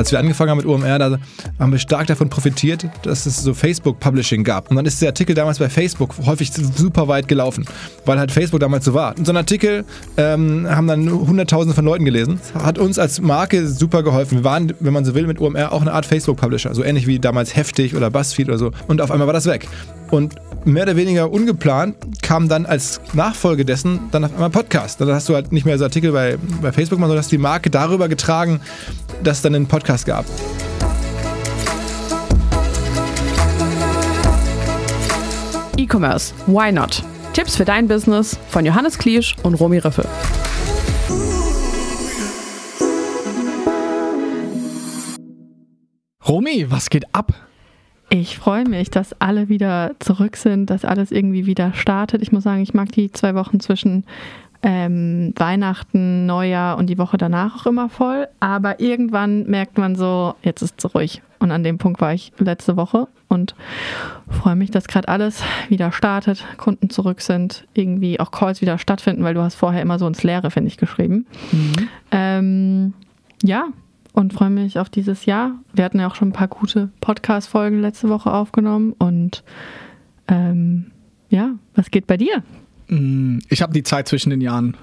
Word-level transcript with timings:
als 0.00 0.12
wir 0.12 0.18
angefangen 0.18 0.50
haben 0.50 0.56
mit 0.56 0.66
OMR, 0.66 0.98
da 0.98 1.18
haben 1.58 1.72
wir 1.72 1.78
stark 1.78 2.06
davon 2.06 2.30
profitiert, 2.30 2.86
dass 3.02 3.26
es 3.26 3.42
so 3.42 3.52
Facebook-Publishing 3.52 4.44
gab. 4.44 4.70
Und 4.70 4.76
dann 4.76 4.86
ist 4.86 5.00
der 5.02 5.10
Artikel 5.10 5.34
damals 5.34 5.58
bei 5.58 5.68
Facebook 5.68 6.14
häufig 6.24 6.50
super 6.52 7.06
weit 7.06 7.28
gelaufen, 7.28 7.66
weil 8.06 8.18
halt 8.18 8.32
Facebook 8.32 8.60
damals 8.60 8.86
so 8.86 8.94
war. 8.94 9.16
Und 9.18 9.26
so 9.26 9.32
ein 9.32 9.36
Artikel 9.36 9.84
ähm, 10.16 10.66
haben 10.68 10.86
dann 10.86 11.10
Hunderttausende 11.10 11.74
von 11.74 11.84
Leuten 11.84 12.06
gelesen. 12.06 12.40
Hat 12.54 12.78
uns 12.78 12.98
als 12.98 13.20
Marke 13.20 13.68
super 13.68 14.02
geholfen. 14.02 14.38
Wir 14.38 14.44
waren, 14.44 14.72
wenn 14.80 14.94
man 14.94 15.04
so 15.04 15.14
will, 15.14 15.26
mit 15.26 15.38
OMR 15.38 15.70
auch 15.70 15.82
eine 15.82 15.92
Art 15.92 16.06
Facebook-Publisher. 16.06 16.74
So 16.74 16.82
ähnlich 16.82 17.06
wie 17.06 17.18
damals 17.18 17.54
Heftig 17.54 17.94
oder 17.94 18.10
BuzzFeed 18.10 18.48
oder 18.48 18.58
so. 18.58 18.70
Und 18.88 19.02
auf 19.02 19.10
einmal 19.10 19.26
war 19.26 19.34
das 19.34 19.44
weg. 19.44 19.68
Und 20.10 20.34
mehr 20.64 20.84
oder 20.84 20.96
weniger 20.96 21.30
ungeplant 21.30 21.96
kam 22.22 22.48
dann 22.48 22.66
als 22.66 23.00
Nachfolge 23.12 23.64
dessen 23.64 24.00
dann 24.10 24.24
auf 24.24 24.32
einmal 24.32 24.50
Podcast. 24.50 25.00
Dann 25.00 25.10
hast 25.10 25.28
du 25.28 25.34
halt 25.34 25.52
nicht 25.52 25.66
mehr 25.66 25.78
so 25.78 25.84
Artikel 25.84 26.12
bei, 26.12 26.36
bei 26.60 26.72
Facebook, 26.72 26.98
sondern 26.98 27.18
hast 27.18 27.30
die 27.30 27.38
Marke 27.38 27.70
darüber 27.70 28.08
getragen, 28.08 28.60
dass 29.22 29.38
es 29.38 29.42
dann 29.42 29.54
einen 29.54 29.66
Podcast 29.66 30.06
gab. 30.06 30.24
E-Commerce, 35.76 36.34
why 36.46 36.70
not? 36.70 37.02
Tipps 37.32 37.56
für 37.56 37.64
dein 37.64 37.88
Business 37.88 38.38
von 38.48 38.64
Johannes 38.66 38.98
Kliesch 38.98 39.34
und 39.42 39.54
Romy 39.54 39.78
Riffel. 39.78 40.04
Romy, 46.26 46.70
was 46.70 46.90
geht 46.90 47.12
ab? 47.14 47.32
Ich 48.08 48.38
freue 48.38 48.68
mich, 48.68 48.90
dass 48.90 49.14
alle 49.20 49.48
wieder 49.48 49.92
zurück 50.00 50.36
sind, 50.36 50.68
dass 50.68 50.84
alles 50.84 51.12
irgendwie 51.12 51.46
wieder 51.46 51.72
startet. 51.74 52.22
Ich 52.22 52.32
muss 52.32 52.42
sagen, 52.42 52.60
ich 52.60 52.74
mag 52.74 52.90
die 52.92 53.12
zwei 53.12 53.34
Wochen 53.34 53.60
zwischen 53.60 54.04
ähm, 54.62 55.32
Weihnachten, 55.36 56.26
Neujahr 56.26 56.76
und 56.76 56.88
die 56.88 56.98
Woche 56.98 57.16
danach 57.16 57.60
auch 57.60 57.66
immer 57.66 57.88
voll. 57.88 58.28
Aber 58.40 58.80
irgendwann 58.80 59.44
merkt 59.44 59.78
man 59.78 59.96
so, 59.96 60.34
jetzt 60.42 60.62
ist 60.62 60.74
es 60.84 60.94
ruhig. 60.94 61.22
Und 61.38 61.50
an 61.52 61.64
dem 61.64 61.78
Punkt 61.78 62.00
war 62.02 62.12
ich 62.12 62.32
letzte 62.38 62.76
Woche 62.76 63.08
und 63.28 63.54
freue 64.28 64.56
mich, 64.56 64.70
dass 64.70 64.88
gerade 64.88 65.08
alles 65.08 65.42
wieder 65.70 65.90
startet, 65.90 66.44
Kunden 66.58 66.90
zurück 66.90 67.22
sind, 67.22 67.66
irgendwie 67.72 68.20
auch 68.20 68.30
Calls 68.30 68.60
wieder 68.60 68.76
stattfinden, 68.76 69.24
weil 69.24 69.32
du 69.32 69.40
hast 69.40 69.54
vorher 69.54 69.80
immer 69.80 69.98
so 69.98 70.06
ins 70.06 70.22
Leere, 70.22 70.50
finde 70.50 70.68
ich, 70.68 70.76
geschrieben. 70.76 71.26
Mhm. 71.50 71.88
Ähm, 72.10 72.92
ja, 73.42 73.68
und 74.12 74.34
freue 74.34 74.50
mich 74.50 74.78
auf 74.78 74.90
dieses 74.90 75.24
Jahr. 75.24 75.52
Wir 75.72 75.84
hatten 75.84 76.00
ja 76.00 76.08
auch 76.08 76.14
schon 76.14 76.28
ein 76.28 76.32
paar 76.32 76.48
gute 76.48 76.90
Podcast-Folgen 77.00 77.80
letzte 77.80 78.10
Woche 78.10 78.32
aufgenommen 78.32 78.92
und 78.98 79.42
ähm, 80.28 80.90
ja, 81.30 81.52
was 81.74 81.90
geht 81.90 82.06
bei 82.06 82.18
dir? 82.18 82.42
Mm, 82.90 83.38
ich 83.48 83.62
habe 83.62 83.72
die 83.72 83.82
Zeit 83.82 84.08
zwischen 84.08 84.30
den 84.30 84.40
Jahren 84.40 84.76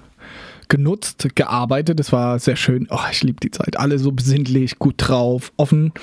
genutzt, 0.69 1.27
gearbeitet. 1.35 1.99
Es 1.99 2.11
war 2.11 2.39
sehr 2.39 2.55
schön. 2.55 2.87
Oh, 2.89 2.99
ich 3.11 3.23
liebe 3.23 3.39
die 3.41 3.51
Zeit. 3.51 3.79
Alle 3.79 3.99
so 3.99 4.11
besinnlich, 4.11 4.79
gut 4.79 4.95
drauf, 4.97 5.51
offen. 5.57 5.93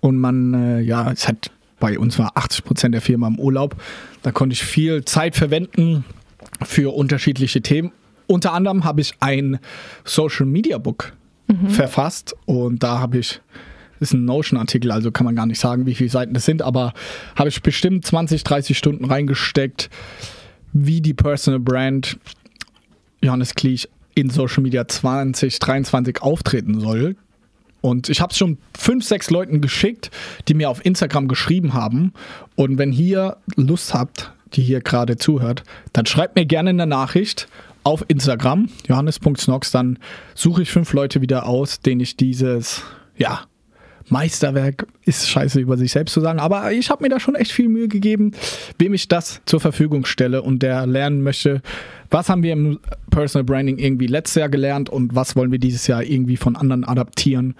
Und 0.00 0.18
man, 0.18 0.54
äh, 0.54 0.80
ja, 0.80 1.10
es 1.10 1.28
hat 1.28 1.50
bei 1.80 1.98
uns 1.98 2.18
war 2.18 2.32
80 2.34 2.64
Prozent 2.64 2.94
der 2.94 3.02
Firma 3.02 3.28
im 3.28 3.38
Urlaub. 3.38 3.76
Da 4.22 4.32
konnte 4.32 4.54
ich 4.54 4.62
viel 4.62 5.04
Zeit 5.04 5.36
verwenden 5.36 6.04
für 6.64 6.94
unterschiedliche 6.94 7.60
Themen. 7.60 7.92
Unter 8.26 8.52
anderem 8.52 8.84
habe 8.84 9.00
ich 9.00 9.12
ein 9.20 9.58
Social 10.04 10.46
Media 10.46 10.78
Book 10.78 11.12
mhm. 11.46 11.68
verfasst 11.70 12.34
und 12.46 12.82
da 12.82 12.98
habe 12.98 13.18
ich, 13.18 13.40
ist 14.00 14.12
ein 14.12 14.24
Notion-Artikel, 14.24 14.90
also 14.90 15.10
kann 15.10 15.24
man 15.24 15.36
gar 15.36 15.46
nicht 15.46 15.60
sagen, 15.60 15.86
wie 15.86 15.94
viele 15.94 16.10
Seiten 16.10 16.34
das 16.34 16.44
sind, 16.44 16.62
aber 16.62 16.92
habe 17.36 17.48
ich 17.48 17.62
bestimmt 17.62 18.04
20, 18.04 18.44
30 18.44 18.76
Stunden 18.76 19.04
reingesteckt, 19.04 19.88
wie 20.72 21.00
die 21.00 21.14
Personal 21.14 21.60
Brand 21.60 22.18
Johannes 23.22 23.54
Kliech 23.54 23.88
in 24.14 24.30
Social 24.30 24.62
Media 24.62 24.86
2023 24.86 26.22
auftreten 26.22 26.80
soll. 26.80 27.16
Und 27.80 28.08
ich 28.08 28.20
habe 28.20 28.32
es 28.32 28.38
schon 28.38 28.58
fünf, 28.76 29.04
sechs 29.04 29.30
Leuten 29.30 29.60
geschickt, 29.60 30.10
die 30.48 30.54
mir 30.54 30.68
auf 30.68 30.84
Instagram 30.84 31.28
geschrieben 31.28 31.74
haben. 31.74 32.12
Und 32.56 32.78
wenn 32.78 32.92
ihr 32.92 33.36
Lust 33.56 33.94
habt, 33.94 34.32
die 34.54 34.62
hier 34.62 34.80
gerade 34.80 35.16
zuhört, 35.16 35.62
dann 35.92 36.06
schreibt 36.06 36.36
mir 36.36 36.46
gerne 36.46 36.70
eine 36.70 36.86
Nachricht 36.86 37.48
auf 37.84 38.04
Instagram, 38.08 38.68
johannes.snox, 38.86 39.70
dann 39.70 39.98
suche 40.34 40.62
ich 40.62 40.70
fünf 40.70 40.92
Leute 40.92 41.20
wieder 41.20 41.46
aus, 41.46 41.80
denen 41.80 42.00
ich 42.00 42.16
dieses, 42.16 42.82
ja, 43.16 43.44
Meisterwerk 44.10 44.86
ist 45.04 45.28
scheiße 45.28 45.60
über 45.60 45.76
sich 45.76 45.92
selbst 45.92 46.12
zu 46.12 46.20
sagen, 46.20 46.38
aber 46.38 46.72
ich 46.72 46.90
habe 46.90 47.02
mir 47.02 47.08
da 47.08 47.20
schon 47.20 47.34
echt 47.34 47.52
viel 47.52 47.68
Mühe 47.68 47.88
gegeben, 47.88 48.32
wem 48.78 48.94
ich 48.94 49.08
das 49.08 49.40
zur 49.46 49.60
Verfügung 49.60 50.04
stelle 50.04 50.42
und 50.42 50.62
der 50.62 50.86
lernen 50.86 51.22
möchte, 51.22 51.62
was 52.10 52.28
haben 52.28 52.42
wir 52.42 52.52
im 52.52 52.80
Personal 53.10 53.44
Branding 53.44 53.78
irgendwie 53.78 54.06
letztes 54.06 54.36
Jahr 54.36 54.48
gelernt 54.48 54.88
und 54.88 55.14
was 55.14 55.36
wollen 55.36 55.52
wir 55.52 55.58
dieses 55.58 55.86
Jahr 55.86 56.02
irgendwie 56.02 56.36
von 56.36 56.56
anderen 56.56 56.84
adaptieren 56.84 57.54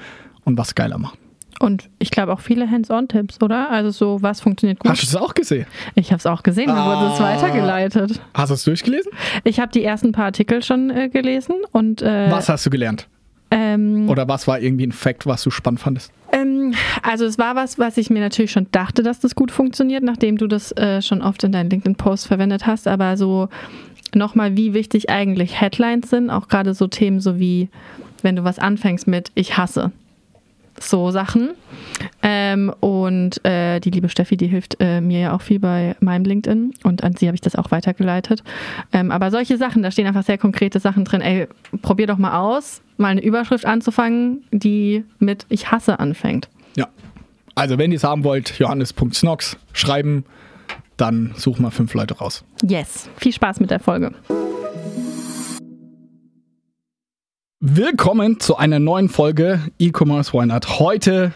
und 0.45 0.59
was 0.59 0.75
geiler 0.75 0.99
machen. 0.99 1.19
Und 1.61 1.91
ich 1.99 2.11
glaube 2.11 2.33
auch 2.33 2.41
viele 2.41 2.71
Hands-on-Tipps, 2.71 3.43
oder? 3.43 3.71
Also 3.71 3.91
so, 3.91 4.23
was 4.23 4.41
funktioniert 4.41 4.79
gut. 4.79 4.91
Hast 4.91 5.03
du 5.03 5.07
es 5.07 5.17
auch 5.17 5.35
gesehen? 5.35 5.67
Ich 5.97 6.13
habe 6.13 6.19
es 6.19 6.27
auch 6.27 6.43
gesehen, 6.43 6.67
mir 6.67 6.77
ah. 6.77 7.03
wurde 7.03 7.15
es 7.15 7.21
weitergeleitet. 7.21 8.21
Hast 8.35 8.51
du 8.51 8.55
es 8.55 8.65
durchgelesen? 8.65 9.11
Ich 9.45 9.59
habe 9.59 9.73
die 9.73 9.83
ersten 9.83 10.13
paar 10.13 10.27
Artikel 10.27 10.63
schon 10.63 10.91
äh, 10.91 11.09
gelesen 11.09 11.57
und 11.73 12.01
äh, 12.01 12.31
Was 12.31 12.49
hast 12.49 12.65
du 12.67 12.71
gelernt? 12.71 13.09
Ähm, 13.51 14.09
Oder 14.09 14.29
was 14.29 14.47
war 14.47 14.61
irgendwie 14.61 14.87
ein 14.87 14.93
Fact, 14.93 15.27
was 15.27 15.43
du 15.43 15.51
spannend 15.51 15.81
fandest? 15.81 16.13
Ähm, 16.33 16.75
also 17.03 17.25
es 17.25 17.39
war 17.39 17.57
was, 17.57 17.79
was 17.79 17.97
ich 17.97 18.11
mir 18.11 18.21
natürlich 18.21 18.53
schon 18.53 18.67
dachte, 18.71 19.03
dass 19.03 19.21
das 19.21 19.35
gut 19.35 19.51
funktioniert, 19.51 20.03
nachdem 20.03 20.37
du 20.37 20.47
das 20.47 20.73
äh, 20.73 21.03
schon 21.03 21.23
oft 21.23 21.43
in 21.45 21.53
deinen 21.53 21.71
LinkedIn-Posts 21.71 22.27
verwendet 22.27 22.67
hast, 22.67 22.87
aber 22.87 23.17
so 23.17 23.49
nochmal, 24.15 24.57
wie 24.57 24.75
wichtig 24.75 25.11
eigentlich 25.11 25.61
Headlines 25.61 26.11
sind, 26.11 26.31
auch 26.31 26.49
gerade 26.49 26.75
so 26.75 26.87
Themen 26.87 27.21
so 27.21 27.39
wie, 27.39 27.69
wenn 28.23 28.37
du 28.37 28.45
was 28.45 28.59
anfängst 28.59 29.07
mit 29.07 29.31
Ich 29.35 29.57
hasse 29.57 29.93
so 30.81 31.11
Sachen. 31.11 31.51
Ähm, 32.23 32.73
und 32.81 33.45
äh, 33.45 33.81
die 33.81 33.91
liebe 33.91 34.09
Steffi, 34.09 34.37
die 34.37 34.47
hilft 34.47 34.77
äh, 34.81 35.01
mir 35.01 35.21
ja 35.21 35.33
auch 35.35 35.43
viel 35.43 35.59
bei 35.59 35.97
meinem 36.01 36.25
LinkedIn 36.25 36.75
und 36.85 37.03
an 37.03 37.15
sie 37.17 37.27
habe 37.27 37.35
ich 37.35 37.41
das 37.41 37.57
auch 37.57 37.71
weitergeleitet. 37.71 38.43
Ähm, 38.93 39.11
aber 39.11 39.31
solche 39.31 39.57
Sachen, 39.57 39.83
da 39.83 39.91
stehen 39.91 40.07
einfach 40.07 40.25
sehr 40.25 40.39
konkrete 40.39 40.81
Sachen 40.81 41.05
drin. 41.05 41.21
Ey, 41.21 41.49
probier 41.83 42.07
doch 42.07 42.19
mal 42.19 42.39
aus, 42.39 42.83
mal 42.99 43.09
eine 43.09 43.23
Überschrift 43.23 43.65
anzufangen, 43.65 44.45
die 44.51 45.05
mit 45.19 45.47
Ich 45.49 45.71
hasse 45.71 45.99
anfängt. 46.01 46.49
Ja. 46.77 46.89
Also, 47.55 47.79
wenn 47.79 47.91
ihr 47.93 47.97
es 47.97 48.05
haben 48.05 48.25
wollt, 48.25 48.59
johannes.snox 48.59 49.57
schreiben, 49.73 50.25
dann 50.97 51.33
suchen 51.37 51.63
wir 51.63 51.71
fünf 51.71 51.95
Leute 51.95 52.19
raus. 52.19 52.45
Yes. 52.63 53.09
Viel 53.17 53.33
Spaß 53.33 53.61
mit 53.61 53.71
der 53.71 53.81
Folge. 53.81 54.13
Willkommen 57.61 58.39
zu 58.39 58.57
einer 58.57 58.79
neuen 58.79 59.09
Folge 59.09 59.61
E-Commerce 59.79 60.33
Why 60.33 60.47
Not. 60.47 60.79
Heute 60.79 61.33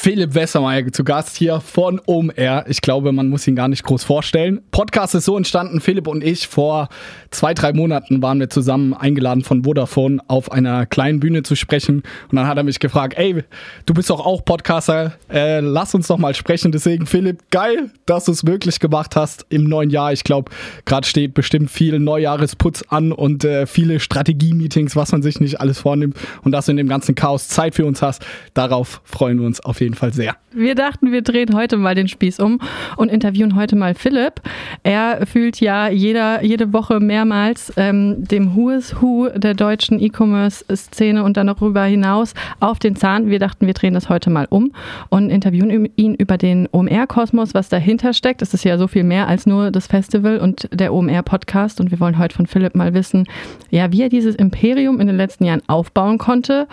Philipp 0.00 0.36
Wessermeier 0.36 0.92
zu 0.92 1.02
Gast 1.02 1.36
hier 1.36 1.60
von 1.60 2.00
OMR. 2.06 2.64
Ich 2.68 2.80
glaube, 2.82 3.10
man 3.10 3.28
muss 3.28 3.48
ihn 3.48 3.56
gar 3.56 3.66
nicht 3.66 3.82
groß 3.82 4.04
vorstellen. 4.04 4.60
Podcast 4.70 5.16
ist 5.16 5.24
so 5.24 5.36
entstanden, 5.36 5.80
Philipp 5.80 6.06
und 6.06 6.22
ich 6.22 6.46
vor 6.46 6.88
zwei, 7.32 7.52
drei 7.52 7.72
Monaten 7.72 8.22
waren 8.22 8.38
wir 8.38 8.48
zusammen 8.48 8.94
eingeladen 8.94 9.42
von 9.42 9.64
Vodafone 9.64 10.20
auf 10.28 10.52
einer 10.52 10.86
kleinen 10.86 11.18
Bühne 11.18 11.42
zu 11.42 11.56
sprechen. 11.56 12.04
Und 12.30 12.36
dann 12.36 12.46
hat 12.46 12.56
er 12.56 12.62
mich 12.62 12.78
gefragt, 12.78 13.18
ey, 13.18 13.42
du 13.86 13.92
bist 13.92 14.08
doch 14.08 14.24
auch 14.24 14.44
Podcaster, 14.44 15.14
äh, 15.32 15.58
lass 15.58 15.96
uns 15.96 16.06
doch 16.06 16.16
mal 16.16 16.32
sprechen. 16.32 16.70
Deswegen, 16.70 17.04
Philipp, 17.04 17.50
geil, 17.50 17.90
dass 18.06 18.26
du 18.26 18.32
es 18.32 18.46
wirklich 18.46 18.78
gemacht 18.78 19.16
hast 19.16 19.46
im 19.48 19.64
neuen 19.64 19.90
Jahr. 19.90 20.12
Ich 20.12 20.22
glaube, 20.22 20.52
gerade 20.84 21.08
steht 21.08 21.34
bestimmt 21.34 21.72
viel 21.72 21.98
Neujahresputz 21.98 22.84
an 22.88 23.10
und 23.10 23.44
äh, 23.44 23.66
viele 23.66 23.98
Strategie-Meetings, 23.98 24.94
was 24.94 25.10
man 25.10 25.22
sich 25.22 25.40
nicht 25.40 25.60
alles 25.60 25.80
vornimmt. 25.80 26.16
Und 26.44 26.52
dass 26.52 26.66
du 26.66 26.70
in 26.70 26.76
dem 26.76 26.88
ganzen 26.88 27.16
Chaos 27.16 27.48
Zeit 27.48 27.74
für 27.74 27.84
uns 27.84 28.00
hast, 28.00 28.24
darauf 28.54 29.00
freuen 29.02 29.40
wir 29.40 29.46
uns 29.48 29.58
auf 29.58 29.80
jeden 29.80 29.86
Fall 29.86 29.87
jeden 29.88 29.96
Fall 29.96 30.12
sehr. 30.12 30.36
Wir 30.52 30.74
dachten, 30.74 31.12
wir 31.12 31.22
drehen 31.22 31.54
heute 31.54 31.76
mal 31.76 31.94
den 31.94 32.08
Spieß 32.08 32.40
um 32.40 32.60
und 32.96 33.10
interviewen 33.10 33.54
heute 33.54 33.76
mal 33.76 33.94
Philipp. 33.94 34.40
Er 34.82 35.26
fühlt 35.26 35.60
ja 35.60 35.88
jeder, 35.88 36.44
jede 36.44 36.72
Woche 36.72 37.00
mehrmals 37.00 37.72
ähm, 37.76 38.24
dem 38.24 38.54
Who 38.54 38.70
is 38.70 39.00
Who 39.00 39.28
der 39.34 39.54
deutschen 39.54 40.00
E-Commerce-Szene 40.00 41.22
und 41.22 41.36
dann 41.36 41.46
darüber 41.46 41.84
hinaus 41.84 42.34
auf 42.60 42.78
den 42.78 42.96
Zahn. 42.96 43.30
Wir 43.30 43.38
dachten, 43.38 43.66
wir 43.66 43.74
drehen 43.74 43.94
das 43.94 44.08
heute 44.08 44.30
mal 44.30 44.46
um 44.50 44.72
und 45.08 45.30
interviewen 45.30 45.88
ihn 45.96 46.14
über 46.14 46.36
den 46.36 46.68
OMR-Kosmos, 46.72 47.54
was 47.54 47.68
dahinter 47.68 48.12
steckt. 48.12 48.42
Es 48.42 48.52
ist 48.52 48.64
ja 48.64 48.76
so 48.78 48.88
viel 48.88 49.04
mehr 49.04 49.28
als 49.28 49.46
nur 49.46 49.70
das 49.70 49.86
Festival 49.86 50.38
und 50.38 50.68
der 50.72 50.92
OMR-Podcast 50.92 51.80
und 51.80 51.90
wir 51.90 52.00
wollen 52.00 52.18
heute 52.18 52.34
von 52.34 52.46
Philipp 52.46 52.74
mal 52.74 52.94
wissen, 52.94 53.26
ja, 53.70 53.90
wie 53.92 54.02
er 54.02 54.08
dieses 54.08 54.34
Imperium 54.34 55.00
in 55.00 55.06
den 55.06 55.16
letzten 55.16 55.44
Jahren 55.44 55.62
aufbauen 55.66 56.18
konnte 56.18 56.66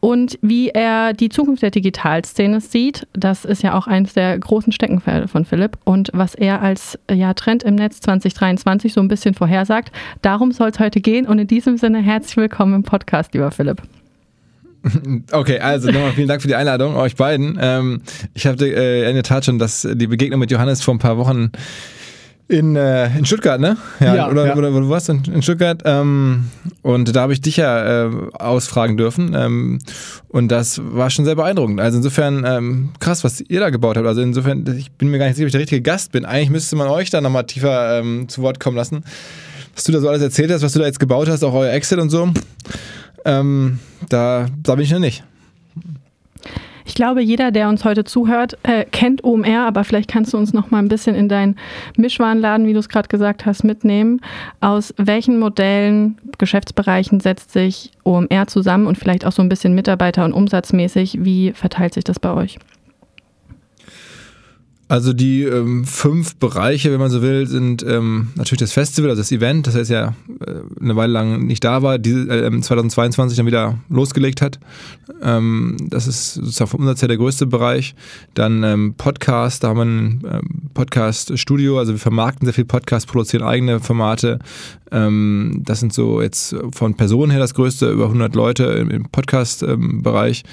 und 0.00 0.38
wie 0.42 0.70
er 0.70 1.12
die 1.12 1.28
Zukunft 1.28 1.62
der 1.62 1.70
Digitalszene 1.70 2.57
Business 2.58 2.72
sieht. 2.72 3.06
Das 3.12 3.44
ist 3.44 3.62
ja 3.62 3.76
auch 3.76 3.86
eines 3.86 4.14
der 4.14 4.38
großen 4.38 4.72
Steckenpferde 4.72 5.28
von 5.28 5.44
Philipp 5.44 5.78
und 5.84 6.10
was 6.12 6.34
er 6.34 6.60
als 6.60 6.98
ja, 7.10 7.34
Trend 7.34 7.62
im 7.62 7.76
Netz 7.76 8.00
2023 8.00 8.92
so 8.92 9.00
ein 9.00 9.08
bisschen 9.08 9.34
vorhersagt. 9.34 9.92
Darum 10.22 10.52
soll 10.52 10.70
es 10.70 10.78
heute 10.78 11.00
gehen 11.00 11.26
und 11.26 11.38
in 11.38 11.46
diesem 11.46 11.76
Sinne 11.76 12.00
herzlich 12.00 12.36
willkommen 12.36 12.74
im 12.74 12.82
Podcast, 12.82 13.34
lieber 13.34 13.50
Philipp. 13.50 13.82
Okay, 15.32 15.58
also 15.58 15.90
nochmal 15.90 16.12
vielen 16.12 16.28
Dank 16.28 16.40
für 16.40 16.48
die 16.48 16.54
Einladung, 16.54 16.94
euch 16.94 17.16
beiden. 17.16 17.58
Ähm, 17.60 18.00
ich 18.32 18.46
hatte 18.46 18.64
äh, 18.66 19.08
in 19.08 19.14
der 19.14 19.24
Tat 19.24 19.44
schon 19.44 19.58
das, 19.58 19.86
die 19.92 20.06
Begegnung 20.06 20.38
mit 20.38 20.52
Johannes 20.52 20.82
vor 20.82 20.94
ein 20.94 20.98
paar 20.98 21.18
Wochen 21.18 21.50
In, 22.50 22.76
äh, 22.76 23.14
in 23.18 23.26
Stuttgart, 23.26 23.60
ne? 23.60 23.76
Ja, 24.00 24.30
oder, 24.30 24.46
ja. 24.46 24.56
oder 24.56 24.72
wo 24.72 24.80
du 24.80 24.88
warst 24.88 25.10
in, 25.10 25.22
in 25.24 25.42
Stuttgart. 25.42 25.82
Ähm, 25.84 26.46
und 26.80 27.14
da 27.14 27.20
habe 27.20 27.34
ich 27.34 27.42
dich 27.42 27.58
ja 27.58 28.06
äh, 28.06 28.10
ausfragen 28.32 28.96
dürfen. 28.96 29.34
Ähm, 29.34 29.80
und 30.28 30.48
das 30.48 30.80
war 30.82 31.10
schon 31.10 31.26
sehr 31.26 31.34
beeindruckend. 31.34 31.78
Also 31.78 31.98
insofern 31.98 32.44
ähm, 32.46 32.90
krass, 33.00 33.22
was 33.22 33.42
ihr 33.42 33.60
da 33.60 33.68
gebaut 33.68 33.98
habt. 33.98 34.06
Also 34.06 34.22
insofern, 34.22 34.64
ich 34.78 34.90
bin 34.92 35.10
mir 35.10 35.18
gar 35.18 35.26
nicht 35.26 35.36
sicher, 35.36 35.44
ob 35.44 35.48
ich 35.48 35.52
der 35.52 35.60
richtige 35.60 35.82
Gast 35.82 36.12
bin. 36.12 36.24
Eigentlich 36.24 36.48
müsste 36.48 36.74
man 36.76 36.88
euch 36.88 37.10
da 37.10 37.20
nochmal 37.20 37.44
tiefer 37.44 37.98
ähm, 37.98 38.30
zu 38.30 38.40
Wort 38.40 38.60
kommen 38.60 38.78
lassen. 38.78 39.04
Was 39.74 39.84
du 39.84 39.92
da 39.92 40.00
so 40.00 40.08
alles 40.08 40.22
erzählt 40.22 40.50
hast, 40.50 40.62
was 40.62 40.72
du 40.72 40.78
da 40.78 40.86
jetzt 40.86 41.00
gebaut 41.00 41.28
hast, 41.28 41.44
auch 41.44 41.52
euer 41.52 41.72
Excel 41.72 42.00
und 42.00 42.08
so. 42.08 42.30
Ähm, 43.26 43.78
da, 44.08 44.46
da 44.62 44.74
bin 44.74 44.84
ich 44.84 44.90
noch 44.90 45.00
nicht. 45.00 45.22
Ich 46.88 46.94
glaube, 46.94 47.20
jeder, 47.20 47.50
der 47.50 47.68
uns 47.68 47.84
heute 47.84 48.04
zuhört, 48.04 48.56
äh, 48.62 48.86
kennt 48.86 49.22
OMR, 49.22 49.66
aber 49.66 49.84
vielleicht 49.84 50.10
kannst 50.10 50.32
du 50.32 50.38
uns 50.38 50.54
noch 50.54 50.70
mal 50.70 50.78
ein 50.78 50.88
bisschen 50.88 51.14
in 51.14 51.28
deinen 51.28 51.56
Mischwarenladen, 51.98 52.66
wie 52.66 52.72
du 52.72 52.78
es 52.78 52.88
gerade 52.88 53.08
gesagt 53.08 53.44
hast, 53.44 53.62
mitnehmen. 53.62 54.22
Aus 54.62 54.94
welchen 54.96 55.38
Modellen, 55.38 56.16
Geschäftsbereichen 56.38 57.20
setzt 57.20 57.52
sich 57.52 57.90
OMR 58.04 58.46
zusammen 58.46 58.86
und 58.86 58.96
vielleicht 58.96 59.26
auch 59.26 59.32
so 59.32 59.42
ein 59.42 59.50
bisschen 59.50 59.74
Mitarbeiter- 59.74 60.24
und 60.24 60.32
umsatzmäßig? 60.32 61.18
Wie 61.20 61.52
verteilt 61.52 61.92
sich 61.92 62.04
das 62.04 62.18
bei 62.18 62.32
euch? 62.32 62.58
Also 64.88 65.12
die 65.12 65.42
ähm, 65.42 65.84
fünf 65.84 66.36
Bereiche, 66.36 66.90
wenn 66.90 66.98
man 66.98 67.10
so 67.10 67.20
will, 67.20 67.46
sind 67.46 67.82
ähm, 67.82 68.28
natürlich 68.36 68.60
das 68.60 68.72
Festival, 68.72 69.10
also 69.10 69.20
das 69.20 69.30
Event, 69.30 69.66
das 69.66 69.74
heißt 69.74 69.90
ja 69.90 70.14
äh, 70.40 70.54
eine 70.80 70.96
Weile 70.96 71.12
lang 71.12 71.46
nicht 71.46 71.62
da 71.62 71.82
war, 71.82 71.98
die 71.98 72.12
äh, 72.12 72.60
2022 72.60 73.36
dann 73.36 73.46
wieder 73.46 73.78
losgelegt 73.90 74.40
hat. 74.40 74.58
Ähm, 75.22 75.76
das 75.90 76.06
ist 76.06 76.34
sozusagen 76.34 76.70
vom 76.70 76.80
Umsatz 76.80 77.02
her 77.02 77.08
der 77.08 77.18
größte 77.18 77.44
Bereich. 77.44 77.94
Dann 78.32 78.62
ähm, 78.64 78.94
Podcast, 78.96 79.62
da 79.62 79.68
haben 79.68 79.76
wir 79.76 79.84
ein 79.84 80.22
ähm, 80.24 80.70
Podcast-Studio, 80.72 81.78
also 81.78 81.92
wir 81.92 82.00
vermarkten 82.00 82.46
sehr 82.46 82.54
viel 82.54 82.64
Podcast, 82.64 83.08
produzieren 83.08 83.42
eigene 83.42 83.80
Formate. 83.80 84.38
Ähm, 84.90 85.62
das 85.66 85.80
sind 85.80 85.92
so 85.92 86.22
jetzt 86.22 86.56
von 86.72 86.94
Personen 86.94 87.30
her 87.30 87.40
das 87.40 87.52
größte, 87.52 87.90
über 87.90 88.04
100 88.04 88.34
Leute 88.34 88.64
im, 88.64 88.90
im 88.90 89.04
Podcast-Bereich. 89.04 90.44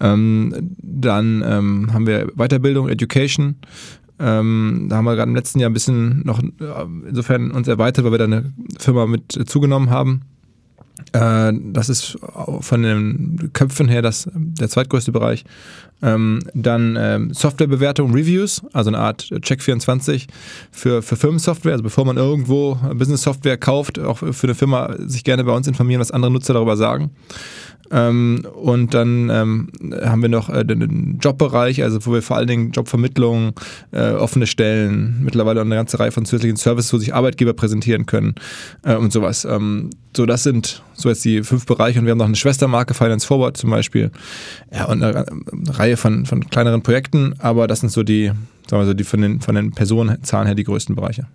Ähm, 0.00 0.54
dann 0.78 1.42
ähm, 1.46 1.92
haben 1.92 2.06
wir 2.06 2.26
Weiterbildung, 2.36 2.88
Education. 2.88 3.56
Ähm, 4.18 4.86
da 4.88 4.96
haben 4.96 5.04
wir 5.04 5.14
gerade 5.14 5.28
im 5.28 5.36
letzten 5.36 5.60
Jahr 5.60 5.70
ein 5.70 5.74
bisschen 5.74 6.22
noch 6.24 6.42
äh, 6.42 6.46
insofern 7.08 7.50
uns 7.50 7.68
erweitert, 7.68 8.04
weil 8.04 8.12
wir 8.12 8.18
da 8.18 8.24
eine 8.24 8.52
Firma 8.78 9.06
mit 9.06 9.32
zugenommen 9.48 9.90
haben. 9.90 10.22
Äh, 11.12 11.52
das 11.72 11.88
ist 11.88 12.18
von 12.60 12.82
den 12.82 13.50
Köpfen 13.52 13.88
her 13.88 14.02
das, 14.02 14.28
der 14.34 14.68
zweitgrößte 14.68 15.12
Bereich. 15.12 15.44
Ähm, 16.02 16.40
dann 16.52 16.96
ähm, 16.98 17.32
Softwarebewertung, 17.32 18.12
Reviews, 18.12 18.62
also 18.74 18.90
eine 18.90 18.98
Art 18.98 19.22
Check24 19.22 20.26
für, 20.70 21.02
für 21.02 21.16
Firmensoftware. 21.16 21.72
Also 21.72 21.82
bevor 21.82 22.04
man 22.04 22.18
irgendwo 22.18 22.74
Business-Software 22.94 23.56
kauft, 23.56 23.98
auch 23.98 24.18
für 24.18 24.46
eine 24.46 24.54
Firma 24.54 24.94
sich 24.98 25.24
gerne 25.24 25.44
bei 25.44 25.52
uns 25.52 25.66
informieren, 25.66 26.00
was 26.00 26.10
andere 26.10 26.30
Nutzer 26.30 26.52
darüber 26.52 26.76
sagen. 26.76 27.12
Ähm, 27.90 28.46
und 28.54 28.94
dann 28.94 29.30
ähm, 29.30 29.68
haben 30.04 30.22
wir 30.22 30.28
noch 30.28 30.48
äh, 30.48 30.64
den 30.64 31.18
Jobbereich, 31.20 31.82
also 31.82 32.04
wo 32.04 32.12
wir 32.12 32.22
vor 32.22 32.36
allen 32.36 32.48
Dingen 32.48 32.72
Jobvermittlung, 32.72 33.52
äh, 33.92 34.10
offene 34.10 34.46
Stellen, 34.46 35.20
mittlerweile 35.22 35.60
eine 35.60 35.74
ganze 35.74 35.98
Reihe 35.98 36.12
von 36.12 36.24
zusätzlichen 36.24 36.56
Services, 36.56 36.92
wo 36.92 36.98
sich 36.98 37.14
Arbeitgeber 37.14 37.52
präsentieren 37.52 38.06
können 38.06 38.34
äh, 38.82 38.96
und 38.96 39.12
sowas. 39.12 39.46
So, 40.16 40.24
das 40.24 40.42
sind 40.44 40.82
so 40.94 41.10
jetzt 41.10 41.24
die 41.26 41.42
fünf 41.42 41.66
Bereiche 41.66 41.98
und 41.98 42.06
wir 42.06 42.12
haben 42.12 42.18
noch 42.18 42.24
eine 42.24 42.36
Schwestermarke, 42.36 42.94
Finance 42.94 43.26
Forward 43.26 43.58
zum 43.58 43.68
Beispiel. 43.68 44.10
Ja, 44.72 44.86
und 44.86 45.02
eine, 45.02 45.26
eine 45.26 45.78
Reihe 45.78 45.98
von, 45.98 46.24
von 46.24 46.48
kleineren 46.48 46.82
Projekten, 46.82 47.34
aber 47.38 47.66
das 47.66 47.80
sind 47.80 47.90
so 47.90 48.02
die, 48.02 48.32
sagen 48.66 48.82
wir 48.82 48.86
so, 48.86 48.94
die 48.94 49.04
von 49.04 49.20
den, 49.20 49.40
von 49.42 49.54
den 49.54 49.72
Personenzahlen 49.72 50.46
her 50.46 50.54
die 50.54 50.64
größten 50.64 50.96
Bereiche. 50.96 51.26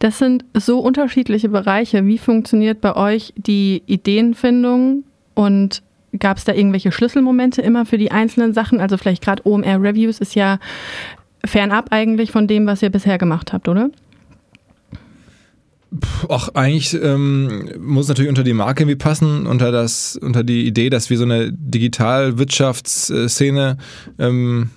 Das 0.00 0.18
sind 0.18 0.44
so 0.52 0.80
unterschiedliche 0.80 1.48
Bereiche. 1.48 2.04
Wie 2.06 2.18
funktioniert 2.18 2.80
bei 2.80 2.96
euch 2.96 3.32
die 3.36 3.82
Ideenfindung 3.86 5.04
und 5.34 5.82
gab 6.18 6.38
es 6.38 6.44
da 6.44 6.54
irgendwelche 6.54 6.90
Schlüsselmomente 6.90 7.62
immer 7.62 7.86
für 7.86 7.98
die 7.98 8.10
einzelnen 8.10 8.52
Sachen? 8.52 8.80
Also 8.80 8.96
vielleicht 8.96 9.22
gerade 9.22 9.46
OMR 9.46 9.80
Reviews 9.80 10.18
ist 10.18 10.34
ja 10.34 10.58
fernab 11.44 11.92
eigentlich 11.92 12.32
von 12.32 12.48
dem, 12.48 12.66
was 12.66 12.82
ihr 12.82 12.90
bisher 12.90 13.16
gemacht 13.16 13.52
habt, 13.52 13.68
oder? 13.68 13.90
Ach, 16.28 16.50
eigentlich 16.50 16.92
ähm, 16.94 17.70
muss 17.80 18.08
natürlich 18.08 18.28
unter 18.28 18.44
die 18.44 18.52
Marke 18.52 18.82
irgendwie 18.82 18.96
passen, 18.96 19.46
unter 19.46 19.72
das, 19.72 20.16
unter 20.16 20.44
die 20.44 20.66
Idee, 20.66 20.90
dass 20.90 21.08
wir 21.08 21.16
so 21.16 21.24
eine 21.24 21.50
Digitalwirtschaftsszene 21.50 23.78
ähm, 24.18 24.68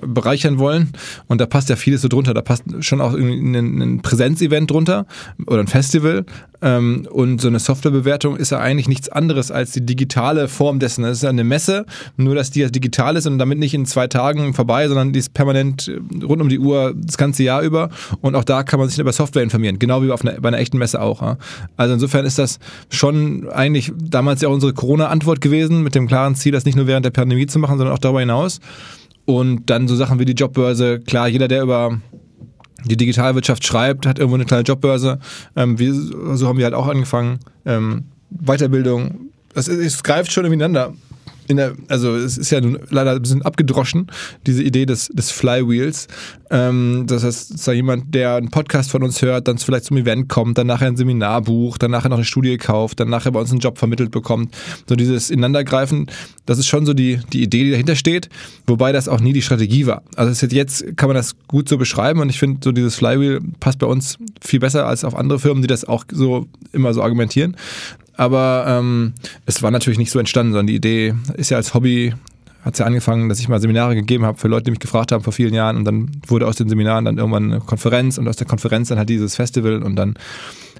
bereichern 0.00 0.58
wollen. 0.58 0.90
Und 1.26 1.40
da 1.40 1.46
passt 1.46 1.68
ja 1.68 1.76
vieles 1.76 2.02
so 2.02 2.08
drunter. 2.08 2.34
Da 2.34 2.42
passt 2.42 2.64
schon 2.80 3.00
auch 3.00 3.12
irgendwie 3.12 3.58
ein, 3.58 3.80
ein 3.80 4.02
Präsenzevent 4.02 4.70
drunter 4.70 5.06
oder 5.46 5.60
ein 5.60 5.66
Festival. 5.66 6.24
Ähm, 6.64 7.06
und 7.10 7.42
so 7.42 7.48
eine 7.48 7.58
Softwarebewertung 7.58 8.36
ist 8.36 8.50
ja 8.50 8.58
eigentlich 8.58 8.88
nichts 8.88 9.10
anderes 9.10 9.50
als 9.50 9.72
die 9.72 9.84
digitale 9.84 10.48
Form 10.48 10.78
dessen. 10.78 11.02
Das 11.02 11.18
ist 11.18 11.22
ja 11.22 11.28
eine 11.28 11.44
Messe, 11.44 11.84
nur 12.16 12.34
dass 12.34 12.50
die 12.50 12.60
ja 12.60 12.68
digital 12.68 13.16
ist 13.16 13.26
und 13.26 13.38
damit 13.38 13.58
nicht 13.58 13.74
in 13.74 13.84
zwei 13.84 14.06
Tagen 14.06 14.54
vorbei, 14.54 14.88
sondern 14.88 15.12
die 15.12 15.18
ist 15.18 15.34
permanent 15.34 15.88
äh, 15.88 16.24
rund 16.24 16.40
um 16.40 16.48
die 16.48 16.58
Uhr 16.58 16.94
das 16.96 17.18
ganze 17.18 17.42
Jahr 17.42 17.60
über. 17.60 17.90
Und 18.22 18.34
auch 18.34 18.44
da 18.44 18.62
kann 18.62 18.80
man 18.80 18.88
sich 18.88 18.98
über 18.98 19.12
Software 19.12 19.42
informieren, 19.42 19.78
genau 19.78 20.02
wie 20.02 20.10
auf 20.10 20.24
einer, 20.24 20.40
bei 20.40 20.48
einer 20.48 20.58
echten 20.58 20.78
Messe 20.78 21.02
auch. 21.02 21.20
Ja. 21.20 21.36
Also 21.76 21.94
insofern 21.94 22.24
ist 22.24 22.38
das 22.38 22.58
schon 22.88 23.48
eigentlich 23.50 23.92
damals 23.96 24.40
ja 24.40 24.48
auch 24.48 24.54
unsere 24.54 24.72
Corona-Antwort 24.72 25.42
gewesen, 25.42 25.82
mit 25.82 25.94
dem 25.94 26.06
klaren 26.06 26.34
Ziel, 26.34 26.52
das 26.52 26.64
nicht 26.64 26.76
nur 26.76 26.86
während 26.86 27.04
der 27.04 27.10
Pandemie 27.10 27.46
zu 27.46 27.58
machen, 27.58 27.76
sondern 27.76 27.94
auch 27.94 27.98
darüber 27.98 28.20
hinaus. 28.20 28.60
Und 29.26 29.70
dann 29.70 29.88
so 29.88 29.96
Sachen 29.96 30.18
wie 30.18 30.24
die 30.24 30.32
Jobbörse. 30.32 31.00
Klar, 31.00 31.28
jeder, 31.28 31.48
der 31.48 31.62
über 31.62 31.98
die 32.84 32.96
Digitalwirtschaft 32.96 33.64
schreibt, 33.64 34.06
hat 34.06 34.18
irgendwo 34.18 34.34
eine 34.36 34.44
kleine 34.44 34.64
Jobbörse. 34.64 35.18
Ähm, 35.56 35.78
wir, 35.78 35.94
so 35.94 36.46
haben 36.48 36.58
wir 36.58 36.64
halt 36.64 36.74
auch 36.74 36.86
angefangen. 36.86 37.38
Ähm, 37.64 38.04
Weiterbildung. 38.30 39.30
Es, 39.54 39.68
es 39.68 40.02
greift 40.02 40.32
schon 40.32 40.44
ineinander. 40.44 40.92
Der, 41.48 41.74
also 41.88 42.14
es 42.14 42.38
ist 42.38 42.50
ja 42.50 42.60
nun 42.60 42.78
leider 42.90 43.12
ein 43.12 43.22
bisschen 43.22 43.42
abgedroschen, 43.42 44.06
diese 44.46 44.62
Idee 44.62 44.86
des, 44.86 45.08
des 45.08 45.30
Flywheels. 45.30 46.08
Ähm, 46.50 47.04
das 47.06 47.24
heißt, 47.24 47.50
ist 47.52 47.68
da 47.68 47.72
jemand, 47.72 48.14
der 48.14 48.36
einen 48.36 48.50
Podcast 48.50 48.90
von 48.90 49.02
uns 49.02 49.20
hört, 49.22 49.48
dann 49.48 49.58
vielleicht 49.58 49.86
zum 49.86 49.96
Event 49.96 50.28
kommt, 50.28 50.56
dann 50.58 50.66
nachher 50.66 50.86
ein 50.86 50.96
Seminar 50.96 51.42
bucht, 51.42 51.82
dann 51.82 51.90
nachher 51.90 52.08
noch 52.08 52.16
eine 52.16 52.24
Studie 52.24 52.56
kauft, 52.56 53.00
dann 53.00 53.08
nachher 53.08 53.32
bei 53.32 53.40
uns 53.40 53.50
einen 53.50 53.60
Job 53.60 53.78
vermittelt 53.78 54.10
bekommt. 54.10 54.54
So 54.88 54.96
dieses 54.96 55.30
Ineinandergreifen, 55.30 56.06
das 56.46 56.58
ist 56.58 56.66
schon 56.66 56.86
so 56.86 56.94
die, 56.94 57.20
die 57.32 57.42
Idee, 57.42 57.64
die 57.64 57.70
dahinter 57.70 57.96
steht, 57.96 58.28
wobei 58.66 58.92
das 58.92 59.08
auch 59.08 59.20
nie 59.20 59.32
die 59.32 59.42
Strategie 59.42 59.86
war. 59.86 60.02
Also 60.16 60.46
jetzt 60.46 60.96
kann 60.96 61.08
man 61.08 61.16
das 61.16 61.34
gut 61.48 61.68
so 61.68 61.78
beschreiben 61.78 62.20
und 62.20 62.28
ich 62.28 62.38
finde, 62.38 62.60
so 62.62 62.72
dieses 62.72 62.94
Flywheel 62.94 63.40
passt 63.60 63.78
bei 63.78 63.86
uns 63.86 64.18
viel 64.40 64.60
besser 64.60 64.86
als 64.86 65.04
auf 65.04 65.14
andere 65.14 65.38
Firmen, 65.38 65.62
die 65.62 65.68
das 65.68 65.84
auch 65.84 66.04
so 66.10 66.46
immer 66.72 66.94
so 66.94 67.02
argumentieren. 67.02 67.56
Aber 68.16 68.64
ähm, 68.68 69.14
es 69.46 69.62
war 69.62 69.70
natürlich 69.70 69.98
nicht 69.98 70.10
so 70.10 70.18
entstanden, 70.18 70.52
sondern 70.52 70.68
die 70.68 70.76
Idee 70.76 71.14
ist 71.36 71.50
ja 71.50 71.56
als 71.56 71.74
Hobby, 71.74 72.14
hat 72.64 72.74
es 72.74 72.78
ja 72.78 72.86
angefangen, 72.86 73.28
dass 73.28 73.40
ich 73.40 73.48
mal 73.48 73.60
Seminare 73.60 73.94
gegeben 73.94 74.24
habe 74.24 74.38
für 74.38 74.48
Leute, 74.48 74.64
die 74.64 74.70
mich 74.70 74.80
gefragt 74.80 75.12
haben 75.12 75.22
vor 75.22 75.32
vielen 75.32 75.52
Jahren. 75.52 75.76
Und 75.76 75.84
dann 75.84 76.10
wurde 76.26 76.46
aus 76.46 76.56
den 76.56 76.68
Seminaren 76.68 77.04
dann 77.04 77.18
irgendwann 77.18 77.52
eine 77.52 77.60
Konferenz 77.60 78.18
und 78.18 78.28
aus 78.28 78.36
der 78.36 78.46
Konferenz 78.46 78.88
dann 78.88 78.98
halt 78.98 79.08
dieses 79.08 79.36
Festival. 79.36 79.82
Und 79.82 79.96
dann 79.96 80.14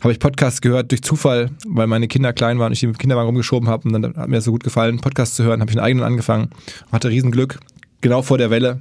habe 0.00 0.12
ich 0.12 0.18
Podcasts 0.18 0.60
gehört 0.60 0.90
durch 0.90 1.02
Zufall, 1.02 1.50
weil 1.66 1.86
meine 1.86 2.08
Kinder 2.08 2.32
klein 2.32 2.58
waren 2.58 2.68
und 2.68 2.72
ich 2.72 2.80
die 2.80 2.92
Kinderwagen 2.92 3.26
rumgeschoben 3.26 3.68
habe 3.68 3.88
und 3.88 3.94
dann 3.94 4.16
hat 4.16 4.28
mir 4.28 4.36
das 4.36 4.44
so 4.44 4.52
gut 4.52 4.62
gefallen, 4.62 5.00
Podcasts 5.00 5.34
zu 5.34 5.44
hören, 5.44 5.60
habe 5.60 5.70
ich 5.70 5.76
einen 5.78 5.84
eigenen 5.84 6.04
angefangen, 6.04 6.50
hatte 6.92 7.08
Riesenglück, 7.08 7.58
genau 8.02 8.20
vor 8.20 8.36
der 8.36 8.50
Welle, 8.50 8.80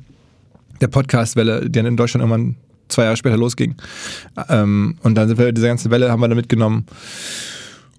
der 0.81 0.87
Podcast-Welle, 0.87 1.69
die 1.69 1.71
dann 1.71 1.85
in 1.85 1.95
Deutschland 1.97 2.23
irgendwann 2.23 2.55
zwei 2.89 3.03
Jahre 3.03 3.15
später 3.15 3.37
losging. 3.37 3.75
Ähm, 4.49 4.97
und 5.01 5.15
dann 5.15 5.29
sind 5.29 5.37
wir 5.37 5.51
diese 5.53 5.67
ganze 5.67 5.89
Welle 5.91 6.11
haben 6.11 6.19
wir 6.19 6.27
da 6.27 6.35
mitgenommen. 6.35 6.85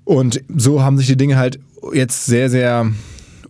Und 0.05 0.43
so 0.55 0.83
haben 0.83 0.99
sich 0.99 1.07
die 1.07 1.17
Dinge 1.17 1.37
halt 1.37 1.59
jetzt 1.93 2.27
sehr, 2.27 2.51
sehr 2.51 2.91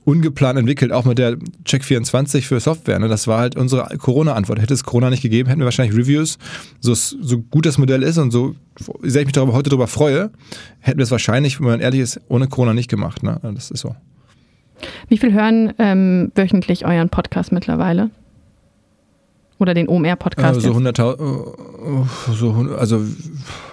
ungeplant 0.05 0.59
entwickelt, 0.59 0.93
auch 0.93 1.05
mit 1.05 1.19
der 1.19 1.37
Check24 1.65 2.43
für 2.43 2.61
Software. 2.61 2.99
Ne? 2.99 3.09
Das 3.09 3.27
war 3.27 3.39
halt 3.39 3.57
unsere 3.57 3.97
Corona-Antwort. 3.97 4.61
Hätte 4.61 4.75
es 4.75 4.85
Corona 4.85 5.11
nicht 5.11 5.23
gegeben, 5.23 5.49
hätten 5.49 5.61
wir 5.61 5.65
wahrscheinlich 5.65 5.97
Reviews. 5.97 6.39
So, 6.81 6.95
so 6.95 7.39
gut 7.39 7.67
das 7.67 7.79
Modell 7.79 8.03
ist 8.03 8.19
und 8.19 8.31
so 8.31 8.55
sehr 9.03 9.23
ich 9.23 9.27
mich 9.27 9.33
darüber, 9.33 9.55
heute 9.55 9.71
darüber 9.71 9.87
freue, 9.87 10.31
hätten 10.81 10.99
wir 10.99 11.05
es 11.05 11.11
wahrscheinlich, 11.11 11.59
wenn 11.59 11.67
man 11.67 11.81
ehrlich 11.81 12.01
ist, 12.01 12.21
ohne 12.29 12.49
Corona 12.49 12.75
nicht 12.75 12.91
gemacht. 12.91 13.23
Ne? 13.23 13.41
Das 13.43 13.71
ist 13.71 13.81
so. 13.81 13.95
Wie 15.09 15.19
viel 15.19 15.33
hören 15.33 15.73
ähm, 15.79 16.33
wöchentlich 16.35 16.85
euren 16.85 17.09
Podcast 17.09 17.53
mittlerweile? 17.53 18.11
Oder 19.65 19.73
den 19.73 19.89
OMR-Podcast? 19.89 20.59
Äh, 20.59 20.61
so 20.61 20.73
100.000, 20.73 22.35
so, 22.35 22.53
also 22.79 23.01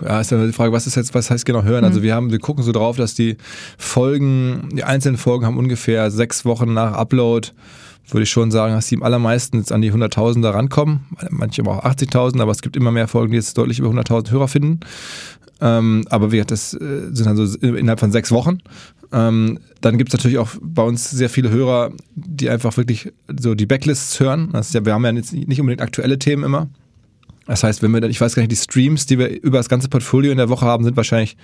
ja, 0.02 0.22
ist 0.22 0.32
ja 0.32 0.46
die 0.46 0.54
Frage, 0.54 0.72
was 0.72 0.88
ist 0.88 0.96
jetzt, 0.96 1.14
was 1.14 1.30
heißt 1.30 1.46
genau 1.46 1.64
hören? 1.64 1.84
Also 1.84 1.92
Mhm. 1.92 1.92
Also 1.92 2.04
wir 2.04 2.16
haben, 2.16 2.32
wir 2.32 2.40
gucken 2.40 2.64
so 2.64 2.72
drauf, 2.72 2.96
dass 2.96 3.14
die 3.14 3.36
Folgen, 3.78 4.70
die 4.72 4.86
einzelnen 4.86 5.18
Folgen 5.18 5.46
haben 5.46 5.58
ungefähr 5.58 6.10
sechs 6.10 6.46
Wochen 6.46 6.74
nach 6.74 6.94
Upload, 6.94 7.50
würde 8.08 8.24
ich 8.24 8.30
schon 8.30 8.52
sagen, 8.52 8.74
dass 8.74 8.88
die 8.88 8.96
am 8.96 9.04
allermeisten 9.04 9.58
jetzt 9.58 9.74
an 9.74 9.82
die 9.82 9.92
100.000 9.92 10.50
rankommen. 10.54 11.02
Manche 11.30 11.62
aber 11.62 11.80
auch 11.80 11.84
80.000, 11.84 12.42
aber 12.42 12.52
es 12.52 12.62
gibt 12.62 12.78
immer 12.78 12.92
mehr 12.92 13.10
Folgen, 13.10 13.32
die 13.32 13.38
jetzt 13.38 13.58
deutlich 13.58 13.80
über 13.80 13.90
100.000 13.90 14.32
Hörer 14.32 14.48
finden. 14.48 14.80
Ähm, 15.62 16.06
aber 16.10 16.32
wie 16.32 16.38
gesagt, 16.38 16.52
das 16.52 16.74
äh, 16.74 17.10
sind 17.12 17.26
dann 17.26 17.38
so 17.38 17.58
innerhalb 17.60 18.00
von 18.00 18.12
sechs 18.12 18.32
Wochen. 18.32 18.58
Ähm, 19.12 19.60
dann 19.82 19.98
gibt 19.98 20.10
es 20.10 20.14
natürlich 20.18 20.40
auch 20.40 20.50
bei 20.62 20.84
uns 20.84 21.10
sehr 21.10 21.30
viele 21.30 21.52
Hörer, 21.52 21.92
die 22.16 22.50
einfach 22.50 22.76
wirklich 22.78 23.12
so 23.40 23.54
die 23.54 23.68
Backlists 23.68 24.20
hören. 24.20 24.50
Das 24.54 24.68
ist 24.68 24.74
ja, 24.74 24.86
wir 24.86 24.94
haben 24.94 25.06
ja 25.06 25.12
jetzt 25.12 25.34
nicht 25.34 25.60
unbedingt 25.60 25.82
aktuelle 25.82 26.18
Themen 26.18 26.44
immer. 26.44 26.68
Das 27.46 27.64
heißt, 27.64 27.84
wenn 27.84 27.92
wir 27.92 28.02
dann, 28.02 28.10
ich 28.10 28.22
weiß 28.22 28.36
gar 28.36 28.42
nicht, 28.42 28.52
die 28.52 28.56
Streams, 28.56 29.06
die 29.06 29.20
wir 29.20 29.42
über 29.44 29.58
das 29.58 29.70
ganze 29.70 29.90
Portfolio 29.90 30.32
in 30.32 30.38
der 30.38 30.50
Woche 30.50 30.66
haben, 30.66 30.84
sind 30.84 30.98
wahrscheinlich 30.98 31.38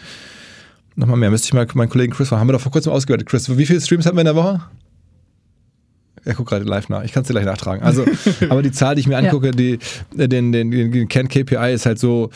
nochmal 0.96 1.18
mehr. 1.18 1.30
Müsste 1.30 1.48
ich 1.48 1.54
mal 1.54 1.68
meinen 1.74 1.90
Kollegen 1.90 2.14
Chris 2.14 2.30
fragen. 2.30 2.40
Haben 2.40 2.48
wir 2.48 2.54
doch 2.54 2.62
vor 2.62 2.72
kurzem 2.72 2.94
ausgewertet. 2.94 3.28
Chris, 3.28 3.56
wie 3.56 3.66
viele 3.66 3.82
Streams 3.82 4.06
hatten 4.06 4.18
wir 4.18 4.22
in 4.22 4.26
der 4.26 4.36
Woche? 4.36 4.62
Er 6.24 6.34
guckt 6.34 6.50
gerade 6.50 6.66
live 6.66 6.90
nach. 6.90 7.04
Ich 7.04 7.14
kann 7.14 7.22
es 7.22 7.28
dir 7.28 7.34
gleich 7.34 7.46
nachtragen. 7.46 7.84
Also, 7.84 8.06
aber 8.50 8.62
die 8.62 8.72
Zahl, 8.72 8.96
die 8.96 9.02
ich 9.02 9.08
mir 9.08 9.18
angucke, 9.18 9.48
ja. 9.48 9.52
die, 9.52 9.80
den, 10.14 10.52
den, 10.52 10.72
den 10.72 11.08
Kern 11.08 11.28
KPI 11.28 11.74
ist 11.74 11.86
halt 11.86 12.00
so, 12.00 12.32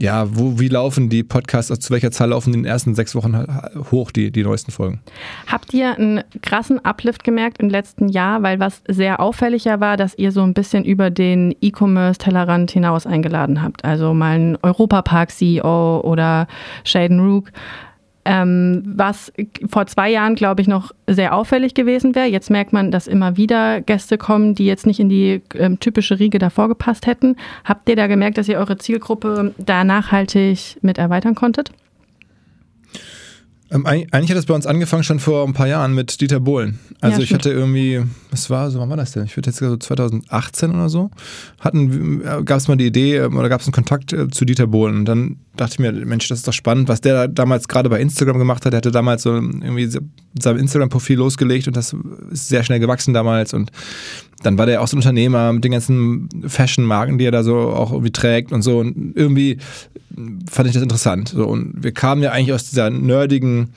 ja, 0.00 0.26
wo, 0.34 0.58
wie 0.58 0.68
laufen 0.68 1.10
die 1.10 1.22
Podcasts, 1.22 1.70
also 1.70 1.80
zu 1.80 1.92
welcher 1.92 2.10
Zahl 2.10 2.30
laufen 2.30 2.54
in 2.54 2.62
den 2.62 2.66
ersten 2.66 2.94
sechs 2.94 3.14
Wochen 3.14 3.46
hoch, 3.90 4.10
die, 4.10 4.30
die 4.30 4.42
neuesten 4.42 4.72
Folgen? 4.72 5.00
Habt 5.46 5.74
ihr 5.74 5.96
einen 5.96 6.24
krassen 6.42 6.82
Uplift 6.84 7.22
gemerkt 7.22 7.58
im 7.58 7.68
letzten 7.68 8.08
Jahr? 8.08 8.42
Weil 8.42 8.58
was 8.60 8.82
sehr 8.88 9.20
auffälliger 9.20 9.78
war, 9.80 9.98
dass 9.98 10.16
ihr 10.16 10.32
so 10.32 10.42
ein 10.42 10.54
bisschen 10.54 10.84
über 10.84 11.10
den 11.10 11.54
E-Commerce-Tellerrand 11.60 12.70
hinaus 12.70 13.06
eingeladen 13.06 13.62
habt. 13.62 13.84
Also 13.84 14.14
mal 14.14 14.34
einen 14.34 14.58
Europapark-CEO 14.62 16.00
oder 16.00 16.46
Shaden 16.84 17.20
Rook 17.20 17.52
ähm, 18.24 18.82
was 18.84 19.32
vor 19.68 19.86
zwei 19.86 20.10
Jahren, 20.10 20.34
glaube 20.34 20.60
ich, 20.62 20.68
noch 20.68 20.92
sehr 21.06 21.34
auffällig 21.34 21.74
gewesen 21.74 22.14
wäre. 22.14 22.26
Jetzt 22.26 22.50
merkt 22.50 22.72
man, 22.72 22.90
dass 22.90 23.06
immer 23.06 23.36
wieder 23.36 23.80
Gäste 23.80 24.18
kommen, 24.18 24.54
die 24.54 24.66
jetzt 24.66 24.86
nicht 24.86 25.00
in 25.00 25.08
die 25.08 25.42
ähm, 25.54 25.80
typische 25.80 26.18
Riege 26.18 26.38
davor 26.38 26.68
gepasst 26.68 27.06
hätten. 27.06 27.36
Habt 27.64 27.88
ihr 27.88 27.96
da 27.96 28.06
gemerkt, 28.06 28.38
dass 28.38 28.48
ihr 28.48 28.58
eure 28.58 28.76
Zielgruppe 28.76 29.54
da 29.58 29.84
nachhaltig 29.84 30.78
mit 30.82 30.98
erweitern 30.98 31.34
konntet? 31.34 31.72
Ähm, 33.72 33.86
eigentlich 33.86 34.30
hat 34.30 34.36
das 34.36 34.46
bei 34.46 34.54
uns 34.54 34.66
angefangen 34.66 35.04
schon 35.04 35.20
vor 35.20 35.46
ein 35.46 35.52
paar 35.52 35.68
Jahren 35.68 35.94
mit 35.94 36.20
Dieter 36.20 36.40
Bohlen. 36.40 36.80
Also 37.00 37.18
ja, 37.18 37.24
ich 37.24 37.32
hatte 37.32 37.50
irgendwie, 37.50 38.02
was 38.30 38.50
war 38.50 38.70
so, 38.70 38.80
wann 38.80 38.90
war 38.90 38.96
das 38.96 39.12
denn? 39.12 39.24
Ich 39.24 39.36
würde 39.36 39.50
jetzt 39.50 39.60
so 39.60 39.76
2018 39.76 40.70
oder 40.70 40.88
so, 40.88 41.10
hatten, 41.60 42.20
äh, 42.22 42.42
gab 42.42 42.58
es 42.58 42.66
mal 42.66 42.76
die 42.76 42.86
Idee 42.86 43.18
ähm, 43.18 43.36
oder 43.36 43.48
gab 43.48 43.60
es 43.60 43.66
einen 43.68 43.72
Kontakt 43.72 44.12
äh, 44.12 44.28
zu 44.28 44.44
Dieter 44.44 44.66
Bohlen 44.66 44.96
und 44.96 45.04
dann 45.04 45.36
dachte 45.56 45.74
ich 45.74 45.78
mir, 45.78 45.92
Mensch, 45.92 46.26
das 46.28 46.38
ist 46.38 46.48
doch 46.48 46.52
spannend, 46.52 46.88
was 46.88 47.00
der 47.00 47.28
damals 47.28 47.68
gerade 47.68 47.88
bei 47.88 48.00
Instagram 48.00 48.38
gemacht 48.38 48.66
hat. 48.66 48.74
Er 48.74 48.78
hatte 48.78 48.90
damals 48.90 49.22
so 49.22 49.34
irgendwie 49.34 49.88
sein 50.38 50.56
Instagram-Profil 50.56 51.18
losgelegt 51.18 51.66
und 51.66 51.76
das 51.76 51.94
ist 52.30 52.48
sehr 52.48 52.62
schnell 52.62 52.80
gewachsen 52.80 53.14
damals 53.14 53.54
und 53.54 53.70
dann 54.42 54.56
war 54.56 54.66
der 54.66 54.80
auch 54.80 54.88
so 54.88 54.96
ein 54.96 55.00
Unternehmer 55.00 55.52
mit 55.52 55.64
den 55.64 55.72
ganzen 55.72 56.28
Fashion-Marken, 56.46 57.18
die 57.18 57.26
er 57.26 57.30
da 57.30 57.42
so 57.42 57.56
auch 57.56 57.92
irgendwie 57.92 58.12
trägt 58.12 58.52
und 58.52 58.62
so. 58.62 58.78
Und 58.78 59.12
irgendwie 59.14 59.58
fand 60.50 60.68
ich 60.68 60.74
das 60.74 60.82
interessant. 60.82 61.28
So, 61.28 61.46
und 61.46 61.74
wir 61.82 61.92
kamen 61.92 62.22
ja 62.22 62.32
eigentlich 62.32 62.52
aus 62.54 62.70
dieser 62.70 62.88
nerdigen 62.90 63.74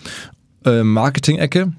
äh, 0.66 0.84
Marketing-Ecke. 0.84 1.74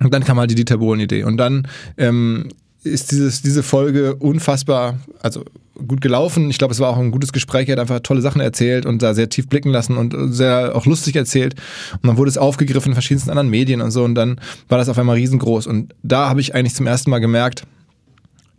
Und 0.00 0.12
dann 0.12 0.24
kam 0.24 0.38
halt 0.38 0.50
die 0.50 0.56
Dieter 0.56 0.78
Bohlen-Idee. 0.78 1.24
Und 1.24 1.38
dann 1.38 1.66
ähm, 1.96 2.48
ist 2.84 3.12
dieses, 3.12 3.42
diese 3.42 3.62
Folge 3.62 4.16
unfassbar, 4.16 4.98
also 5.20 5.44
gut 5.86 6.00
gelaufen. 6.00 6.50
Ich 6.50 6.58
glaube, 6.58 6.72
es 6.72 6.80
war 6.80 6.90
auch 6.90 6.98
ein 6.98 7.10
gutes 7.10 7.32
Gespräch. 7.32 7.68
Er 7.68 7.72
hat 7.72 7.80
einfach 7.80 8.00
tolle 8.00 8.20
Sachen 8.20 8.40
erzählt 8.40 8.86
und 8.86 9.02
da 9.02 9.14
sehr 9.14 9.28
tief 9.28 9.48
blicken 9.48 9.70
lassen 9.70 9.96
und 9.96 10.32
sehr 10.32 10.74
auch 10.74 10.86
lustig 10.86 11.16
erzählt. 11.16 11.54
Und 11.94 12.06
dann 12.06 12.16
wurde 12.16 12.30
es 12.30 12.38
aufgegriffen 12.38 12.90
in 12.90 12.94
verschiedensten 12.94 13.30
anderen 13.30 13.50
Medien 13.50 13.80
und 13.80 13.90
so. 13.90 14.04
Und 14.04 14.14
dann 14.14 14.40
war 14.68 14.78
das 14.78 14.88
auf 14.88 14.98
einmal 14.98 15.16
riesengroß. 15.16 15.66
Und 15.66 15.94
da 16.02 16.28
habe 16.28 16.40
ich 16.40 16.54
eigentlich 16.54 16.74
zum 16.74 16.86
ersten 16.86 17.10
Mal 17.10 17.20
gemerkt, 17.20 17.64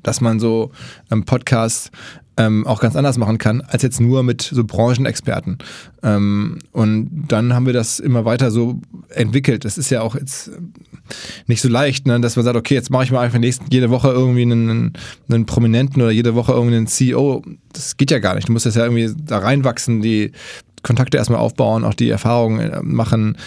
dass 0.02 0.22
man 0.22 0.40
so 0.40 0.72
ähm, 1.12 1.24
Podcasts 1.24 1.92
ähm, 2.38 2.66
auch 2.66 2.80
ganz 2.80 2.96
anders 2.96 3.18
machen 3.18 3.38
kann, 3.38 3.62
als 3.62 3.84
jetzt 3.84 4.02
nur 4.02 4.24
mit 4.24 4.42
so 4.42 4.64
Branchenexperten. 4.64 5.58
Ähm, 6.02 6.60
und 6.72 7.26
dann 7.28 7.54
haben 7.54 7.66
wir 7.66 7.74
das 7.74 8.00
immer 8.00 8.26
weiter 8.26 8.52
so 8.52 8.80
entwickelt. 9.10 9.66
Das 9.66 9.78
ist 9.78 9.90
ja 9.90 10.02
auch 10.02 10.16
jetzt 10.16 10.52
nicht 11.48 11.62
so 11.62 11.70
leicht, 11.70 12.08
ne? 12.08 12.20
dass 12.20 12.36
man 12.36 12.46
sagt, 12.46 12.58
okay, 12.58 12.74
jetzt 12.74 12.90
mache 12.90 13.04
ich 13.04 13.12
mal 13.12 13.22
einfach 13.22 13.40
nächsten, 13.40 13.66
jede 13.72 13.90
Woche 13.90 14.10
irgendwie 14.10 14.42
einen, 14.42 14.94
einen 15.30 15.46
Prominenten 15.46 16.02
oder 16.02 16.12
jede 16.12 16.36
Woche 16.36 16.54
irgendwie 16.54 16.78
einen 16.78 16.88
CEO. 16.88 17.44
Das 17.72 17.98
geht 17.98 18.12
ja 18.12 18.20
gar 18.20 18.36
nicht. 18.36 18.48
Du 18.48 18.54
musst 18.54 18.66
das 18.66 18.76
ja 18.76 18.86
irgendwie 18.86 19.14
da 19.24 19.40
reinwachsen, 19.40 20.02
die 20.02 20.32
Kontakte 20.82 21.18
erstmal 21.18 21.40
aufbauen, 21.40 21.84
auch 21.86 21.94
die 21.94 22.10
Erfahrungen 22.10 22.60
äh, 22.60 22.82
machen, 22.82 23.38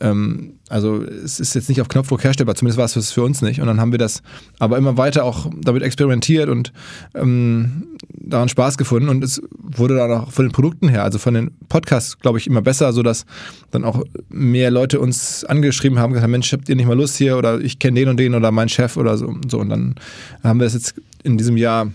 ähm, 0.00 0.54
also 0.68 1.02
es 1.02 1.40
ist 1.40 1.54
jetzt 1.54 1.68
nicht 1.68 1.80
auf 1.80 1.88
Knopfdruck 1.88 2.22
herstellbar, 2.22 2.54
zumindest 2.54 2.78
war 2.78 2.84
es 2.84 3.12
für 3.12 3.22
uns 3.22 3.40
nicht. 3.40 3.60
Und 3.60 3.66
dann 3.66 3.80
haben 3.80 3.92
wir 3.92 3.98
das 3.98 4.22
aber 4.58 4.76
immer 4.78 4.96
weiter 4.96 5.24
auch 5.24 5.50
damit 5.60 5.82
experimentiert 5.82 6.48
und 6.48 6.72
ähm, 7.14 7.86
daran 8.12 8.48
Spaß 8.48 8.76
gefunden. 8.76 9.08
Und 9.08 9.22
es 9.24 9.40
wurde 9.52 9.96
dann 9.96 10.10
auch 10.10 10.32
von 10.32 10.46
den 10.46 10.52
Produkten 10.52 10.88
her, 10.88 11.04
also 11.04 11.18
von 11.18 11.34
den 11.34 11.52
Podcasts, 11.68 12.18
glaube 12.18 12.38
ich, 12.38 12.46
immer 12.46 12.62
besser, 12.62 12.92
sodass 12.92 13.24
dann 13.70 13.84
auch 13.84 14.02
mehr 14.28 14.70
Leute 14.70 15.00
uns 15.00 15.44
angeschrieben 15.44 15.98
haben, 15.98 16.12
gesagt, 16.12 16.30
Mensch, 16.30 16.52
habt 16.52 16.68
ihr 16.68 16.76
nicht 16.76 16.86
mal 16.86 16.96
Lust 16.96 17.16
hier 17.16 17.38
oder 17.38 17.60
ich 17.60 17.78
kenne 17.78 18.00
den 18.00 18.08
und 18.08 18.18
den 18.18 18.34
oder 18.34 18.50
mein 18.50 18.68
Chef 18.68 18.96
oder 18.96 19.16
so. 19.16 19.34
so. 19.48 19.58
Und 19.58 19.70
dann 19.70 19.94
haben 20.42 20.60
wir 20.60 20.64
das 20.64 20.74
jetzt 20.74 20.94
in 21.22 21.38
diesem 21.38 21.56
Jahr 21.56 21.90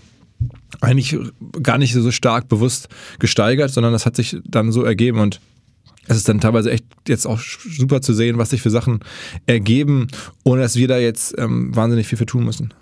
eigentlich 0.80 1.16
gar 1.62 1.78
nicht 1.78 1.92
so 1.92 2.10
stark 2.10 2.48
bewusst 2.48 2.88
gesteigert, 3.18 3.70
sondern 3.70 3.92
das 3.92 4.06
hat 4.06 4.16
sich 4.16 4.38
dann 4.44 4.72
so 4.72 4.82
ergeben 4.82 5.20
und 5.20 5.40
es 6.08 6.16
ist 6.16 6.28
dann 6.28 6.40
teilweise 6.40 6.70
echt 6.70 6.84
jetzt 7.06 7.26
auch 7.26 7.38
super 7.38 8.00
zu 8.00 8.12
sehen, 8.12 8.38
was 8.38 8.50
sich 8.50 8.62
für 8.62 8.70
Sachen 8.70 9.00
ergeben, 9.46 10.08
ohne 10.44 10.62
dass 10.62 10.76
wir 10.76 10.88
da 10.88 10.98
jetzt 10.98 11.34
ähm, 11.38 11.74
wahnsinnig 11.74 12.06
viel 12.06 12.18
für 12.18 12.26
tun 12.26 12.44
müssen. 12.44 12.74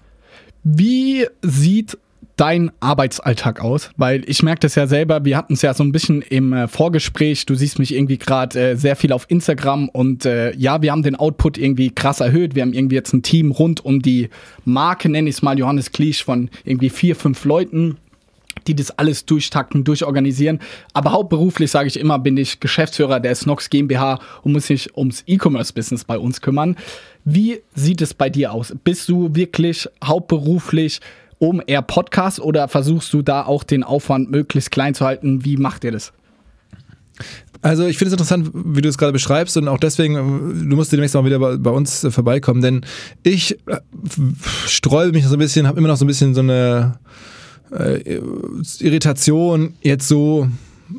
Wie 0.62 1.26
sieht 1.42 1.98
dein 2.36 2.70
Arbeitsalltag 2.80 3.60
aus? 3.60 3.90
Weil 3.98 4.22
ich 4.26 4.42
merke 4.42 4.60
das 4.60 4.74
ja 4.74 4.86
selber, 4.86 5.24
wir 5.26 5.36
hatten 5.36 5.52
es 5.52 5.62
ja 5.62 5.74
so 5.74 5.84
ein 5.84 5.92
bisschen 5.92 6.22
im 6.22 6.54
äh, 6.54 6.68
Vorgespräch, 6.68 7.44
du 7.44 7.54
siehst 7.54 7.78
mich 7.78 7.94
irgendwie 7.94 8.16
gerade 8.16 8.58
äh, 8.58 8.76
sehr 8.76 8.96
viel 8.96 9.12
auf 9.12 9.26
Instagram 9.28 9.90
und 9.90 10.24
äh, 10.24 10.54
ja, 10.56 10.80
wir 10.80 10.92
haben 10.92 11.02
den 11.02 11.16
Output 11.16 11.58
irgendwie 11.58 11.90
krass 11.90 12.20
erhöht. 12.20 12.54
Wir 12.54 12.62
haben 12.62 12.72
irgendwie 12.72 12.96
jetzt 12.96 13.12
ein 13.12 13.22
Team 13.22 13.50
rund 13.50 13.84
um 13.84 14.00
die 14.00 14.30
Marke, 14.64 15.10
nenne 15.10 15.28
ich 15.28 15.36
es 15.36 15.42
mal, 15.42 15.58
Johannes 15.58 15.92
Kliesch, 15.92 16.24
von 16.24 16.48
irgendwie 16.64 16.88
vier, 16.88 17.14
fünf 17.14 17.44
Leuten 17.44 17.98
die 18.66 18.74
das 18.74 18.90
alles 18.90 19.26
durchtakten, 19.26 19.84
durchorganisieren. 19.84 20.60
Aber 20.92 21.12
hauptberuflich, 21.12 21.70
sage 21.70 21.88
ich 21.88 21.98
immer, 21.98 22.18
bin 22.18 22.36
ich 22.36 22.60
Geschäftsführer 22.60 23.20
der 23.20 23.34
Snox 23.34 23.70
GmbH 23.70 24.18
und 24.42 24.52
muss 24.52 24.68
mich 24.68 24.96
ums 24.96 25.22
E-Commerce-Business 25.26 26.04
bei 26.04 26.18
uns 26.18 26.40
kümmern. 26.40 26.76
Wie 27.24 27.60
sieht 27.74 28.02
es 28.02 28.14
bei 28.14 28.30
dir 28.30 28.52
aus? 28.52 28.74
Bist 28.84 29.08
du 29.08 29.34
wirklich 29.34 29.88
hauptberuflich 30.04 31.00
um 31.38 31.62
eher 31.66 31.82
Podcast 31.82 32.38
oder 32.40 32.68
versuchst 32.68 33.12
du 33.12 33.22
da 33.22 33.44
auch 33.44 33.64
den 33.64 33.82
Aufwand 33.82 34.30
möglichst 34.30 34.70
klein 34.70 34.94
zu 34.94 35.04
halten? 35.04 35.44
Wie 35.44 35.56
macht 35.56 35.84
ihr 35.84 35.92
das? 35.92 36.12
Also 37.62 37.86
ich 37.86 37.98
finde 37.98 38.08
es 38.08 38.12
interessant, 38.14 38.50
wie 38.54 38.80
du 38.80 38.88
es 38.88 38.96
gerade 38.96 39.12
beschreibst 39.12 39.56
und 39.56 39.68
auch 39.68 39.78
deswegen, 39.78 40.14
du 40.14 40.76
musst 40.76 40.92
demnächst 40.92 41.14
mal 41.14 41.24
wieder 41.24 41.38
bei, 41.38 41.70
uns 41.70 42.06
vorbeikommen, 42.10 42.62
denn 42.62 42.86
ich 43.22 43.58
äh, 43.66 43.80
sträube 44.66 45.12
mich 45.12 45.26
so 45.26 45.34
ein 45.34 45.38
bisschen, 45.38 45.66
habe 45.66 45.78
immer 45.78 45.88
noch 45.88 45.96
so 45.96 46.06
ein 46.06 46.08
bisschen 46.08 46.34
so 46.34 46.40
eine 46.40 46.98
äh, 47.72 48.20
Irritation 48.80 49.74
jetzt 49.82 50.08
so 50.08 50.48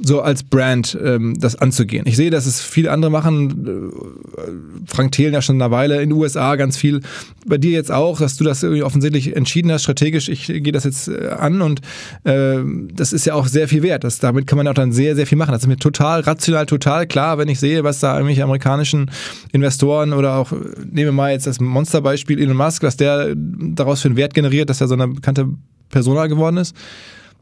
so 0.02 0.22
als 0.22 0.44
Brand 0.44 0.98
ähm, 1.04 1.40
das 1.40 1.56
anzugehen. 1.56 2.06
Ich 2.08 2.16
sehe, 2.16 2.30
dass 2.30 2.46
es 2.46 2.62
viele 2.62 2.92
andere 2.92 3.12
machen. 3.12 3.68
Äh, 3.68 4.92
Frank 4.92 5.12
Thelen 5.12 5.34
ja 5.34 5.42
schon 5.42 5.62
eine 5.62 5.72
Weile 5.72 6.02
in 6.02 6.10
den 6.10 6.18
USA 6.18 6.56
ganz 6.56 6.78
viel. 6.78 7.02
Bei 7.46 7.58
dir 7.58 7.72
jetzt 7.72 7.92
auch, 7.92 8.20
dass 8.20 8.38
du 8.38 8.44
das 8.44 8.64
irgendwie 8.64 8.84
offensichtlich 8.84 9.36
entschieden 9.36 9.72
hast, 9.72 9.84
strategisch. 9.84 10.30
Ich 10.30 10.48
gehe 10.48 10.72
das 10.72 10.84
jetzt 10.84 11.08
äh, 11.08 11.30
an 11.38 11.62
und 11.62 11.82
äh, 12.24 12.60
das 12.94 13.14
ist 13.14 13.26
ja 13.26 13.34
auch 13.34 13.48
sehr 13.48 13.68
viel 13.68 13.84
wert. 13.84 14.04
Das, 14.04 14.20
damit 14.20 14.48
kann 14.48 14.58
man 14.58 14.68
auch 14.68 14.74
dann 14.74 14.92
sehr, 14.92 15.16
sehr 15.16 15.28
viel 15.28 15.38
machen. 15.38 15.52
Das 15.52 15.64
ist 15.64 15.68
mir 15.68 15.78
total 15.78 16.22
rational, 16.22 16.66
total 16.66 17.08
klar, 17.08 17.38
wenn 17.38 17.50
ich 17.50 17.60
sehe, 17.60 17.84
was 17.84 18.00
da 18.00 18.14
irgendwelche 18.14 18.44
amerikanischen 18.44 19.12
Investoren 19.52 20.14
oder 20.14 20.36
auch, 20.36 20.52
nehmen 20.52 21.08
wir 21.08 21.12
mal 21.12 21.32
jetzt 21.32 21.48
das 21.48 21.60
Monsterbeispiel 21.60 22.40
Elon 22.40 22.58
Musk, 22.58 22.84
was 22.84 22.98
der 22.98 23.34
daraus 23.36 24.02
für 24.02 24.08
einen 24.08 24.18
Wert 24.18 24.34
generiert, 24.34 24.70
dass 24.70 24.82
er 24.82 24.88
so 24.88 24.94
eine 24.94 25.08
bekannte 25.08 25.50
Persona 25.92 26.28
geworden 26.28 26.58
ist. 26.58 26.76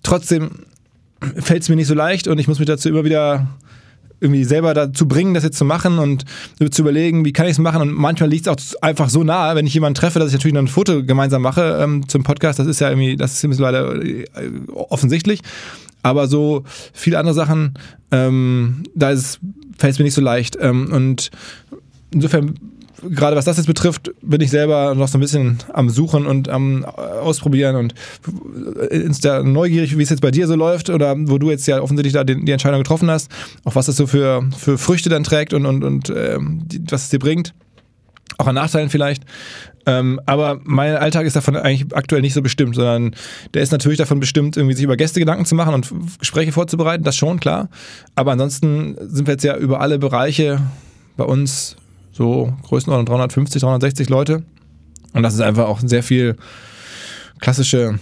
Trotzdem 0.04 0.50
fällt 1.38 1.64
es 1.64 1.70
mir 1.70 1.76
nicht 1.76 1.88
so 1.88 1.94
leicht 1.94 2.28
und 2.28 2.40
ich 2.40 2.48
muss 2.48 2.60
mich 2.60 2.68
dazu 2.68 2.90
immer 2.90 3.04
wieder 3.04 3.48
irgendwie 4.22 4.44
selber 4.44 4.74
dazu 4.74 5.08
bringen, 5.08 5.34
das 5.34 5.44
jetzt 5.44 5.58
zu 5.58 5.66
machen 5.66 5.98
und 5.98 6.26
zu 6.72 6.82
überlegen, 6.82 7.24
wie 7.26 7.34
kann 7.34 7.46
ich 7.46 7.54
es 7.54 7.58
machen. 7.58 7.82
Und 7.82 7.94
manchmal 7.94 8.30
liegt 8.30 8.48
es 8.48 8.52
auch 8.52 8.82
einfach 8.82 9.10
so 9.10 9.24
nahe, 9.24 9.56
wenn 9.56 9.66
ich 9.66 9.74
jemanden 9.74 9.96
treffe, 9.96 10.20
dass 10.20 10.30
ich 10.30 10.34
natürlich 10.34 10.54
noch 10.54 10.62
ein 10.62 10.68
Foto 10.68 11.04
gemeinsam 11.04 11.42
mache 11.42 11.80
ähm, 11.82 12.08
zum 12.08 12.24
Podcast. 12.24 12.60
Das 12.60 12.68
ist 12.68 12.82
ja 12.82 12.90
irgendwie, 12.90 13.16
das 13.16 13.36
ist 13.36 13.48
mittlerweile 13.48 14.04
äh, 14.04 14.26
offensichtlich. 14.74 15.42
Aber 16.02 16.28
so 16.28 16.64
viele 16.94 17.18
andere 17.18 17.34
Sachen, 17.34 17.74
ähm, 18.12 18.84
da 18.96 19.08
fällt 19.78 19.94
es 19.94 20.00
mir 20.00 20.06
nicht 20.06 20.14
so 20.14 20.22
leicht. 20.22 20.58
Ähm, 20.60 20.92
und 20.92 21.30
insofern 22.12 22.56
gerade 23.10 23.36
was 23.36 23.46
das 23.46 23.58
jetzt 23.58 23.66
betrifft, 23.66 24.12
bin 24.22 24.42
ich 24.42 24.50
selber 24.50 24.96
noch 24.96 25.08
so 25.08 25.18
ein 25.18 25.22
bisschen 25.22 25.58
am 25.74 25.90
Suchen 25.90 26.26
und 26.26 26.50
am 26.50 26.86
Ausprobieren 26.86 27.76
und 27.76 27.94
ist 28.90 29.26
da 29.26 29.44
neugierig, 29.44 29.98
wie 29.98 30.04
es 30.04 30.10
jetzt 30.10 30.22
bei 30.22 30.32
dir 30.32 30.48
so 30.48 30.56
läuft 30.56 30.90
oder 30.90 31.16
wo 31.18 31.38
du 31.38 31.50
jetzt 31.50 31.68
ja 31.68 31.82
offensichtlich 31.82 32.14
da 32.14 32.24
die, 32.24 32.52
Entscheidung 32.52 32.82
getroffen 32.82 33.10
hast, 33.10 33.32
auch 33.64 33.76
was 33.76 33.86
das 33.86 33.96
so 33.96 34.08
für, 34.08 34.44
für 34.58 34.78
Früchte 34.78 35.10
dann 35.10 35.24
trägt 35.24 35.54
und, 35.54 35.66
und, 35.66 35.84
und 35.84 36.10
ähm, 36.16 36.66
was 36.90 37.04
es 37.04 37.10
dir 37.10 37.20
bringt. 37.20 37.54
Auch 38.38 38.48
an 38.48 38.56
Nachteilen 38.56 38.90
vielleicht. 38.90 39.24
Ähm, 39.86 40.20
aber 40.26 40.60
mein 40.64 40.96
Alltag 40.96 41.26
ist 41.26 41.36
davon 41.36 41.56
eigentlich 41.56 41.96
aktuell 41.96 42.22
nicht 42.22 42.34
so 42.34 42.42
bestimmt, 42.42 42.76
sondern 42.76 43.16
der 43.54 43.64
ist 43.64 43.72
natürlich 43.72 43.98
davon 43.98 44.20
bestimmt, 44.20 44.56
irgendwie 44.56 44.76
sich 44.76 44.84
über 44.84 44.98
Gäste 44.98 45.20
Gedanken 45.20 45.46
zu 45.46 45.56
machen 45.56 45.74
und 45.74 45.92
Gespräche 46.20 46.52
vorzubereiten, 46.52 47.04
das 47.04 47.18
schon, 47.18 47.40
klar. 47.40 47.70
Aber 48.16 48.32
ansonsten 48.32 48.96
sind 49.00 49.28
wir 49.28 49.34
jetzt 49.34 49.44
ja 49.44 49.58
über 49.58 49.82
alle 49.82 49.98
Bereiche 49.98 50.62
bei 51.18 51.24
uns 51.24 51.76
so 52.12 52.54
Größenordnung 52.64 53.06
350, 53.06 53.62
360 53.62 54.10
Leute. 54.10 54.44
Und 55.14 55.24
das 55.24 55.34
ist 55.34 55.42
einfach 55.42 55.68
auch 55.68 55.80
sehr 55.80 56.04
viel 56.04 56.36
klassische 57.40 58.00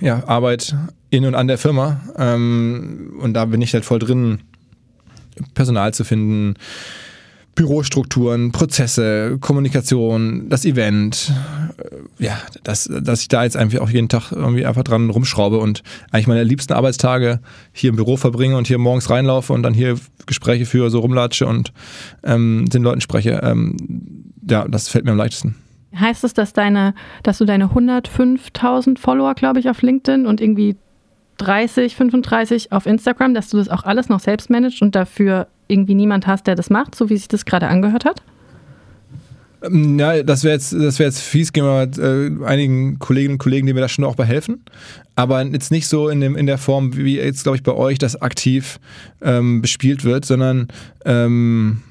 ja, 0.00 0.26
Arbeit 0.26 0.74
in 1.10 1.24
und 1.24 1.34
an 1.34 1.46
der 1.46 1.58
Firma. 1.58 2.00
Ähm, 2.18 3.14
und 3.20 3.34
da 3.34 3.44
bin 3.46 3.62
ich 3.62 3.72
halt 3.74 3.84
voll 3.84 3.98
drin, 3.98 4.40
Personal 5.54 5.94
zu 5.94 6.04
finden, 6.04 6.54
Bürostrukturen, 7.54 8.52
Prozesse, 8.52 9.38
Kommunikation, 9.40 10.48
das 10.48 10.64
Event. 10.64 11.32
Äh, 11.78 12.24
ja, 12.24 12.38
dass, 12.64 12.84
dass 12.84 13.22
ich 13.22 13.28
da 13.28 13.44
jetzt 13.44 13.56
einfach 13.56 13.80
auch 13.80 13.90
jeden 13.90 14.08
Tag 14.08 14.32
irgendwie 14.32 14.66
einfach 14.66 14.84
dran 14.84 15.10
rumschraube 15.10 15.58
und 15.58 15.82
eigentlich 16.10 16.26
meine 16.26 16.44
liebsten 16.44 16.72
Arbeitstage 16.72 17.40
hier 17.72 17.90
im 17.90 17.96
Büro 17.96 18.16
verbringe 18.16 18.56
und 18.56 18.66
hier 18.66 18.78
morgens 18.78 19.10
reinlaufe 19.10 19.52
und 19.52 19.62
dann 19.62 19.74
hier 19.74 19.96
Gespräche 20.26 20.66
führe, 20.66 20.90
so 20.90 21.00
rumlatsche 21.00 21.46
und 21.46 21.72
ähm, 22.24 22.66
den 22.72 22.82
Leuten 22.82 23.00
spreche. 23.00 23.40
Ähm, 23.42 23.76
ja, 24.48 24.66
das 24.68 24.88
fällt 24.88 25.04
mir 25.04 25.12
am 25.12 25.18
leichtesten. 25.18 25.56
Heißt 25.98 26.24
es, 26.24 26.34
dass 26.34 26.52
deine, 26.52 26.94
dass 27.22 27.38
du 27.38 27.44
deine 27.44 27.66
105.000 27.66 28.98
Follower, 28.98 29.34
glaube 29.34 29.60
ich, 29.60 29.70
auf 29.70 29.82
LinkedIn 29.82 30.26
und 30.26 30.40
irgendwie 30.40 30.76
30, 31.38 31.96
35 31.96 32.72
auf 32.72 32.86
Instagram, 32.86 33.34
dass 33.34 33.48
du 33.48 33.58
das 33.58 33.68
auch 33.68 33.84
alles 33.84 34.08
noch 34.08 34.20
selbst 34.20 34.50
managst 34.50 34.82
und 34.82 34.94
dafür 34.94 35.48
irgendwie 35.68 35.94
niemand 35.94 36.26
hast, 36.26 36.46
der 36.46 36.54
das 36.54 36.70
macht, 36.70 36.94
so 36.94 37.08
wie 37.10 37.16
sich 37.16 37.28
das 37.28 37.44
gerade 37.44 37.68
angehört 37.68 38.04
hat? 38.04 38.22
Ähm, 39.62 39.98
ja, 39.98 40.22
das 40.22 40.44
wäre 40.44 40.54
jetzt, 40.54 40.72
das 40.72 40.98
jetzt 40.98 41.20
fies 41.20 41.52
gegenüber 41.52 41.88
äh, 41.98 42.44
einigen 42.44 42.98
Kolleginnen 42.98 43.34
und 43.34 43.38
Kollegen, 43.38 43.66
die 43.66 43.72
mir 43.72 43.80
da 43.80 43.88
schon 43.88 44.04
auch 44.04 44.16
bei 44.16 44.24
helfen. 44.24 44.64
Aber 45.14 45.42
jetzt 45.42 45.70
nicht 45.70 45.88
so 45.88 46.08
in, 46.08 46.20
dem, 46.20 46.36
in 46.36 46.46
der 46.46 46.58
Form, 46.58 46.96
wie 46.96 47.16
jetzt, 47.16 47.42
glaube 47.42 47.56
ich, 47.56 47.62
bei 47.62 47.72
euch 47.72 47.98
das 47.98 48.20
aktiv 48.20 48.78
ähm, 49.22 49.62
bespielt 49.62 50.04
wird, 50.04 50.24
sondern 50.24 50.68
ähm, 51.04 51.82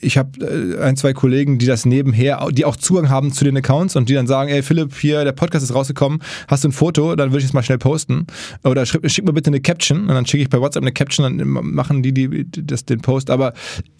ich 0.00 0.18
habe 0.18 0.40
äh, 0.40 0.80
ein, 0.82 0.96
zwei 0.96 1.12
Kollegen, 1.12 1.58
die 1.58 1.66
das 1.66 1.84
nebenher, 1.84 2.46
die 2.50 2.64
auch 2.64 2.76
Zugang 2.76 3.08
haben 3.08 3.32
zu 3.32 3.44
den 3.44 3.56
Accounts 3.56 3.96
und 3.96 4.08
die 4.08 4.14
dann 4.14 4.26
sagen, 4.26 4.50
ey 4.50 4.62
Philipp, 4.62 4.94
hier, 4.96 5.24
der 5.24 5.32
Podcast 5.32 5.64
ist 5.64 5.74
rausgekommen, 5.74 6.20
hast 6.48 6.64
du 6.64 6.68
ein 6.68 6.72
Foto, 6.72 7.14
dann 7.16 7.30
würde 7.30 7.40
ich 7.40 7.46
es 7.46 7.52
mal 7.52 7.62
schnell 7.62 7.78
posten. 7.78 8.26
Oder 8.64 8.86
schick, 8.86 9.08
schick 9.10 9.24
mir 9.24 9.32
bitte 9.32 9.48
eine 9.48 9.60
Caption 9.60 10.02
und 10.02 10.08
dann 10.08 10.26
schicke 10.26 10.42
ich 10.42 10.50
bei 10.50 10.60
WhatsApp 10.60 10.82
eine 10.82 10.92
Caption, 10.92 11.38
dann 11.38 11.48
machen 11.48 12.02
die, 12.02 12.12
die 12.12 12.46
das, 12.50 12.84
den 12.84 13.00
Post. 13.00 13.30
Aber 13.30 13.52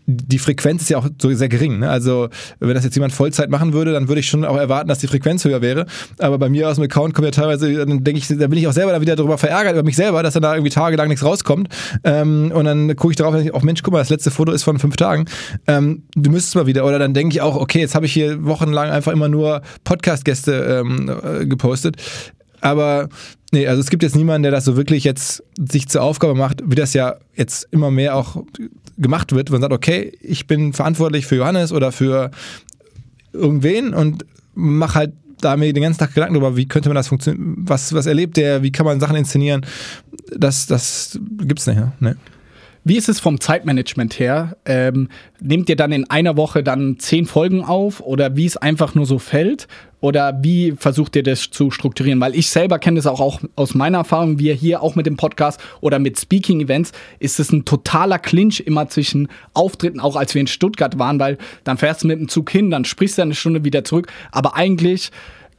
die 0.06 0.38
Frequenz 0.38 0.82
ist 0.82 0.90
ja 0.90 0.98
auch 0.98 1.08
so 1.20 1.32
sehr 1.32 1.48
gering. 1.48 1.78
Ne? 1.78 1.88
Also 1.88 2.28
wenn 2.60 2.74
das 2.74 2.84
jetzt 2.84 2.94
jemand 2.94 3.12
Vollzeit 3.12 3.50
machen 3.50 3.72
würde, 3.72 3.92
dann 3.92 4.08
würde 4.08 4.20
ich 4.20 4.28
schon 4.28 4.44
auch 4.44 4.56
erwarten, 4.56 4.88
dass 4.88 4.98
die 4.98 5.06
Frequenz 5.06 5.44
höher 5.44 5.62
wäre. 5.62 5.86
Aber 6.18 6.38
bei 6.38 6.48
mir 6.48 6.68
aus 6.68 6.76
dem 6.76 6.84
Account 6.84 7.14
kommt 7.14 7.24
ja 7.24 7.30
teilweise, 7.30 7.72
dann 7.86 8.04
denke 8.04 8.18
ich, 8.18 8.28
da 8.28 8.46
bin 8.46 8.58
ich 8.58 8.68
auch 8.68 8.72
selber 8.72 8.92
dann 8.92 9.00
wieder 9.00 9.16
darüber 9.16 9.38
verärgert, 9.38 9.72
über 9.72 9.82
mich 9.82 9.96
selber, 9.96 10.22
dass 10.22 10.34
dann 10.34 10.42
da 10.42 10.54
irgendwie 10.54 10.70
tagelang 10.70 11.08
nichts 11.08 11.24
rauskommt. 11.24 11.68
Ähm, 12.04 12.52
und 12.54 12.64
dann 12.64 12.94
gucke 12.96 13.12
ich 13.12 13.16
darauf 13.16 13.34
und 13.34 13.44
denke, 13.44 13.56
oh 13.56 13.60
Mensch, 13.62 13.82
guck 13.82 13.92
mal, 13.92 14.00
das 14.00 14.10
letzte 14.10 14.30
Foto 14.30 14.52
ist 14.52 14.62
von 14.62 14.78
fünf 14.78 14.96
Tagen. 14.96 15.24
Ähm, 15.66 16.02
du 16.14 16.30
müsstest 16.30 16.54
mal 16.56 16.66
wieder. 16.66 16.84
Oder 16.84 16.98
dann 16.98 17.14
denke 17.14 17.34
ich 17.34 17.40
auch, 17.40 17.56
okay, 17.56 17.80
jetzt 17.80 17.94
habe 17.94 18.06
ich 18.06 18.12
hier 18.12 18.44
wochenlang 18.44 18.90
einfach 18.90 19.12
immer 19.12 19.28
nur 19.28 19.62
Podcast-Gäste 19.84 20.82
ähm, 20.84 21.10
äh, 21.22 21.46
gepostet. 21.46 21.96
Aber 22.60 23.08
nee, 23.54 23.66
also 23.66 23.80
es 23.80 23.88
gibt 23.88 24.02
jetzt 24.02 24.16
niemanden, 24.16 24.42
der 24.42 24.52
das 24.52 24.64
so 24.64 24.76
wirklich 24.76 25.04
jetzt 25.04 25.42
sich 25.58 25.88
zur 25.88 26.02
Aufgabe 26.02 26.34
macht, 26.34 26.62
wie 26.66 26.74
das 26.74 26.92
ja 26.92 27.16
jetzt 27.34 27.66
immer 27.70 27.90
mehr 27.90 28.16
auch 28.16 28.44
gemacht 28.98 29.32
wird, 29.32 29.50
man 29.50 29.60
sagt, 29.60 29.72
okay, 29.72 30.12
ich 30.20 30.46
bin 30.46 30.72
verantwortlich 30.72 31.26
für 31.26 31.36
Johannes 31.36 31.72
oder 31.72 31.90
für 31.90 32.30
irgendwen 33.32 33.94
und 33.94 34.24
mache 34.54 34.94
halt 34.94 35.12
da 35.40 35.56
mir 35.56 35.72
den 35.72 35.82
ganzen 35.82 35.98
Tag 35.98 36.14
Gedanken 36.14 36.34
darüber, 36.34 36.56
wie 36.56 36.66
könnte 36.66 36.88
man 36.88 36.96
das 36.96 37.08
funktionieren, 37.08 37.56
was, 37.58 37.92
was 37.92 38.06
erlebt 38.06 38.36
der, 38.36 38.62
wie 38.62 38.72
kann 38.72 38.86
man 38.86 39.00
Sachen 39.00 39.16
inszenieren, 39.16 39.66
das, 40.36 40.66
das 40.66 41.18
es 41.56 41.66
nicht. 41.66 42.00
Ne? 42.00 42.16
Wie 42.84 42.96
ist 42.96 43.08
es 43.08 43.18
vom 43.18 43.40
Zeitmanagement 43.40 44.18
her? 44.18 44.56
Ähm, 44.66 45.08
nehmt 45.40 45.68
ihr 45.70 45.76
dann 45.76 45.90
in 45.90 46.08
einer 46.10 46.36
Woche 46.36 46.62
dann 46.62 46.98
zehn 46.98 47.24
Folgen 47.24 47.64
auf 47.64 48.00
oder 48.00 48.36
wie 48.36 48.44
es 48.44 48.58
einfach 48.58 48.94
nur 48.94 49.06
so 49.06 49.18
fällt? 49.18 49.68
Oder 50.04 50.38
wie 50.42 50.74
versucht 50.76 51.16
ihr 51.16 51.22
das 51.22 51.48
zu 51.48 51.70
strukturieren? 51.70 52.20
Weil 52.20 52.36
ich 52.36 52.50
selber 52.50 52.78
kenne 52.78 52.96
das 52.96 53.06
auch, 53.06 53.20
auch 53.20 53.40
aus 53.56 53.74
meiner 53.74 53.96
Erfahrung, 53.96 54.38
wir 54.38 54.52
hier 54.52 54.82
auch 54.82 54.96
mit 54.96 55.06
dem 55.06 55.16
Podcast 55.16 55.58
oder 55.80 55.98
mit 55.98 56.20
Speaking-Events, 56.20 56.92
ist 57.20 57.40
es 57.40 57.50
ein 57.52 57.64
totaler 57.64 58.18
Clinch 58.18 58.60
immer 58.60 58.86
zwischen 58.90 59.28
Auftritten, 59.54 60.00
auch 60.00 60.16
als 60.16 60.34
wir 60.34 60.42
in 60.42 60.46
Stuttgart 60.46 60.98
waren, 60.98 61.18
weil 61.20 61.38
dann 61.64 61.78
fährst 61.78 62.02
du 62.02 62.08
mit 62.08 62.20
dem 62.20 62.28
Zug 62.28 62.50
hin, 62.50 62.70
dann 62.70 62.84
sprichst 62.84 63.16
du 63.16 63.22
eine 63.22 63.34
Stunde 63.34 63.64
wieder 63.64 63.82
zurück. 63.82 64.12
Aber 64.30 64.56
eigentlich 64.56 65.10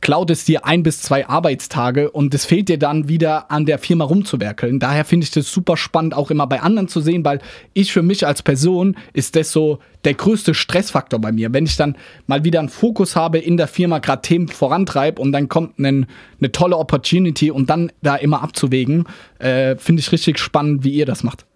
klaut 0.06 0.30
es 0.30 0.46
dir 0.46 0.68
ein 0.68 0.84
bis 0.84 1.02
zwei 1.02 1.28
Arbeitstage 1.28 2.12
und 2.12 2.32
es 2.36 2.46
fehlt 2.46 2.70
dir 2.70 2.78
dann 2.78 3.10
wieder 3.10 3.50
an 3.50 3.66
der 3.66 3.80
Firma 3.80 4.06
rumzuwerkeln. 4.06 4.78
Daher 4.78 5.04
finde 5.04 5.24
ich 5.24 5.32
das 5.32 5.52
super 5.52 5.78
spannend, 5.78 6.14
auch 6.14 6.30
immer 6.30 6.46
bei 6.46 6.62
anderen 6.62 6.88
zu 6.88 7.02
sehen, 7.02 7.26
weil 7.26 7.40
ich 7.74 7.92
für 7.92 8.04
mich 8.04 8.28
als 8.28 8.44
Person 8.44 8.98
ist 9.14 9.36
das 9.36 9.52
so 9.52 9.80
der 10.04 10.14
größte 10.14 10.54
Stressfaktor 10.54 11.20
bei 11.20 11.32
mir. 11.32 11.52
Wenn 11.54 11.66
ich 11.66 11.76
dann 11.76 11.98
mal 12.28 12.44
wieder 12.44 12.60
einen 12.60 12.70
Fokus 12.70 13.16
habe 13.16 13.40
in 13.40 13.58
der 13.58 13.66
Firma, 13.68 13.98
gerade 13.98 14.22
Themen 14.22 14.48
vorantreibe 14.48 15.20
und 15.20 15.32
dann 15.32 15.50
kommt 15.50 15.80
ein, 15.80 16.06
eine 16.40 16.52
tolle 16.52 16.78
Opportunity 16.78 17.50
und 17.50 17.72
dann 17.72 17.92
da 18.04 18.16
immer 18.16 18.44
abzuwägen, 18.44 19.06
äh, 19.40 19.76
finde 19.76 20.02
ich 20.02 20.12
richtig 20.12 20.38
spannend, 20.38 20.84
wie 20.84 20.92
ihr 20.92 21.08
das 21.08 21.24
macht. 21.24 21.48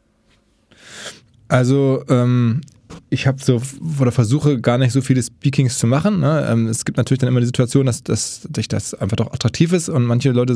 Also 1.49 2.03
ähm, 2.09 2.61
ich 3.09 3.25
habe 3.27 3.41
so 3.41 3.61
oder 3.99 4.11
versuche 4.11 4.59
gar 4.61 4.77
nicht 4.77 4.91
so 4.91 5.01
viele 5.01 5.23
Speakings 5.23 5.79
zu 5.79 5.87
machen. 5.87 6.19
Ne? 6.19 6.47
Ähm, 6.49 6.67
es 6.67 6.85
gibt 6.85 6.97
natürlich 6.97 7.19
dann 7.19 7.29
immer 7.29 7.39
die 7.39 7.47
Situation, 7.47 7.85
dass, 7.85 8.03
dass, 8.03 8.47
dass 8.49 8.67
das 8.67 8.93
einfach 8.93 9.17
doch 9.17 9.33
attraktiv 9.33 9.73
ist 9.73 9.89
und 9.89 10.05
manche 10.05 10.31
Leute 10.31 10.55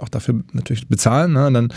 auch 0.00 0.08
dafür 0.08 0.40
natürlich 0.52 0.88
bezahlen. 0.88 1.34
Ne? 1.34 1.46
Und 1.46 1.54
dann 1.54 1.72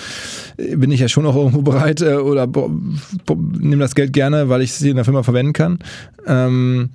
bin 0.58 0.92
ich 0.92 1.02
ja 1.02 1.10
schon 1.10 1.26
auch 1.26 1.36
irgendwo 1.36 1.62
bereit 1.72 2.02
äh, 2.02 2.16
oder 2.16 2.48
nehme 2.48 3.82
das 3.82 3.96
Geld 3.96 4.14
gerne, 4.14 4.50
weil 4.50 4.62
ich 4.62 4.72
es 4.72 4.82
in 4.82 4.96
der 4.96 5.06
Firma 5.06 5.24
verwenden 5.24 5.54
kann. 5.54 5.80
Ähm, 6.26 6.90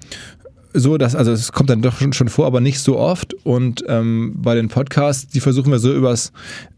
so, 0.75 0.97
dass, 0.97 1.15
also 1.15 1.33
es 1.33 1.53
kommt 1.53 1.69
dann 1.69 1.83
doch 1.83 1.99
schon, 1.99 2.15
schon 2.15 2.29
vor, 2.29 2.47
aber 2.47 2.61
nicht 2.61 2.79
so 2.79 2.99
oft. 2.99 3.35
Und 3.45 3.85
ähm, 3.89 4.33
bei 4.37 4.55
den 4.55 4.69
Podcasts, 4.69 5.27
die 5.27 5.41
versuchen 5.41 5.71
wir 5.71 5.79
so 5.79 5.93
übers 5.93 6.33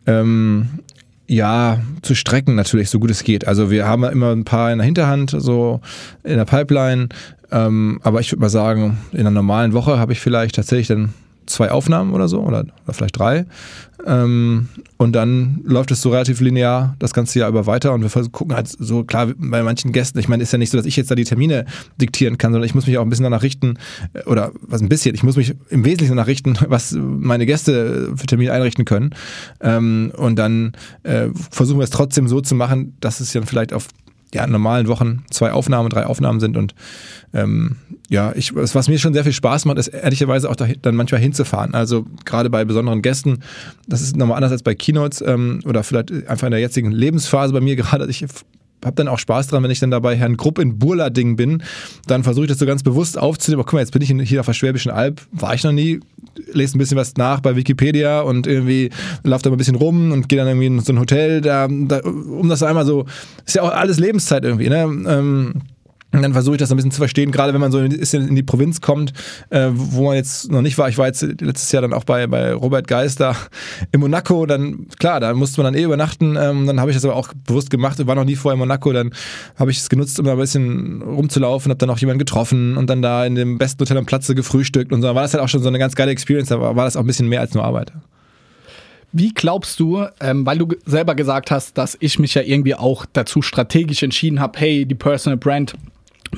ähm, 0.06 0.80
ja, 1.26 1.80
zu 2.02 2.14
strecken 2.14 2.54
natürlich, 2.54 2.90
so 2.90 3.00
gut 3.00 3.10
es 3.10 3.24
geht. 3.24 3.46
Also 3.46 3.70
wir 3.70 3.87
haben 3.87 4.04
immer 4.04 4.32
ein 4.32 4.44
paar 4.44 4.70
in 4.72 4.78
der 4.78 4.84
Hinterhand, 4.84 5.34
so 5.37 5.80
in 6.22 6.37
der 6.37 6.44
Pipeline. 6.44 7.08
Ähm, 7.50 8.00
aber 8.02 8.20
ich 8.20 8.32
würde 8.32 8.40
mal 8.40 8.48
sagen, 8.48 8.98
in 9.12 9.20
einer 9.20 9.30
normalen 9.30 9.72
Woche 9.72 9.98
habe 9.98 10.12
ich 10.12 10.20
vielleicht 10.20 10.56
tatsächlich 10.56 10.88
dann 10.88 11.14
zwei 11.46 11.70
Aufnahmen 11.70 12.12
oder 12.12 12.28
so 12.28 12.40
oder, 12.40 12.61
oder 12.85 12.92
vielleicht 12.92 13.18
drei. 13.18 13.46
Ähm, 14.07 14.68
und 14.96 15.12
dann 15.12 15.61
läuft 15.64 15.90
es 15.90 16.02
so 16.02 16.11
relativ 16.11 16.40
linear 16.40 16.94
das 16.98 17.14
ganze 17.14 17.38
Jahr 17.38 17.48
über 17.48 17.66
weiter 17.66 17.92
und 17.92 18.02
wir 18.02 18.28
gucken 18.30 18.54
halt 18.54 18.68
so, 18.68 19.04
klar, 19.04 19.33
bei 19.37 19.62
manchen 19.62 19.92
Gästen, 19.92 20.18
ich 20.18 20.28
meine, 20.28 20.42
ist 20.42 20.52
ja 20.52 20.59
nicht 20.59 20.70
so, 20.70 20.76
dass 20.76 20.87
ich 20.87 20.96
jetzt 20.96 21.11
da 21.11 21.14
die 21.14 21.24
Termine 21.24 21.64
diktieren 22.00 22.37
kann, 22.37 22.52
sondern 22.52 22.66
ich 22.66 22.74
muss 22.74 22.87
mich 22.87 22.98
auch 22.98 23.02
ein 23.02 23.09
bisschen 23.09 23.24
danach 23.24 23.42
richten, 23.42 23.78
äh, 24.12 24.22
oder 24.24 24.52
was 24.61 24.83
ein 24.83 24.88
bisschen, 24.88 25.14
ich 25.14 25.22
muss 25.22 25.37
mich 25.37 25.54
im 25.70 25.85
Wesentlichen 25.85 26.16
danach 26.16 26.26
richten, 26.26 26.57
was 26.68 26.92
meine 26.92 27.46
Gäste 27.46 28.12
für 28.16 28.26
Termine 28.26 28.52
einrichten 28.52 28.85
können. 28.85 29.11
Ähm, 29.61 30.12
und 30.16 30.37
dann 30.37 30.72
äh, 31.02 31.28
versuchen 31.50 31.78
wir 31.78 31.85
es 31.85 31.90
trotzdem 31.90 32.28
so 32.28 32.40
zu 32.40 32.54
machen, 32.54 32.96
dass 33.00 33.20
es 33.20 33.33
dann 33.33 33.44
vielleicht 33.44 33.72
auf 33.72 33.88
ja, 34.35 34.46
normalen 34.46 34.88
Wochen 34.88 35.22
zwei 35.30 35.52
Aufnahmen, 35.52 35.88
drei 35.88 36.07
Aufnahmen 36.07 36.40
sind 36.40 36.57
und 36.57 36.74
ähm, 37.33 37.76
ja, 38.14 38.33
ich, 38.37 38.55
was 38.55 38.88
mir 38.88 38.98
schon 38.98 39.12
sehr 39.12 39.24
viel 39.24 39.33
Spaß 39.33 39.64
macht, 39.64 39.77
ist 39.79 39.88
ehrlicherweise 39.88 40.48
auch 40.48 40.55
da, 40.55 40.68
dann 40.81 40.94
manchmal 40.94 41.20
hinzufahren. 41.20 41.74
Also 41.74 42.07
gerade 42.24 42.48
bei 42.48 42.64
besonderen 42.64 43.03
Gästen, 43.03 43.40
das 43.88 44.03
ist 44.03 44.16
nochmal 44.16 44.37
anders 44.37 44.53
als 44.53 44.62
bei 44.62 44.77
Keynotes 44.77 45.20
ähm, 45.20 45.61
oder 45.66 45.83
vielleicht 45.83 46.12
einfach 46.29 46.46
in 46.46 46.53
der 46.53 46.61
jetzigen 46.61 46.92
Lebensphase 46.92 47.53
bei 47.53 47.61
mir 47.61 47.74
gerade. 47.74 48.09
Ich 48.09 48.24
habe 48.85 48.94
dann 48.94 49.09
auch 49.09 49.18
Spaß 49.18 49.48
dran, 49.48 49.64
wenn 49.64 49.70
ich 49.72 49.81
dann 49.81 49.90
dabei 49.90 50.14
Herrn 50.14 50.37
Grupp 50.37 50.61
in 50.61 50.79
Burlading 50.79 51.35
bin, 51.35 51.64
dann 52.07 52.22
versuche 52.22 52.44
ich 52.44 52.50
das 52.50 52.61
so 52.61 52.66
ganz 52.66 52.85
bewusst 52.85 53.18
aufzunehmen. 53.18 53.61
Aber 53.61 53.66
guck 53.66 53.74
mal, 53.74 53.81
jetzt 53.81 53.92
bin 53.92 54.03
ich 54.03 54.29
hier 54.29 54.38
auf 54.38 54.46
der 54.46 54.53
Schwäbischen 54.53 54.92
Alb, 54.92 55.20
war 55.33 55.55
ich 55.55 55.64
noch 55.64 55.72
nie, 55.72 55.98
lese 56.53 56.77
ein 56.77 56.79
bisschen 56.79 56.96
was 56.96 57.16
nach 57.16 57.40
bei 57.40 57.57
Wikipedia 57.57 58.20
und 58.20 58.46
irgendwie 58.46 58.90
laufe 59.24 59.42
da 59.42 59.50
mal 59.50 59.57
ein 59.57 59.59
bisschen 59.59 59.74
rum 59.74 60.12
und 60.12 60.29
gehe 60.29 60.38
dann 60.38 60.46
irgendwie 60.46 60.66
in 60.66 60.79
so 60.79 60.92
ein 60.92 61.00
Hotel, 61.00 61.40
da, 61.40 61.66
da, 61.68 61.98
um 61.98 62.48
das 62.48 62.62
einmal 62.62 62.87
so, 62.87 63.07
ist 63.44 63.57
ja 63.57 63.62
auch 63.62 63.72
alles 63.72 63.98
Lebenszeit 63.98 64.44
irgendwie, 64.44 64.68
ne? 64.68 64.85
Ähm, 64.85 65.62
und 66.14 66.22
dann 66.22 66.33
versuche 66.33 66.55
ich 66.55 66.61
das 66.61 66.70
ein 66.70 66.77
bisschen 66.77 66.92
zu 66.92 66.98
verstehen, 66.98 67.33
gerade 67.33 67.53
wenn 67.53 67.61
man 67.61 67.72
so 67.72 67.81
in 67.81 68.35
die 68.37 68.42
Provinz 68.42 68.81
kommt, 68.81 69.12
äh, 69.50 69.68
wo 69.72 70.05
man 70.05 70.14
jetzt 70.14 70.50
noch 70.50 70.62
nicht 70.62 70.79
war. 70.79 70.88
Ich 70.88 70.96
war 70.96 71.07
jetzt 71.07 71.22
letztes 71.22 71.72
Jahr 71.72 71.83
dann 71.83 71.92
auch 71.92 72.05
bei, 72.05 72.27
bei 72.27 72.53
Robert 72.53 72.87
Geist 72.87 73.20
da 73.20 73.37
in 73.90 74.00
Monaco. 74.00 74.46
Dann, 74.46 74.87
klar, 74.98 75.18
da 75.18 75.35
musste 75.35 75.61
man 75.61 75.72
dann 75.72 75.81
eh 75.81 75.85
übernachten. 75.85 76.37
Ähm, 76.38 76.66
dann 76.66 76.81
habe 76.81 76.90
ich 76.90 76.96
das 76.96 77.05
aber 77.05 77.16
auch 77.16 77.33
bewusst 77.46 77.70
gemacht. 77.70 77.98
Ich 77.98 78.07
war 78.07 78.14
noch 78.14 78.24
nie 78.24 78.37
vorher 78.37 78.55
in 78.55 78.61
Monaco. 78.61 78.92
Dann 78.92 79.11
habe 79.57 79.70
ich 79.70 79.79
es 79.79 79.88
genutzt, 79.88 80.18
um 80.20 80.27
da 80.27 80.33
ein 80.33 80.38
bisschen 80.38 81.03
rumzulaufen. 81.03 81.70
Habe 81.70 81.79
dann 81.79 81.90
auch 81.90 81.98
jemanden 81.98 82.20
getroffen 82.20 82.77
und 82.77 82.88
dann 82.88 83.03
da 83.03 83.27
in 83.27 83.35
dem 83.35 83.59
besten 83.59 83.81
Hotel 83.81 83.98
am 83.98 84.07
Platze 84.07 84.35
gefrühstückt. 84.35 84.92
Und 84.92 85.03
so 85.03 85.09
Da 85.09 85.14
war 85.14 85.22
das 85.22 85.35
halt 85.35 85.42
auch 85.42 85.48
schon 85.48 85.62
so 85.62 85.68
eine 85.68 85.79
ganz 85.79 85.96
geile 85.96 86.12
Experience. 86.12 86.48
Da 86.48 86.61
war, 86.61 86.77
war 86.77 86.85
das 86.85 86.96
auch 86.96 87.00
ein 87.00 87.07
bisschen 87.07 87.29
mehr 87.29 87.40
als 87.40 87.55
nur 87.55 87.64
Arbeit. 87.64 87.92
Wie 89.16 89.33
glaubst 89.33 89.79
du, 89.79 90.07
ähm, 90.20 90.44
weil 90.44 90.59
du 90.59 90.68
selber 90.87 91.14
gesagt 91.14 91.53
hast, 91.53 91.79
dass 91.79 91.96
ich 92.00 92.18
mich 92.18 92.35
ja 92.35 92.42
irgendwie 92.42 92.74
auch 92.74 93.07
dazu 93.12 93.42
strategisch 93.42 94.03
entschieden 94.03 94.40
habe, 94.40 94.59
hey, 94.59 94.87
die 94.87 94.96
Personal 94.96 95.37
Brand 95.37 95.74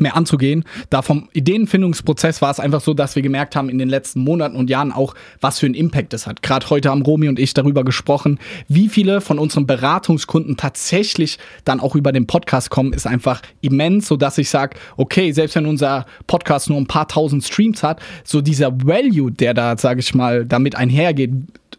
mehr 0.00 0.16
anzugehen. 0.16 0.64
Da 0.90 1.02
vom 1.02 1.28
Ideenfindungsprozess 1.32 2.42
war 2.42 2.50
es 2.50 2.60
einfach 2.60 2.80
so, 2.80 2.94
dass 2.94 3.16
wir 3.16 3.22
gemerkt 3.22 3.56
haben 3.56 3.68
in 3.68 3.78
den 3.78 3.88
letzten 3.88 4.20
Monaten 4.20 4.56
und 4.56 4.70
Jahren 4.70 4.92
auch, 4.92 5.14
was 5.40 5.58
für 5.58 5.66
einen 5.66 5.74
Impact 5.74 6.14
es 6.14 6.26
hat. 6.26 6.42
Gerade 6.42 6.68
heute 6.70 6.90
haben 6.90 7.02
Romy 7.02 7.28
und 7.28 7.38
ich 7.38 7.54
darüber 7.54 7.84
gesprochen, 7.84 8.38
wie 8.68 8.88
viele 8.88 9.20
von 9.20 9.38
unseren 9.38 9.66
Beratungskunden 9.66 10.56
tatsächlich 10.56 11.38
dann 11.64 11.80
auch 11.80 11.94
über 11.94 12.12
den 12.12 12.26
Podcast 12.26 12.70
kommen, 12.70 12.92
ist 12.92 13.06
einfach 13.06 13.42
immens, 13.60 14.08
so 14.08 14.16
dass 14.16 14.38
ich 14.38 14.50
sage, 14.50 14.76
okay, 14.96 15.32
selbst 15.32 15.56
wenn 15.56 15.66
unser 15.66 16.06
Podcast 16.26 16.68
nur 16.68 16.78
ein 16.78 16.86
paar 16.86 17.08
tausend 17.08 17.44
Streams 17.44 17.82
hat, 17.82 18.00
so 18.24 18.40
dieser 18.40 18.72
Value, 18.84 19.30
der 19.32 19.54
da, 19.54 19.76
sage 19.76 20.00
ich 20.00 20.14
mal, 20.14 20.44
damit 20.44 20.76
einhergeht, 20.76 21.32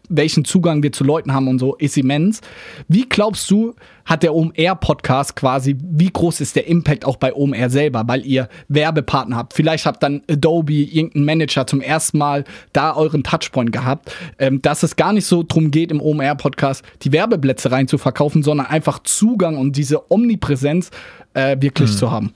welchen 0.08 0.44
Zugang 0.44 0.82
wir 0.82 0.92
zu 0.92 1.04
Leuten 1.04 1.32
haben 1.32 1.48
und 1.48 1.58
so, 1.58 1.74
ist 1.76 1.96
immens. 1.96 2.40
Wie 2.88 3.08
glaubst 3.08 3.50
du, 3.50 3.74
hat 4.04 4.22
der 4.22 4.34
OMR-Podcast 4.34 5.36
quasi, 5.36 5.76
wie 5.80 6.10
groß 6.10 6.40
ist 6.40 6.56
der 6.56 6.66
Impact 6.66 7.04
auch 7.04 7.16
bei 7.16 7.34
OMR 7.34 7.68
selber, 7.68 8.04
weil 8.06 8.24
ihr 8.24 8.48
Werbepartner 8.68 9.36
habt? 9.36 9.52
Vielleicht 9.52 9.84
habt 9.84 10.02
dann 10.02 10.22
Adobe, 10.30 10.72
irgendein 10.72 11.24
Manager 11.24 11.66
zum 11.66 11.80
ersten 11.80 12.18
Mal 12.18 12.44
da 12.72 12.96
euren 12.96 13.22
Touchpoint 13.22 13.70
gehabt, 13.70 14.10
ähm, 14.38 14.62
dass 14.62 14.82
es 14.82 14.96
gar 14.96 15.12
nicht 15.12 15.26
so 15.26 15.44
drum 15.46 15.70
geht, 15.70 15.90
im 15.90 16.00
OMR-Podcast 16.00 16.82
die 17.02 17.12
Werbeplätze 17.12 17.70
rein 17.70 17.86
zu 17.86 17.98
verkaufen, 17.98 18.42
sondern 18.42 18.66
einfach 18.66 19.00
Zugang 19.02 19.56
und 19.58 19.76
diese 19.76 20.10
Omnipräsenz 20.10 20.90
äh, 21.34 21.56
wirklich 21.60 21.90
mhm. 21.90 21.96
zu 21.96 22.10
haben. 22.10 22.32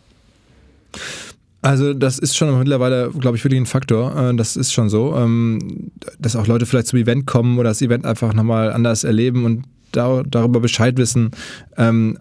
Also 1.62 1.94
das 1.94 2.18
ist 2.18 2.36
schon 2.36 2.58
mittlerweile, 2.58 3.10
glaube 3.10 3.36
ich, 3.36 3.44
wirklich 3.44 3.60
ein 3.60 3.66
Faktor. 3.66 4.30
Äh, 4.30 4.34
das 4.34 4.56
ist 4.56 4.72
schon 4.72 4.88
so, 4.88 5.16
ähm, 5.16 5.92
dass 6.18 6.36
auch 6.36 6.46
Leute 6.48 6.66
vielleicht 6.66 6.88
zum 6.88 6.98
Event 6.98 7.26
kommen 7.26 7.58
oder 7.58 7.70
das 7.70 7.82
Event 7.82 8.04
einfach 8.04 8.34
nochmal 8.34 8.72
anders 8.72 9.04
erleben 9.04 9.44
und 9.44 9.64
darüber 9.92 10.60
Bescheid 10.60 10.96
wissen. 10.96 11.30
Ähm, 11.76 12.18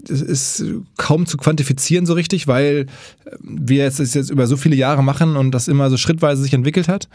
das 0.00 0.22
ist 0.22 0.64
kaum 0.96 1.26
zu 1.26 1.36
quantifizieren 1.36 2.06
so 2.06 2.14
richtig, 2.14 2.46
weil 2.46 2.86
wir 3.40 3.86
es 3.86 3.98
jetzt, 3.98 4.14
jetzt 4.14 4.30
über 4.30 4.46
so 4.46 4.56
viele 4.56 4.76
Jahre 4.76 5.02
machen 5.02 5.36
und 5.36 5.50
das 5.50 5.68
immer 5.68 5.90
so 5.90 5.96
schrittweise 5.96 6.42
sich 6.42 6.54
entwickelt 6.54 6.88
hat. 6.88 7.08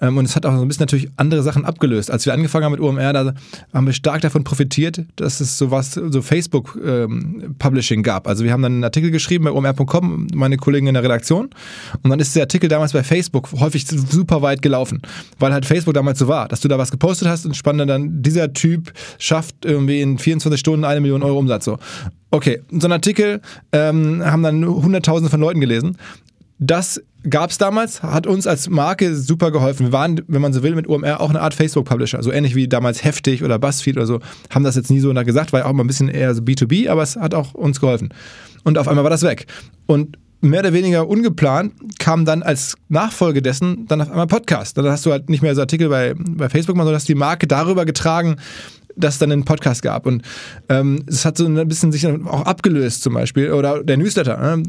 Ähm, 0.00 0.18
und 0.18 0.24
es 0.24 0.36
hat 0.36 0.44
auch 0.44 0.54
so 0.54 0.62
ein 0.62 0.68
bisschen 0.68 0.82
natürlich 0.82 1.08
andere 1.16 1.42
Sachen 1.42 1.64
abgelöst. 1.64 2.10
Als 2.10 2.26
wir 2.26 2.32
angefangen 2.32 2.64
haben 2.64 2.72
mit 2.72 2.80
OMR, 2.80 3.12
da 3.12 3.34
haben 3.72 3.86
wir 3.86 3.92
stark 3.92 4.20
davon 4.20 4.44
profitiert, 4.44 5.04
dass 5.16 5.40
es 5.40 5.56
sowas, 5.56 5.92
so 5.92 6.22
Facebook-Publishing 6.22 7.98
ähm, 7.98 8.02
gab. 8.02 8.26
Also 8.26 8.44
wir 8.44 8.52
haben 8.52 8.62
dann 8.62 8.72
einen 8.74 8.84
Artikel 8.84 9.10
geschrieben 9.10 9.44
bei 9.44 9.52
omr.com, 9.52 10.28
meine 10.34 10.56
Kollegen 10.56 10.88
in 10.88 10.94
der 10.94 11.02
Redaktion. 11.02 11.50
Und 12.02 12.10
dann 12.10 12.20
ist 12.20 12.34
der 12.34 12.42
Artikel 12.42 12.68
damals 12.68 12.92
bei 12.92 13.04
Facebook 13.04 13.50
häufig 13.52 13.86
super 13.86 14.42
weit 14.42 14.60
gelaufen, 14.60 15.02
weil 15.38 15.52
halt 15.52 15.66
Facebook 15.66 15.94
damals 15.94 16.18
so 16.18 16.28
war, 16.28 16.48
dass 16.48 16.60
du 16.60 16.68
da 16.68 16.78
was 16.78 16.90
gepostet 16.90 17.28
hast 17.28 17.46
und 17.46 17.56
spannend 17.56 17.88
dann, 17.88 18.22
dieser 18.22 18.52
Typ 18.52 18.92
schafft 19.18 19.64
irgendwie 19.64 20.00
in 20.00 20.18
24 20.18 20.58
Stunden 20.58 20.84
eine 20.84 21.00
Million 21.00 21.22
Euro 21.22 21.38
Umsatz 21.38 21.64
so. 21.64 21.78
Okay, 22.34 22.60
so 22.68 22.88
ein 22.88 22.92
Artikel 22.92 23.40
ähm, 23.70 24.20
haben 24.24 24.42
dann 24.42 24.66
Hunderttausende 24.66 25.30
von 25.30 25.38
Leuten 25.38 25.60
gelesen. 25.60 25.96
Das 26.58 27.00
gab 27.30 27.50
es 27.50 27.58
damals, 27.58 28.02
hat 28.02 28.26
uns 28.26 28.48
als 28.48 28.68
Marke 28.68 29.14
super 29.14 29.52
geholfen. 29.52 29.86
Wir 29.86 29.92
waren, 29.92 30.20
wenn 30.26 30.42
man 30.42 30.52
so 30.52 30.64
will, 30.64 30.74
mit 30.74 30.88
OMR 30.88 31.20
auch 31.20 31.30
eine 31.30 31.40
Art 31.40 31.54
Facebook-Publisher. 31.54 32.24
So 32.24 32.32
ähnlich 32.32 32.56
wie 32.56 32.66
damals 32.66 33.04
Heftig 33.04 33.44
oder 33.44 33.60
BuzzFeed 33.60 33.96
oder 33.96 34.06
so. 34.06 34.18
Haben 34.50 34.64
das 34.64 34.74
jetzt 34.74 34.90
nie 34.90 34.98
so 34.98 35.14
gesagt, 35.14 35.52
war 35.52 35.60
ja 35.60 35.66
auch 35.66 35.72
mal 35.72 35.84
ein 35.84 35.86
bisschen 35.86 36.08
eher 36.08 36.34
so 36.34 36.42
B2B, 36.42 36.88
aber 36.88 37.04
es 37.04 37.14
hat 37.14 37.34
auch 37.34 37.54
uns 37.54 37.78
geholfen. 37.78 38.12
Und 38.64 38.78
auf 38.78 38.88
einmal 38.88 39.04
war 39.04 39.10
das 39.10 39.22
weg. 39.22 39.46
Und 39.86 40.18
mehr 40.40 40.58
oder 40.58 40.72
weniger 40.72 41.06
ungeplant 41.06 41.72
kam 42.00 42.24
dann 42.24 42.42
als 42.42 42.74
Nachfolge 42.88 43.42
dessen 43.42 43.86
dann 43.86 44.00
auf 44.00 44.10
einmal 44.10 44.26
Podcast. 44.26 44.76
Dann 44.76 44.86
hast 44.86 45.06
du 45.06 45.12
halt 45.12 45.30
nicht 45.30 45.42
mehr 45.42 45.54
so 45.54 45.60
Artikel 45.60 45.88
bei, 45.88 46.14
bei 46.16 46.48
Facebook, 46.48 46.76
sondern 46.76 46.96
hast 46.96 47.08
die 47.08 47.14
Marke 47.14 47.46
darüber 47.46 47.84
getragen, 47.84 48.38
dass 48.96 49.14
es 49.14 49.18
dann 49.18 49.32
einen 49.32 49.44
Podcast 49.44 49.82
gab. 49.82 50.06
Und 50.06 50.22
ähm, 50.68 51.04
es 51.06 51.24
hat 51.24 51.38
so 51.38 51.46
ein 51.46 51.68
bisschen 51.68 51.92
sich 51.92 52.06
auch 52.06 52.42
abgelöst 52.46 53.02
zum 53.02 53.14
Beispiel. 53.14 53.52
Oder 53.52 53.82
der 53.82 53.96
Newsletter. 53.96 54.56
Ne? 54.56 54.62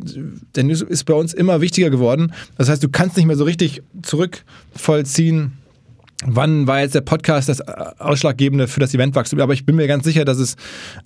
Der 0.55 0.63
News 0.63 0.81
ist 0.81 1.05
bei 1.05 1.13
uns 1.13 1.33
immer 1.33 1.61
wichtiger 1.61 1.89
geworden. 1.89 2.33
Das 2.57 2.69
heißt, 2.69 2.83
du 2.83 2.89
kannst 2.89 3.17
nicht 3.17 3.25
mehr 3.25 3.37
so 3.37 3.43
richtig 3.43 3.83
zurückvollziehen, 4.01 5.53
wann 6.25 6.67
war 6.67 6.79
jetzt 6.81 6.95
der 6.95 7.01
Podcast 7.01 7.49
das 7.49 7.61
Ausschlaggebende 7.61 8.67
für 8.67 8.79
das 8.79 8.93
Eventwachstum. 8.93 9.39
Aber 9.39 9.53
ich 9.53 9.65
bin 9.65 9.75
mir 9.75 9.87
ganz 9.87 10.05
sicher, 10.05 10.25
dass 10.25 10.37
es 10.37 10.55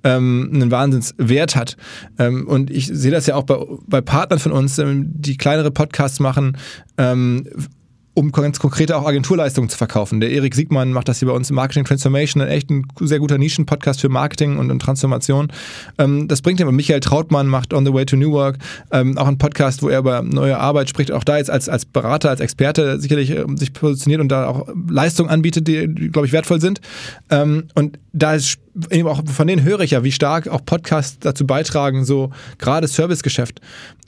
ähm, 0.04 0.50
einen 0.54 0.72
Wahnsinnswert 0.72 1.56
hat. 1.56 1.78
Ähm, 2.18 2.48
und 2.48 2.70
ich 2.70 2.88
sehe 2.88 3.12
das 3.12 3.26
ja 3.26 3.36
auch 3.36 3.44
bei, 3.44 3.58
bei 3.88 4.02
Partnern 4.02 4.40
von 4.40 4.52
uns, 4.52 4.78
ähm, 4.78 5.12
die 5.14 5.38
kleinere 5.38 5.72
Podcasts 5.72 6.20
machen 6.20 6.58
ähm, 6.98 7.46
um 8.14 8.32
ganz 8.32 8.60
konkrete 8.60 8.98
auch 8.98 9.06
Agenturleistungen 9.06 9.70
zu 9.70 9.78
verkaufen. 9.78 10.20
Der 10.20 10.32
Erik 10.32 10.56
Siegmann 10.56 10.92
macht 10.92 11.08
das 11.08 11.20
hier 11.20 11.28
bei 11.28 11.34
uns 11.34 11.52
Marketing 11.52 11.86
Transformation, 11.86 12.42
ein 12.42 12.50
echt 12.50 12.70
ein 12.70 12.86
sehr 13.00 13.20
guter 13.20 13.38
Nischen-Podcast 13.38 14.02
für 14.02 14.10
Marketing 14.10 14.58
und, 14.58 14.72
und 14.72 14.80
Transformation. 14.80 15.52
Ähm, 15.98 16.28
das 16.28 16.42
bringt 16.42 16.60
ihm. 16.60 16.76
Michael 16.76 17.00
Trautmann 17.00 17.48
macht 17.48 17.74
On 17.74 17.86
the 17.86 17.94
Way 17.94 18.06
to 18.06 18.16
New 18.16 18.32
Work, 18.32 18.58
ähm, 18.92 19.18
auch 19.18 19.28
ein 19.28 19.38
Podcast, 19.38 19.82
wo 19.82 19.90
er 19.90 20.00
über 20.00 20.22
neue 20.22 20.58
Arbeit 20.58 20.90
spricht, 20.90 21.12
auch 21.12 21.24
da 21.24 21.38
jetzt 21.38 21.50
als, 21.50 21.70
als 21.70 21.86
Berater, 21.86 22.30
als 22.30 22.42
Experte 22.42 23.00
sicherlich 23.00 23.32
äh, 23.32 23.46
sich 23.56 23.74
positioniert 23.74 24.22
und 24.22 24.30
da 24.30 24.48
auch 24.48 24.68
Leistungen 24.90 25.30
anbietet, 25.30 25.68
die, 25.68 25.88
die 25.94 26.10
glaube 26.10 26.28
ich, 26.28 26.34
wertvoll 26.34 26.60
sind. 26.60 26.82
Ähm, 27.30 27.66
und 27.76 28.00
da 28.14 28.36
ist 28.36 28.60
auch 29.06 29.22
von 29.26 29.48
denen 29.48 29.64
höre 29.64 29.82
ich 29.82 29.92
ja, 29.92 30.04
wie 30.04 30.12
stark 30.12 30.48
auch 30.48 30.64
Podcasts 30.66 31.20
dazu 31.20 31.46
beitragen, 31.46 32.06
so 32.06 32.32
gerade 32.58 32.88
Servicegeschäft 32.88 33.62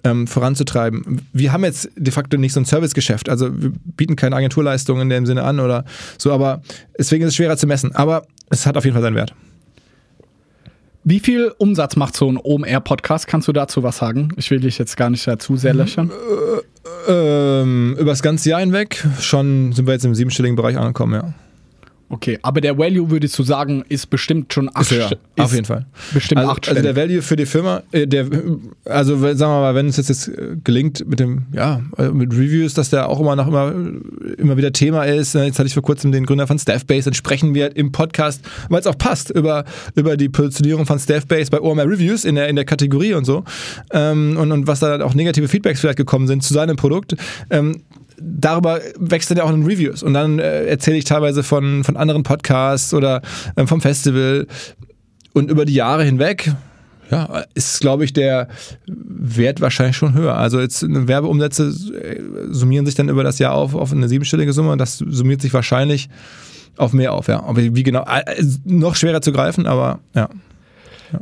ähm, 0.04 0.28
voranzutreiben. 0.28 1.22
Wir 1.34 1.52
haben 1.52 1.64
jetzt 1.64 1.90
de 1.96 2.12
facto 2.12 2.38
nicht 2.38 2.54
so 2.54 2.60
ein 2.60 2.66
Servicegeschäft, 2.66 3.30
also 3.30 3.50
wir 3.62 3.72
bieten 3.98 4.16
keine 4.16 4.36
Agenturleistungen 4.36 5.04
in 5.04 5.10
dem 5.10 5.26
Sinne 5.26 5.44
an 5.44 5.60
oder 5.60 5.86
so, 6.18 6.32
aber 6.32 6.62
deswegen 6.98 7.24
ist 7.24 7.30
es 7.30 7.36
schwerer 7.36 7.58
zu 7.58 7.68
messen. 7.68 7.96
Aber 7.96 8.24
es 8.50 8.66
hat 8.66 8.78
auf 8.78 8.84
jeden 8.84 8.94
Fall 8.94 9.04
seinen 9.04 9.16
Wert. 9.16 9.34
Wie 11.04 11.20
viel 11.20 11.52
Umsatz 11.58 11.96
macht 11.96 12.16
so 12.16 12.32
ein 12.32 12.38
OMR-Podcast? 12.38 13.26
Kannst 13.26 13.48
du 13.48 13.54
dazu 13.54 13.82
was 13.82 13.98
sagen? 13.98 14.34
Ich 14.38 14.52
will 14.52 14.60
dich 14.60 14.78
jetzt 14.78 14.98
gar 14.98 15.10
nicht 15.10 15.26
dazu 15.26 15.56
sehr 15.56 15.74
löchern. 15.74 16.12
Äh, 17.08 17.62
ähm, 17.62 17.96
über 18.00 18.12
das 18.12 18.22
ganze 18.22 18.50
Jahr 18.50 18.60
hinweg 18.60 19.04
schon 19.20 19.74
sind 19.74 19.88
wir 19.88 19.94
jetzt 19.94 20.06
im 20.06 20.14
siebenstelligen 20.14 20.56
Bereich 20.56 20.78
angekommen, 20.78 21.14
ja. 21.14 21.34
Okay, 22.12 22.38
aber 22.42 22.60
der 22.60 22.78
Value, 22.78 23.10
würdest 23.10 23.40
du 23.40 23.44
sagen, 23.44 23.86
ist 23.88 24.10
bestimmt 24.10 24.54
schon 24.54 24.70
acht. 24.74 24.92
Ist, 24.92 25.16
auf 25.38 25.54
jeden 25.54 25.64
Fall. 25.64 25.86
Bestimmt 26.14 26.40
also, 26.40 26.52
acht 26.52 26.68
Also 26.68 26.82
der 26.82 26.96
Value 26.98 27.22
für 27.22 27.38
die 27.38 27.46
Firma, 27.46 27.84
äh, 27.94 28.06
der, 28.06 28.28
also 28.84 29.18
sagen 29.18 29.40
wir 29.40 29.62
mal, 29.62 29.76
wenn 29.76 29.88
es 29.88 29.96
jetzt, 29.96 30.10
jetzt 30.10 30.30
gelingt 30.66 31.08
mit 31.08 31.22
dem, 31.22 31.44
ja, 31.54 31.82
äh, 31.98 32.10
mit 32.10 32.34
Reviews, 32.34 32.74
dass 32.74 32.90
der 32.90 33.08
auch 33.08 33.22
immer 33.22 33.38
noch 33.38 33.48
immer, 33.48 33.74
immer 34.38 34.58
wieder 34.58 34.74
Thema 34.74 35.06
ist. 35.06 35.36
Ne, 35.36 35.46
jetzt 35.46 35.58
hatte 35.58 35.68
ich 35.68 35.74
vor 35.74 35.84
kurzem 35.84 36.12
den 36.12 36.26
Gründer 36.26 36.48
von 36.48 36.60
Staffbase, 36.60 37.06
dann 37.06 37.14
sprechen 37.14 37.56
wir 37.56 37.78
im 37.78 37.94
Podcast, 37.94 38.42
weil 38.68 38.82
es 38.82 38.88
auch 38.88 38.98
passt, 38.98 39.30
über, 39.30 39.64
über 39.96 40.18
die 40.18 40.28
Positionierung 40.28 40.86
von 40.86 41.00
Staffbase 41.00 41.50
bei 41.50 41.62
OMR 41.62 41.86
Reviews 41.86 42.26
in 42.26 42.36
der, 42.36 42.50
in 42.50 42.58
der 42.58 42.66
Kategorie 42.66 43.14
und 43.14 43.24
so. 43.24 43.46
Ähm, 43.94 44.36
und, 44.38 44.52
und 44.52 44.68
was 44.68 44.82
da 44.82 45.02
auch 45.02 45.14
negative 45.14 45.48
Feedbacks 45.48 45.80
vielleicht 45.80 45.98
gekommen 45.98 46.28
sind 46.28 46.44
zu 46.44 46.54
seinem 46.54 46.76
Produkt. 46.76 47.16
Ähm, 47.50 47.84
darüber 48.22 48.80
wächst 48.98 49.30
dann 49.30 49.38
ja 49.38 49.44
auch 49.44 49.54
in 49.54 49.64
Reviews. 49.64 50.04
Und 50.04 50.14
dann 50.14 50.40
äh, 50.40 50.66
erzähle 50.66 50.98
ich 50.98 51.06
teilweise 51.06 51.44
von, 51.44 51.84
von 51.84 51.98
anderen 51.98 52.24
Podcasts 52.24 52.94
oder 52.94 53.22
äh, 53.56 53.66
vom 53.66 53.82
Festival. 53.82 54.48
Und 55.34 55.50
über 55.50 55.66
die 55.66 55.74
Jahre 55.74 56.04
hinweg, 56.04 56.52
ja, 57.10 57.44
ist, 57.54 57.82
glaube 57.82 58.06
ich, 58.06 58.14
der 58.14 58.48
Wert 58.88 59.62
wahrscheinlich 59.62 59.98
schon 59.98 60.14
höher. 60.14 60.38
Also 60.38 60.60
jetzt 60.60 60.86
Werbeumsätze 60.88 61.68
äh, 61.68 62.22
summieren 62.50 62.86
sich 62.86 62.96
dann 62.96 63.10
über 63.10 63.24
das 63.24 63.40
Jahr 63.40 63.54
auf, 63.54 63.76
auf 63.76 63.92
eine 63.92 64.08
siebenstellige 64.08 64.54
Summe 64.54 64.72
und 64.72 64.78
das 64.78 64.98
summiert 64.98 65.42
sich 65.42 65.54
wahrscheinlich 65.54 66.10
auf 66.78 66.94
mehr 66.94 67.14
auf, 67.14 67.28
ja. 67.28 67.44
Aber 67.44 67.62
wie 67.62 67.84
genau, 67.84 68.06
äh, 68.06 68.44
noch 68.64 68.96
schwerer 68.96 69.22
zu 69.22 69.32
greifen, 69.32 69.68
aber 69.68 70.00
ja. 70.16 70.30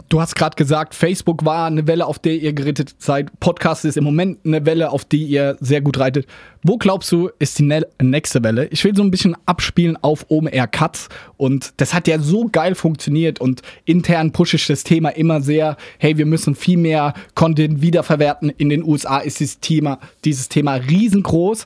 Du 0.08 0.21
hast 0.21 0.36
gerade 0.36 0.56
gesagt, 0.56 0.93
Facebook 0.93 1.45
war 1.45 1.67
eine 1.67 1.88
Welle, 1.88 2.06
auf 2.06 2.19
der 2.19 2.36
ihr 2.36 2.54
gerettet 2.54 2.95
seid. 2.99 3.39
Podcast 3.39 3.86
ist 3.86 3.97
im 3.97 4.04
Moment 4.04 4.39
eine 4.45 4.65
Welle, 4.65 4.91
auf 4.91 5.06
die 5.06 5.23
ihr 5.23 5.58
sehr 5.60 5.82
gut 5.82 5.97
reitet. 5.99 6.28
Wo 6.63 6.78
glaubst 6.78 7.12
du, 7.12 7.30
ist 7.39 7.58
die 7.60 7.63
ne 7.63 7.88
nächste 8.02 8.43
Welle? 8.43 8.67
Ich 8.67 8.84
will 8.84 8.95
so 8.95 9.02
ein 9.02 9.12
bisschen 9.12 9.36
abspielen 9.45 9.97
auf 10.02 10.25
OMR 10.30 10.67
Cuts 10.67 11.10
und 11.38 11.73
das 11.78 11.93
hat 11.93 12.08
ja 12.08 12.19
so 12.19 12.49
geil 12.52 12.75
funktioniert 12.75 13.39
und 13.39 13.62
intern 13.86 14.32
pushe 14.32 14.58
ich 14.58 14.67
das 14.67 14.84
Thema 14.84 15.10
immer 15.10 15.41
sehr. 15.41 15.78
Hey, 15.97 16.17
wir 16.17 16.25
müssen 16.25 16.56
viel 16.56 16.78
mehr 16.78 17.13
Content 17.36 17.82
wiederverwerten. 17.82 18.49
In 18.49 18.69
den 18.69 18.84
USA 18.84 19.19
ist 19.19 19.39
dieses 19.39 19.60
Thema, 19.60 19.99
dieses 20.23 20.49
Thema 20.49 20.75
riesengroß 20.75 21.65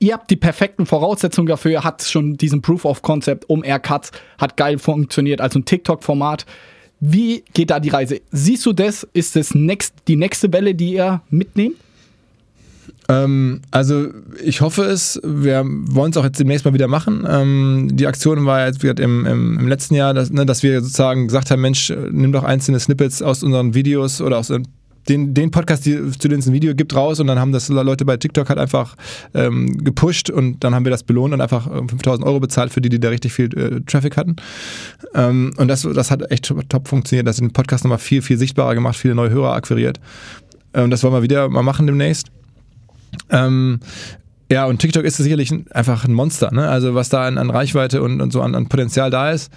ihr 0.00 0.14
habt 0.14 0.30
die 0.30 0.36
perfekten 0.36 0.86
Voraussetzungen 0.86 1.48
dafür, 1.48 1.82
hat 1.82 2.02
schon 2.02 2.36
diesen 2.36 2.62
Proof 2.62 2.84
of 2.84 3.02
Concept 3.02 3.48
um 3.50 3.62
Cuts, 3.62 4.12
hat 4.38 4.56
geil 4.56 4.78
funktioniert, 4.78 5.40
also 5.40 5.58
ein 5.58 5.64
TikTok-Format. 5.64 6.46
Wie 7.00 7.44
geht 7.52 7.70
da 7.70 7.78
die 7.80 7.90
Reise? 7.90 8.20
Siehst 8.32 8.66
du 8.66 8.72
das? 8.72 9.06
Ist 9.12 9.36
das 9.36 9.54
next, 9.54 9.94
die 10.08 10.16
nächste 10.16 10.52
Welle, 10.52 10.74
die 10.74 10.94
ihr 10.94 11.20
mitnehmt? 11.30 11.76
Ähm, 13.08 13.60
also 13.70 14.08
ich 14.42 14.60
hoffe 14.60 14.82
es. 14.82 15.20
Wir 15.24 15.64
wollen 15.64 16.10
es 16.10 16.16
auch 16.16 16.24
jetzt 16.24 16.38
demnächst 16.38 16.64
mal 16.64 16.74
wieder 16.74 16.88
machen. 16.88 17.26
Ähm, 17.28 17.88
die 17.92 18.06
Aktion 18.06 18.44
war 18.44 18.66
jetzt 18.66 18.82
wie 18.82 18.88
im, 18.88 19.24
im, 19.26 19.58
im, 19.58 19.68
letzten 19.68 19.94
Jahr, 19.94 20.12
dass, 20.12 20.30
ne, 20.30 20.44
dass, 20.44 20.62
wir 20.62 20.80
sozusagen 20.80 21.26
gesagt 21.26 21.50
haben, 21.50 21.62
Mensch, 21.62 21.92
nimm 22.10 22.32
doch 22.32 22.44
einzelne 22.44 22.80
Snippets 22.80 23.22
aus 23.22 23.42
unseren 23.42 23.74
Videos 23.74 24.20
oder 24.20 24.38
aus 24.38 24.52
den, 25.08 25.34
den 25.34 25.50
Podcast, 25.50 25.86
die, 25.86 26.10
zu 26.10 26.28
denen 26.28 26.40
es 26.40 26.46
ein 26.46 26.52
Video 26.52 26.74
gibt, 26.74 26.94
raus 26.94 27.20
und 27.20 27.26
dann 27.26 27.38
haben 27.38 27.52
das 27.52 27.68
Leute 27.68 28.04
bei 28.04 28.16
TikTok 28.16 28.48
halt 28.48 28.58
einfach 28.58 28.96
ähm, 29.34 29.84
gepusht 29.84 30.30
und 30.30 30.62
dann 30.64 30.74
haben 30.74 30.84
wir 30.84 30.90
das 30.90 31.02
belohnt 31.02 31.34
und 31.34 31.40
einfach 31.40 31.64
5000 31.64 32.24
äh, 32.24 32.28
Euro 32.28 32.40
bezahlt 32.40 32.72
für 32.72 32.80
die, 32.80 32.88
die 32.88 33.00
da 33.00 33.08
richtig 33.08 33.32
viel 33.32 33.56
äh, 33.56 33.80
Traffic 33.86 34.16
hatten. 34.16 34.36
Ähm, 35.14 35.52
und 35.56 35.68
das, 35.68 35.82
das 35.82 36.10
hat 36.10 36.30
echt 36.30 36.52
top 36.68 36.88
funktioniert. 36.88 37.26
Das 37.26 37.36
hat 37.36 37.42
den 37.42 37.52
Podcast 37.52 37.84
nochmal 37.84 37.98
viel, 37.98 38.22
viel 38.22 38.38
sichtbarer 38.38 38.74
gemacht, 38.74 38.96
viele 38.96 39.14
neue 39.14 39.30
Hörer 39.30 39.54
akquiriert. 39.54 40.00
Ähm, 40.74 40.90
das 40.90 41.02
wollen 41.02 41.14
wir 41.14 41.22
wieder 41.22 41.48
mal 41.48 41.62
machen 41.62 41.86
demnächst. 41.86 42.28
Ähm, 43.30 43.80
ja, 44.50 44.64
und 44.64 44.78
TikTok 44.78 45.04
ist 45.04 45.18
sicherlich 45.18 45.52
einfach 45.72 46.04
ein 46.04 46.14
Monster, 46.14 46.50
ne? 46.52 46.68
Also 46.68 46.94
was 46.94 47.10
da 47.10 47.26
an, 47.26 47.36
an 47.36 47.50
Reichweite 47.50 48.02
und, 48.02 48.20
und 48.20 48.32
so 48.32 48.40
an, 48.40 48.54
an 48.54 48.68
Potenzial 48.68 49.10
da 49.10 49.30
ist 49.30 49.52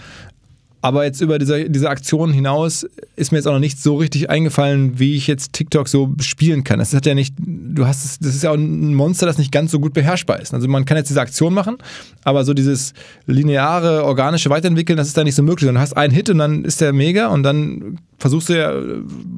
aber 0.82 1.06
jetzt 1.06 1.22
über 1.22 1.38
diese, 1.38 1.70
diese 1.70 1.90
Aktion 1.90 2.34
hinaus 2.34 2.88
ist 3.16 3.32
mir 3.32 3.38
jetzt 3.38 3.48
auch 3.48 3.54
noch 3.54 3.60
nicht 3.60 3.82
so 3.82 3.98
richtig 3.98 4.30
eingefallen, 4.30 5.00
wie 5.00 5.16
ich 5.16 5.28
jetzt 5.28 5.54
TikTok 5.54 5.88
so 5.88 6.14
spielen 6.20 6.64
kann. 6.64 6.80
Das 6.80 6.94
hat 6.94 7.06
ja 7.06 7.14
nicht, 7.14 7.36
du 7.38 7.86
hast 7.86 8.04
es, 8.04 8.20
das 8.20 8.36
ist 8.36 8.44
ja 8.44 8.50
auch 8.50 8.56
ein 8.56 8.96
Monster, 8.96 9.28
das 9.28 9.38
nicht 9.38 9.52
ganz 9.52 9.72
so 9.72 9.80
gut 9.80 9.94
beherrschbar 9.94 10.42
ist. 10.42 10.54
Also 10.54 10.68
man 10.68 10.86
kann 10.86 10.98
jetzt 10.98 11.10
diese 11.10 11.22
Aktion 11.22 11.54
machen, 11.54 11.78
aber 12.24 12.44
so 12.44 12.56
dieses 12.56 12.94
lineare, 13.28 14.04
organische 14.06 14.50
Weiterentwickeln, 14.50 14.98
das 14.98 15.08
ist 15.08 15.18
da 15.18 15.24
nicht 15.24 15.36
so 15.36 15.44
möglich. 15.44 15.70
Du 15.70 15.80
hast 15.80 15.94
einen 15.94 16.14
Hit 16.14 16.30
und 16.30 16.40
dann 16.40 16.66
ist 16.66 16.82
der 16.82 16.94
mega 16.94 17.28
und 17.28 17.44
dann 17.44 18.00
versuchst 18.18 18.50
du 18.50 18.58
ja 18.58 18.74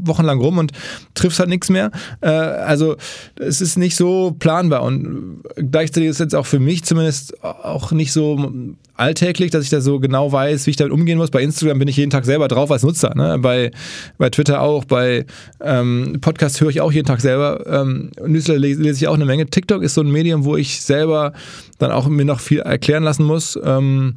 wochenlang 0.04 0.40
rum 0.40 0.58
und 0.58 0.72
triffst 1.14 1.40
halt 1.40 1.50
nichts 1.50 1.70
mehr. 1.70 1.92
Äh, 2.22 2.28
also 2.30 2.96
es 3.36 3.62
ist 3.62 3.78
nicht 3.78 3.96
so 3.96 4.36
planbar 4.40 4.84
und 4.84 5.42
gleichzeitig 5.56 6.10
ist 6.10 6.18
es 6.18 6.20
jetzt 6.20 6.36
auch 6.36 6.46
für 6.46 6.60
mich 6.60 6.84
zumindest 6.84 7.44
auch 7.44 7.92
nicht 7.92 8.14
so 8.14 8.52
alltäglich, 8.96 9.52
dass 9.52 9.64
ich 9.64 9.70
da 9.70 9.82
so 9.82 10.00
genau 10.00 10.32
weiß, 10.32 10.66
wie 10.66 10.72
ich 10.72 10.76
damit 10.76 10.94
umgehen 10.94 11.18
muss. 11.18 11.32
Bei 11.32 11.42
Instagram 11.42 11.80
bin 11.80 11.88
ich 11.88 11.98
jeden 11.98 12.12
Tag 12.12 12.26
selber 12.26 12.48
drauf 12.48 12.72
als 12.72 12.84
Nutzer. 12.84 13.14
Ne? 13.16 13.40
Bei, 13.40 13.72
bei 14.18 14.30
Twitter 14.30 14.62
auch, 14.62 14.86
bei 14.86 15.26
ähm, 15.62 16.20
Podcasts 16.22 16.62
höre 16.62 16.70
ich 16.70 16.82
auch 16.82 16.92
jeden 16.92 17.08
Tag 17.08 17.22
selber. 17.22 17.66
Ähm, 17.66 18.12
Newsletter 18.26 18.60
lese, 18.60 18.82
lese, 18.82 19.04
ich 19.04 19.08
auch 19.08 19.16
eine 19.16 19.26
Menge. 19.26 19.48
TikTok 19.48 19.82
ist 19.82 19.96
so 19.96 20.02
ein 20.02 20.12
Medium, 20.12 20.46
wo 20.46 20.56
ich 20.56 20.82
selber 20.82 21.34
dann 21.80 21.92
auch 21.92 22.08
mir 22.08 22.26
noch 22.26 22.40
viel 22.40 22.60
erklären 22.60 23.04
lassen 23.04 23.24
muss. 23.24 23.60
Ähm, 23.64 24.16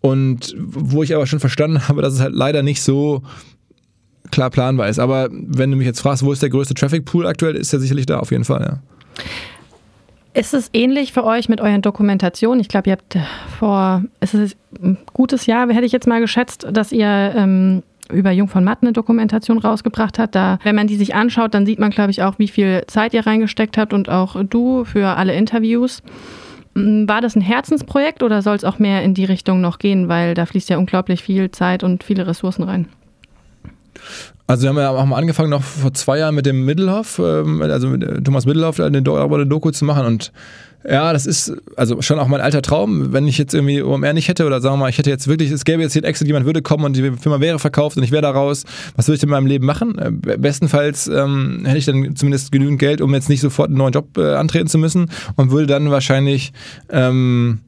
und 0.00 0.54
wo 0.58 1.02
ich 1.02 1.14
aber 1.14 1.26
schon 1.26 1.40
verstanden 1.40 1.88
habe, 1.88 2.00
dass 2.00 2.14
es 2.14 2.20
halt 2.20 2.34
leider 2.34 2.62
nicht 2.62 2.82
so 2.82 3.22
klar 4.30 4.50
planbar 4.50 4.88
ist. 4.88 4.98
Aber 4.98 5.28
wenn 5.30 5.70
du 5.70 5.76
mich 5.76 5.86
jetzt 5.86 6.00
fragst, 6.00 6.24
wo 6.24 6.32
ist 6.32 6.42
der 6.42 6.50
größte 6.50 6.74
Traffic 6.74 7.04
Pool 7.04 7.26
aktuell, 7.26 7.56
ist 7.56 7.72
er 7.72 7.80
sicherlich 7.80 8.06
da 8.06 8.18
auf 8.18 8.30
jeden 8.30 8.44
Fall, 8.44 8.62
ja. 8.62 9.24
Ist 10.36 10.52
es 10.52 10.68
ähnlich 10.74 11.14
für 11.14 11.24
euch 11.24 11.48
mit 11.48 11.62
euren 11.62 11.80
Dokumentationen? 11.80 12.60
Ich 12.60 12.68
glaube, 12.68 12.90
ihr 12.90 12.92
habt 12.92 13.16
vor, 13.58 14.02
ist 14.20 14.34
es 14.34 14.54
ein 14.82 14.98
gutes 15.14 15.46
Jahr, 15.46 15.66
hätte 15.70 15.86
ich 15.86 15.92
jetzt 15.92 16.06
mal 16.06 16.20
geschätzt, 16.20 16.66
dass 16.70 16.92
ihr 16.92 17.06
ähm, 17.34 17.82
über 18.12 18.32
Jung 18.32 18.46
von 18.48 18.62
Matt 18.62 18.80
eine 18.82 18.92
Dokumentation 18.92 19.56
rausgebracht 19.56 20.18
habt. 20.18 20.34
Da, 20.34 20.58
wenn 20.62 20.76
man 20.76 20.88
die 20.88 20.96
sich 20.96 21.14
anschaut, 21.14 21.54
dann 21.54 21.64
sieht 21.64 21.78
man, 21.78 21.90
glaube 21.90 22.10
ich, 22.10 22.22
auch, 22.22 22.38
wie 22.38 22.48
viel 22.48 22.84
Zeit 22.86 23.14
ihr 23.14 23.26
reingesteckt 23.26 23.78
habt 23.78 23.94
und 23.94 24.10
auch 24.10 24.36
du 24.44 24.84
für 24.84 25.16
alle 25.16 25.34
Interviews. 25.34 26.02
War 26.74 27.22
das 27.22 27.34
ein 27.34 27.40
Herzensprojekt 27.40 28.22
oder 28.22 28.42
soll 28.42 28.56
es 28.56 28.64
auch 28.64 28.78
mehr 28.78 29.02
in 29.02 29.14
die 29.14 29.24
Richtung 29.24 29.62
noch 29.62 29.78
gehen, 29.78 30.08
weil 30.08 30.34
da 30.34 30.44
fließt 30.44 30.68
ja 30.68 30.76
unglaublich 30.76 31.22
viel 31.22 31.50
Zeit 31.50 31.82
und 31.82 32.04
viele 32.04 32.26
Ressourcen 32.26 32.64
rein? 32.64 32.88
Also 34.46 34.62
wir 34.62 34.68
haben 34.68 34.78
ja 34.78 34.90
auch 34.90 35.04
mal 35.04 35.16
angefangen, 35.16 35.50
noch 35.50 35.62
vor 35.62 35.92
zwei 35.92 36.18
Jahren 36.18 36.34
mit 36.34 36.46
dem 36.46 36.64
Middelhoff, 36.64 37.18
ähm, 37.18 37.62
also 37.62 37.88
mit 37.88 38.04
äh, 38.04 38.22
Thomas 38.22 38.46
Middelhoff, 38.46 38.78
eine, 38.78 38.98
eine 38.98 39.46
Doku 39.46 39.70
zu 39.72 39.84
machen. 39.84 40.06
Und 40.06 40.32
ja, 40.88 41.12
das 41.12 41.26
ist 41.26 41.52
also 41.74 42.00
schon 42.00 42.20
auch 42.20 42.28
mein 42.28 42.40
alter 42.40 42.62
Traum, 42.62 43.12
wenn 43.12 43.26
ich 43.26 43.38
jetzt 43.38 43.54
irgendwie 43.54 43.82
OMR 43.82 44.12
nicht 44.12 44.28
hätte 44.28 44.46
oder 44.46 44.60
sagen 44.60 44.74
wir 44.76 44.82
mal, 44.82 44.88
ich 44.88 44.98
hätte 44.98 45.10
jetzt 45.10 45.26
wirklich, 45.26 45.50
es 45.50 45.64
gäbe 45.64 45.82
jetzt 45.82 45.94
hier 45.94 46.02
ein 46.02 46.08
Exit, 46.08 46.28
jemand 46.28 46.46
würde 46.46 46.62
kommen 46.62 46.84
und 46.84 46.96
die 46.96 47.10
Firma 47.12 47.40
wäre 47.40 47.58
verkauft 47.58 47.96
und 47.96 48.04
ich 48.04 48.12
wäre 48.12 48.22
da 48.22 48.30
raus, 48.30 48.64
was 48.94 49.08
würde 49.08 49.16
ich 49.16 49.22
in 49.24 49.30
meinem 49.30 49.46
Leben 49.46 49.66
machen? 49.66 49.98
Äh, 49.98 50.36
bestenfalls 50.38 51.08
ähm, 51.08 51.62
hätte 51.64 51.78
ich 51.78 51.86
dann 51.86 52.14
zumindest 52.14 52.52
genügend 52.52 52.78
Geld, 52.78 53.00
um 53.00 53.12
jetzt 53.14 53.28
nicht 53.28 53.40
sofort 53.40 53.68
einen 53.68 53.78
neuen 53.78 53.92
Job 53.92 54.16
äh, 54.16 54.34
antreten 54.34 54.68
zu 54.68 54.78
müssen 54.78 55.10
und 55.34 55.50
würde 55.50 55.66
dann 55.66 55.90
wahrscheinlich 55.90 56.52
ähm, 56.90 57.60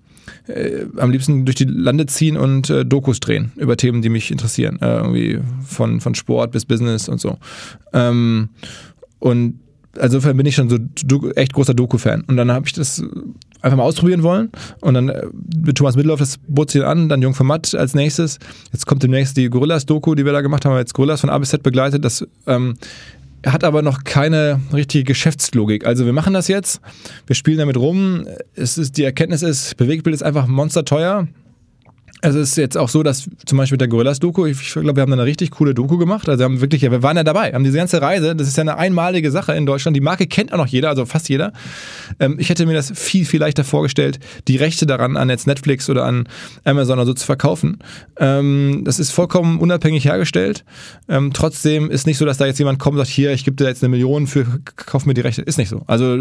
äh, 0.47 0.87
am 0.97 1.11
liebsten 1.11 1.45
durch 1.45 1.57
die 1.57 1.65
Lande 1.65 2.07
ziehen 2.07 2.37
und 2.37 2.71
äh, 2.71 2.85
Dokus 2.85 3.21
drehen 3.21 3.53
über 3.57 3.77
Themen, 3.77 4.03
die 4.03 4.09
mich 4.09 4.31
interessieren. 4.31 4.79
Äh, 4.81 4.97
irgendwie 4.97 5.41
von, 5.65 6.01
von 6.01 6.15
Sport 6.15 6.53
bis 6.53 6.65
Business 6.65 7.09
und 7.09 7.21
so. 7.21 7.39
Ähm, 7.93 8.51
und 9.19 9.61
insofern 10.01 10.37
bin 10.37 10.47
ich 10.47 10.55
schon 10.55 10.69
so 10.69 10.79
echt 11.35 11.53
großer 11.53 11.75
Doku-Fan. 11.75 12.23
Und 12.23 12.37
dann 12.37 12.53
habe 12.53 12.67
ich 12.67 12.73
das 12.73 13.03
einfach 13.61 13.77
mal 13.79 13.85
ausprobieren 13.85 14.23
wollen. 14.23 14.51
Und 14.81 14.95
dann 14.95 15.09
äh, 15.09 15.27
mit 15.65 15.79
Thomas 15.79 15.97
Mittelhoff, 15.97 16.21
das 16.21 16.39
sich 16.69 16.85
an, 16.85 17.09
dann 17.09 17.23
Jung 17.23 17.35
von 17.35 17.47
Matt 17.47 17.75
als 17.75 17.95
nächstes. 17.95 18.39
Jetzt 18.73 18.87
kommt 18.87 19.03
demnächst 19.03 19.37
die 19.37 19.49
Gorillas-Doku, 19.49 20.15
die 20.15 20.25
wir 20.25 20.33
da 20.33 20.41
gemacht 20.41 20.65
haben, 20.65 20.77
jetzt 20.77 20.95
Gorillas 20.95 21.21
von 21.21 21.31
A 21.31 21.39
bis 21.39 21.51
Z 21.51 21.63
begleitet. 21.63 22.05
Das 22.05 22.27
ähm, 22.47 22.75
hat 23.47 23.65
aber 23.65 23.83
noch 23.83 24.05
keine 24.05 24.61
richtige 24.73 25.05
Geschäftslogik. 25.05 25.87
Also 25.87 26.07
wir 26.07 26.13
machen 26.13 26.35
das 26.35 26.49
jetzt, 26.49 26.81
wir 27.27 27.37
spielen 27.37 27.59
damit 27.59 27.77
rum. 27.77 28.27
Es 28.55 28.79
ist, 28.79 28.97
die 28.97 29.05
Erkenntnis 29.05 29.43
ist, 29.43 29.77
Bewegtbild 29.77 30.15
ist 30.15 30.23
einfach 30.23 30.47
monsterteuer. 30.47 31.29
Also 32.21 32.41
es 32.41 32.51
ist 32.51 32.57
jetzt 32.57 32.77
auch 32.77 32.89
so, 32.89 33.03
dass 33.03 33.29
zum 33.47 33.59
Beispiel 33.59 33.75
mit 33.75 33.81
der 33.81 33.89
Gorillas-Doku, 33.89 34.47
ich 34.47 34.73
glaube, 34.73 34.97
wir 34.97 35.03
haben 35.03 35.13
eine 35.13 35.25
richtig 35.25 35.53
coole 35.53 35.73
Doku 35.73 35.99
gemacht. 35.99 36.29
Also 36.29 36.41
wir 36.41 36.45
haben 36.47 36.61
wirklich, 36.61 36.83
wir 36.83 37.03
waren 37.03 37.17
ja 37.17 37.23
dabei, 37.23 37.53
haben 37.53 37.63
diese 37.63 37.77
ganze 37.77 38.03
Reise, 38.03 38.35
das 38.35 38.49
ist 38.49 38.57
ja 38.57 38.63
eine 38.63 38.77
einmalige 38.77 39.31
Sache 39.31 39.55
in 39.55 39.67
Deutschland. 39.67 39.97
Die 39.97 40.01
Marke 40.01 40.27
kennt 40.27 40.53
auch 40.53 40.59
noch 40.59 40.67
jeder, 40.67 40.89
also 40.89 41.07
fast 41.07 41.29
jeder. 41.29 41.53
Ähm, 42.19 42.37
ich 42.39 42.49
hätte 42.49 42.67
mir 42.67 42.75
das 42.75 42.93
viel, 42.95 43.25
viel 43.25 43.41
leichter 43.41 43.63
vorgestellt, 43.63 44.19
die 44.49 44.57
Rechte 44.57 44.85
daran 44.87 45.17
an 45.17 45.31
jetzt 45.31 45.47
Netflix 45.47 45.89
oder 45.89 46.05
an 46.05 46.29
Amazon 46.65 46.99
oder 46.99 47.07
so 47.07 47.15
zu 47.15 47.25
verkaufen. 47.25 47.79
Ähm, 48.19 48.83
das 48.85 48.99
ist 48.99 49.13
vollkommen 49.13 49.61
unabhängig 49.61 50.05
hergestellt. 50.05 50.65
Ähm, 51.09 51.33
trotzdem 51.33 51.89
ist 51.89 52.07
nicht 52.07 52.19
so, 52.19 52.25
dass 52.25 52.39
da 52.39 52.47
jetzt 52.47 52.59
jemand 52.59 52.81
kommt 52.81 52.95
und 52.95 53.05
sagt, 53.05 53.11
hier, 53.11 53.33
ich 53.33 53.45
gebe 53.45 53.57
dir 53.57 53.67
jetzt 53.67 53.83
eine 53.85 53.91
Million 53.91 54.27
für, 54.27 54.45
kauf 54.75 55.07
mir 55.07 55.15
die 55.15 55.21
Rechte. 55.21 55.43
Ist 55.43 55.59
nicht 55.59 55.69
so. 55.69 55.83
Also 55.87 56.15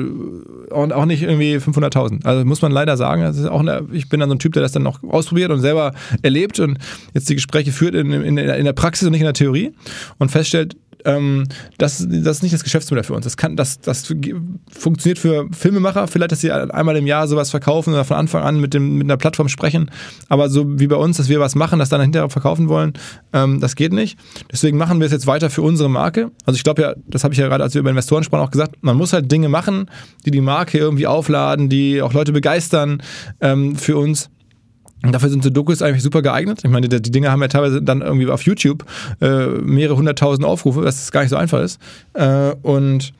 und 0.70 0.94
auch 0.94 1.06
nicht 1.06 1.24
irgendwie 1.24 1.58
500.000. 1.58 2.24
Also 2.26 2.46
muss 2.46 2.62
man 2.62 2.72
leider 2.72 2.98
sagen, 2.98 3.24
auch 3.50 3.60
eine, 3.60 3.86
ich 3.92 4.10
bin 4.10 4.20
dann 4.20 4.30
so 4.30 4.36
ein 4.36 4.40
Typ, 4.40 4.54
der 4.54 4.62
das 4.62 4.72
dann 4.72 4.84
noch 4.84 5.02
ausprobiert 5.04 5.50
und 5.52 5.60
selber 5.60 5.87
erlebt 6.22 6.60
und 6.60 6.78
jetzt 7.14 7.30
die 7.30 7.36
Gespräche 7.36 7.72
führt 7.72 7.96
in, 7.96 8.12
in, 8.12 8.38
in 8.38 8.66
der 8.66 8.74
Praxis 8.74 9.06
und 9.06 9.12
nicht 9.12 9.22
in 9.22 9.26
der 9.26 9.34
Theorie 9.34 9.74
und 10.18 10.32
feststellt, 10.32 10.76
ähm, 11.08 11.46
das, 11.78 12.06
das 12.08 12.38
ist 12.38 12.44
nicht 12.44 12.54
das 12.54 12.64
Geschäftsmodell 12.64 13.04
für 13.04 13.14
uns. 13.14 13.24
Das, 13.24 13.38
kann, 13.38 13.56
das, 13.56 13.80
das 13.80 14.14
funktioniert 14.70 15.20
für 15.20 15.48
Filmemacher, 15.52 16.08
vielleicht, 16.08 16.32
dass 16.32 16.42
sie 16.42 16.52
einmal 16.52 16.98
im 16.98 17.08
Jahr 17.08 17.28
sowas 17.28 17.50
verkaufen 17.50 17.94
oder 17.94 18.04
von 18.04 18.18
Anfang 18.18 18.44
an 18.44 18.60
mit, 18.60 18.74
dem, 18.74 18.98
mit 18.98 19.08
einer 19.08 19.18
Plattform 19.18 19.48
sprechen. 19.48 19.90
Aber 20.28 20.50
so 20.50 20.80
wie 20.80 20.88
bei 20.88 20.96
uns, 20.96 21.18
dass 21.18 21.30
wir 21.30 21.40
was 21.40 21.56
machen, 21.56 21.80
das 21.80 21.90
dann 21.90 22.02
hinterher 22.02 22.30
verkaufen 22.30 22.68
wollen, 22.68 22.94
ähm, 23.34 23.60
das 23.60 23.76
geht 23.76 23.94
nicht. 23.94 24.20
Deswegen 24.52 24.78
machen 24.78 25.00
wir 25.00 25.06
es 25.06 25.12
jetzt 25.12 25.28
weiter 25.28 25.50
für 25.50 25.62
unsere 25.62 25.90
Marke. 25.90 26.32
Also 26.46 26.58
ich 26.58 26.64
glaube 26.64 26.82
ja, 26.82 26.94
das 27.08 27.24
habe 27.24 27.34
ich 27.34 27.40
ja 27.40 27.48
gerade, 27.48 27.64
als 27.64 27.74
wir 27.74 27.80
über 27.80 27.90
Investoren 27.90 28.24
sprachen, 28.24 28.46
auch 28.46 28.52
gesagt, 28.52 28.76
man 28.82 28.98
muss 28.98 29.14
halt 29.14 29.32
Dinge 29.32 29.50
machen, 29.50 29.90
die 30.26 30.32
die 30.32 30.42
Marke 30.42 30.78
irgendwie 30.78 31.08
aufladen, 31.08 31.70
die 31.70 32.02
auch 32.02 32.14
Leute 32.14 32.34
begeistern 32.34 33.02
ähm, 33.40 33.76
für 33.76 33.98
uns. 33.98 34.30
Und 35.08 35.14
dafür 35.14 35.30
sind 35.30 35.42
so 35.42 35.50
Dokus 35.50 35.82
eigentlich 35.82 36.04
super 36.04 36.22
geeignet. 36.22 36.60
Ich 36.64 36.70
meine, 36.70 36.90
die, 36.90 37.02
Dinge 37.02 37.32
haben 37.32 37.42
ja 37.42 37.48
teilweise 37.48 37.82
dann 37.82 38.02
irgendwie 38.02 38.28
auf 38.28 38.42
YouTube 38.42 38.86
äh, 39.22 39.48
mehrere 39.48 39.96
hunderttausend 39.96 40.46
Aufrufe, 40.46 40.84
was 40.84 41.12
gar 41.12 41.22
nicht 41.22 41.30
so 41.30 41.38
einfach 41.38 41.62
ist. 41.62 41.80
Äh, 42.14 42.52
und 42.62 43.14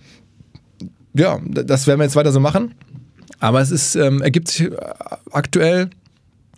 ja, 1.14 1.40
das 1.46 1.88
werden 1.88 2.00
wir 2.00 2.04
jetzt 2.04 2.18
weiter 2.18 2.34
so 2.34 2.42
machen. 2.42 2.74
Aber 3.40 3.62
es 3.62 3.72
ist, 3.72 3.96
ähm, 3.96 4.22
ergibt 4.22 4.50
sich 4.50 4.70
aktuell 5.32 5.90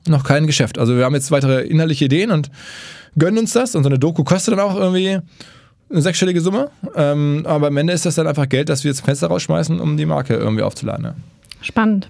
noch 0.08 0.24
kein 0.24 0.48
Geschäft. 0.48 0.80
Also 0.80 0.98
wir 0.98 1.06
haben 1.06 1.14
jetzt 1.14 1.30
weitere 1.30 1.62
inhaltliche 1.62 2.06
Ideen 2.06 2.32
und 2.32 2.50
gönnen 3.18 3.38
uns 3.38 3.54
das. 3.54 3.76
Und 3.76 3.84
so 3.84 3.90
eine 3.90 4.00
Doku 4.00 4.24
kostet 4.24 4.54
dann 4.54 4.62
auch 4.62 4.76
irgendwie 4.76 5.20
eine 5.92 6.02
sechsstellige 6.02 6.42
Summe. 6.42 6.72
Ähm, 6.96 7.44
aber 7.46 7.68
am 7.68 7.78
Ende 7.78 7.94
ist 7.94 8.06
das 8.06 8.16
dann 8.16 8.26
einfach 8.26 8.50
Geld, 8.50 8.70
das 8.70 8.84
wir 8.84 8.90
jetzt 8.90 9.02
Fenster 9.02 9.28
rausschmeißen, 9.28 9.80
um 9.80 9.96
die 9.96 10.06
Marke 10.06 10.36
irgendwie 10.36 10.64
aufzuladen. 10.64 11.06
Ja. 11.06 11.16
Spannend. 11.62 12.10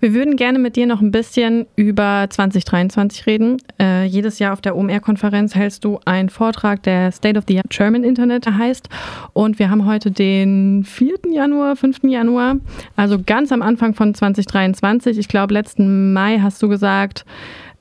Wir 0.00 0.14
würden 0.14 0.36
gerne 0.36 0.58
mit 0.58 0.76
dir 0.76 0.86
noch 0.86 1.00
ein 1.00 1.10
bisschen 1.10 1.66
über 1.76 2.26
2023 2.28 3.26
reden. 3.26 3.56
Äh, 3.80 4.04
jedes 4.04 4.38
Jahr 4.38 4.52
auf 4.52 4.60
der 4.60 4.76
OMR-Konferenz 4.76 5.54
hältst 5.54 5.84
du 5.84 6.00
einen 6.04 6.28
Vortrag, 6.28 6.82
der 6.82 7.12
State 7.12 7.38
of 7.38 7.44
the 7.48 7.60
German 7.68 8.04
Internet 8.04 8.46
heißt. 8.46 8.88
Und 9.32 9.58
wir 9.58 9.70
haben 9.70 9.86
heute 9.86 10.10
den 10.10 10.84
4. 10.84 11.18
Januar, 11.32 11.76
5. 11.76 12.04
Januar, 12.04 12.56
also 12.96 13.18
ganz 13.24 13.52
am 13.52 13.62
Anfang 13.62 13.94
von 13.94 14.14
2023. 14.14 15.18
Ich 15.18 15.28
glaube, 15.28 15.54
letzten 15.54 16.12
Mai 16.12 16.38
hast 16.40 16.62
du 16.62 16.68
gesagt, 16.68 17.24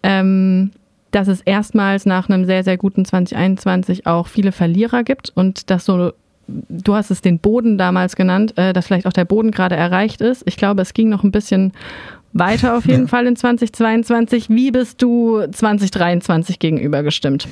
ähm, 0.03 0.71
dass 1.11 1.27
es 1.27 1.41
erstmals 1.41 2.05
nach 2.05 2.29
einem 2.29 2.45
sehr, 2.45 2.63
sehr 2.63 2.77
guten 2.77 3.05
2021 3.05 4.05
auch 4.05 4.27
viele 4.27 4.51
Verlierer 4.51 5.03
gibt 5.03 5.31
und 5.35 5.69
dass 5.69 5.85
so 5.85 6.13
du 6.47 6.95
hast 6.95 7.11
es 7.11 7.21
den 7.21 7.39
Boden 7.39 7.77
damals 7.77 8.15
genannt, 8.15 8.57
äh, 8.57 8.73
dass 8.73 8.87
vielleicht 8.87 9.05
auch 9.05 9.13
der 9.13 9.25
Boden 9.25 9.51
gerade 9.51 9.75
erreicht 9.75 10.21
ist. 10.21 10.43
Ich 10.45 10.57
glaube, 10.57 10.81
es 10.81 10.93
ging 10.93 11.09
noch 11.09 11.23
ein 11.23 11.31
bisschen 11.31 11.73
weiter 12.33 12.77
auf 12.77 12.85
jeden 12.85 13.03
ja. 13.03 13.07
Fall 13.07 13.27
in 13.27 13.35
2022. 13.35 14.49
Wie 14.49 14.71
bist 14.71 15.01
du 15.01 15.41
2023 15.51 16.59
gegenüber 16.59 17.03
gestimmt? 17.03 17.47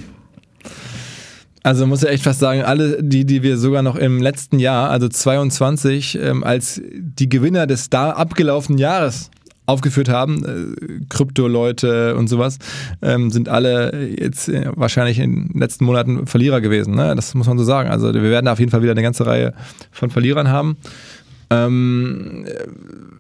Also 1.64 1.88
muss 1.88 2.04
ich 2.04 2.10
echt 2.10 2.24
fast 2.24 2.40
sagen, 2.40 2.62
alle 2.62 3.02
die, 3.02 3.26
die 3.26 3.42
wir 3.42 3.58
sogar 3.58 3.82
noch 3.82 3.96
im 3.96 4.22
letzten 4.22 4.60
Jahr, 4.60 4.92
also 4.92 5.10
22, 5.10 6.20
ähm, 6.22 6.44
als 6.44 6.80
die 6.94 7.28
Gewinner 7.28 7.66
des 7.66 7.90
da 7.90 8.12
abgelaufenen 8.12 8.78
Jahres 8.78 9.32
aufgeführt 9.66 10.10
haben, 10.10 10.46
äh, 10.46 11.06
Krypto-Leute 11.10 12.16
und 12.16 12.28
sowas, 12.28 12.60
ähm, 13.02 13.32
sind 13.32 13.50
alle 13.50 14.10
jetzt 14.20 14.48
äh, 14.50 14.72
wahrscheinlich 14.76 15.20
in 15.20 15.48
den 15.50 15.60
letzten 15.60 15.86
Monaten 15.86 16.28
Verlierer 16.28 16.62
gewesen. 16.62 16.96
Ne? 16.96 17.16
Das 17.16 17.34
muss 17.34 17.48
man 17.48 17.58
so 17.58 17.64
sagen. 17.64 17.90
Also 17.90 18.14
wir 18.14 18.24
werden 18.24 18.46
da 18.46 18.54
auf 18.54 18.60
jeden 18.60 18.72
Fall 18.72 18.82
wieder 18.82 18.92
eine 18.92 19.02
ganze 19.02 19.26
Reihe 19.26 19.54
von 19.92 20.10
Verlierern 20.10 20.50
haben. 20.50 20.78
Ähm, 21.50 22.46
äh, 22.48 22.68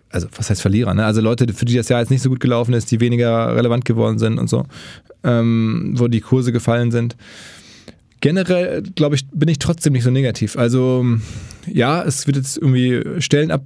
also 0.09 0.27
was 0.35 0.49
heißt 0.49 0.61
Verlierer? 0.61 0.93
Ne? 0.93 1.05
Also 1.05 1.21
Leute, 1.21 1.51
für 1.53 1.65
die 1.65 1.75
das 1.75 1.89
Jahr 1.89 1.99
jetzt 1.99 2.09
nicht 2.09 2.21
so 2.21 2.29
gut 2.29 2.39
gelaufen 2.39 2.73
ist, 2.73 2.91
die 2.91 2.99
weniger 2.99 3.55
relevant 3.55 3.85
geworden 3.85 4.19
sind 4.19 4.39
und 4.39 4.49
so, 4.49 4.65
ähm, 5.23 5.93
wo 5.95 6.07
die 6.07 6.21
Kurse 6.21 6.51
gefallen 6.51 6.91
sind. 6.91 7.15
Generell, 8.21 8.81
glaube 8.81 9.15
ich, 9.15 9.27
bin 9.31 9.49
ich 9.49 9.59
trotzdem 9.59 9.93
nicht 9.93 10.03
so 10.03 10.09
negativ. 10.09 10.57
Also 10.57 11.05
ja, 11.67 12.03
es 12.03 12.25
wird 12.27 12.37
jetzt 12.37 12.57
irgendwie 12.57 13.21
Stellen 13.21 13.51
ab 13.51 13.63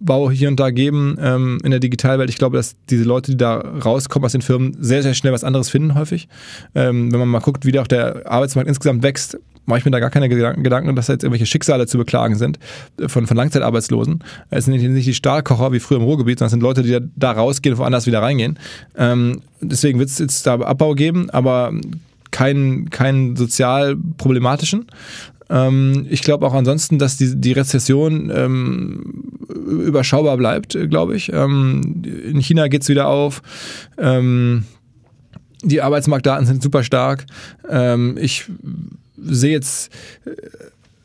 Abbau 0.00 0.30
hier 0.30 0.48
und 0.48 0.58
da 0.58 0.70
geben 0.70 1.16
ähm, 1.20 1.58
in 1.62 1.70
der 1.70 1.80
Digitalwelt. 1.80 2.30
Ich 2.30 2.38
glaube, 2.38 2.56
dass 2.56 2.76
diese 2.88 3.04
Leute, 3.04 3.32
die 3.32 3.36
da 3.36 3.56
rauskommen 3.58 4.24
aus 4.24 4.32
den 4.32 4.42
Firmen, 4.42 4.76
sehr, 4.80 5.02
sehr 5.02 5.14
schnell 5.14 5.32
was 5.32 5.44
anderes 5.44 5.68
finden, 5.68 5.94
häufig. 5.94 6.28
Ähm, 6.74 7.12
wenn 7.12 7.20
man 7.20 7.28
mal 7.28 7.40
guckt, 7.40 7.66
wie 7.66 7.78
auch 7.78 7.86
der 7.86 8.30
Arbeitsmarkt 8.30 8.68
insgesamt 8.68 9.02
wächst, 9.02 9.38
mache 9.66 9.78
ich 9.78 9.84
mir 9.84 9.90
da 9.90 10.00
gar 10.00 10.10
keine 10.10 10.28
Gedanken, 10.28 10.96
dass 10.96 11.06
da 11.06 11.12
jetzt 11.12 11.22
irgendwelche 11.22 11.46
Schicksale 11.46 11.86
zu 11.86 11.98
beklagen 11.98 12.36
sind 12.36 12.58
äh, 12.98 13.08
von, 13.08 13.26
von 13.26 13.36
Langzeitarbeitslosen. 13.36 14.24
Es 14.50 14.64
sind 14.64 14.74
nicht 14.74 15.06
die 15.06 15.14
Stahlkocher 15.14 15.72
wie 15.72 15.80
früher 15.80 15.98
im 15.98 16.04
Ruhrgebiet, 16.04 16.38
sondern 16.38 16.48
es 16.48 16.52
sind 16.52 16.62
Leute, 16.62 16.82
die 16.82 16.98
da 17.16 17.32
rausgehen 17.32 17.74
und 17.74 17.78
woanders 17.78 18.06
wieder 18.06 18.22
reingehen. 18.22 18.58
Ähm, 18.96 19.42
deswegen 19.60 19.98
wird 19.98 20.08
es 20.08 20.18
jetzt 20.18 20.46
da 20.46 20.54
Abbau 20.54 20.94
geben, 20.94 21.30
aber 21.30 21.72
keinen, 22.30 22.90
keinen 22.90 23.36
sozial 23.36 23.96
problematischen. 24.16 24.86
Ähm, 25.50 26.06
ich 26.08 26.22
glaube 26.22 26.46
auch 26.46 26.54
ansonsten, 26.54 26.98
dass 26.98 27.16
die, 27.16 27.36
die 27.36 27.52
Rezession 27.52 28.30
ähm, 28.34 29.38
überschaubar 29.48 30.36
bleibt, 30.36 30.78
glaube 30.88 31.16
ich. 31.16 31.32
Ähm, 31.32 32.02
in 32.04 32.40
China 32.40 32.68
geht 32.68 32.82
es 32.82 32.88
wieder 32.88 33.08
auf. 33.08 33.42
Ähm, 33.98 34.64
die 35.62 35.82
Arbeitsmarktdaten 35.82 36.46
sind 36.46 36.62
super 36.62 36.84
stark. 36.84 37.26
Ähm, 37.68 38.16
ich 38.18 38.46
sehe 39.16 39.52
jetzt 39.52 39.92
äh, 40.24 40.30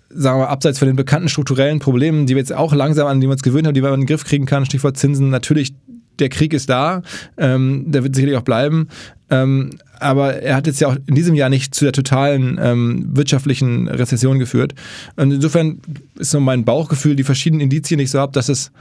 sagen 0.10 0.40
wir, 0.40 0.50
abseits 0.50 0.80
von 0.80 0.88
den 0.88 0.96
bekannten 0.96 1.28
strukturellen 1.28 1.80
Problemen, 1.80 2.26
die 2.26 2.36
wir 2.36 2.40
jetzt 2.40 2.54
auch 2.54 2.74
langsam 2.74 3.08
an 3.08 3.20
die 3.20 3.28
wir 3.28 3.34
uns 3.34 3.44
gewöhnt 3.44 3.68
haben, 3.68 3.74
die 3.74 3.82
man 3.82 3.94
in 3.96 4.02
den 4.02 4.08
Griff 4.08 4.24
kriegen 4.24 4.46
kann, 4.46 4.66
Stichwort 4.66 4.98
Zinsen, 4.98 5.30
natürlich 5.30 5.74
der 6.20 6.30
Krieg 6.30 6.54
ist 6.54 6.70
da, 6.70 7.02
ähm, 7.38 7.92
der 7.92 8.04
wird 8.04 8.16
sicherlich 8.16 8.38
auch 8.38 8.44
bleiben. 8.44 8.88
Ähm, 9.30 9.72
aber 10.02 10.42
er 10.42 10.56
hat 10.56 10.68
jetzt 10.68 10.80
ja 10.80 10.88
auch 10.88 10.98
in 11.06 11.16
diesem 11.16 11.36
Jahr 11.36 11.50
nicht 11.50 11.76
zu 11.76 11.86
der 11.86 11.94
totalen 11.94 12.60
ähm, 12.62 13.10
wirtschaftlichen 13.12 13.88
Rezession 13.88 14.40
geführt. 14.40 14.74
Und 15.16 15.32
insofern 15.32 15.80
ist 16.18 16.32
so 16.32 16.40
mein 16.40 16.66
Bauchgefühl, 16.66 17.16
die 17.16 17.24
verschiedenen 17.24 17.62
Indizien, 17.62 17.98
die 17.98 18.06
ich 18.06 18.12
so 18.12 18.20
habe, 18.20 18.32
dass 18.32 18.50
es 18.50 18.72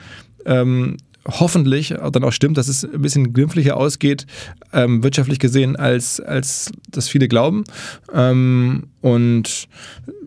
ähm, 0.46 0.96
hoffentlich 1.26 1.94
dann 2.12 2.24
auch 2.24 2.32
stimmt, 2.32 2.58
dass 2.58 2.68
es 2.68 2.84
ein 2.84 3.00
bisschen 3.00 3.32
glimpflicher 3.32 3.76
ausgeht, 3.76 4.26
ähm, 4.72 5.02
wirtschaftlich 5.02 5.38
gesehen, 5.38 5.76
als, 5.76 6.20
als 6.20 6.70
das 6.90 7.08
viele 7.08 7.28
glauben. 7.28 7.64
Ähm, 8.12 8.84
und 9.00 9.68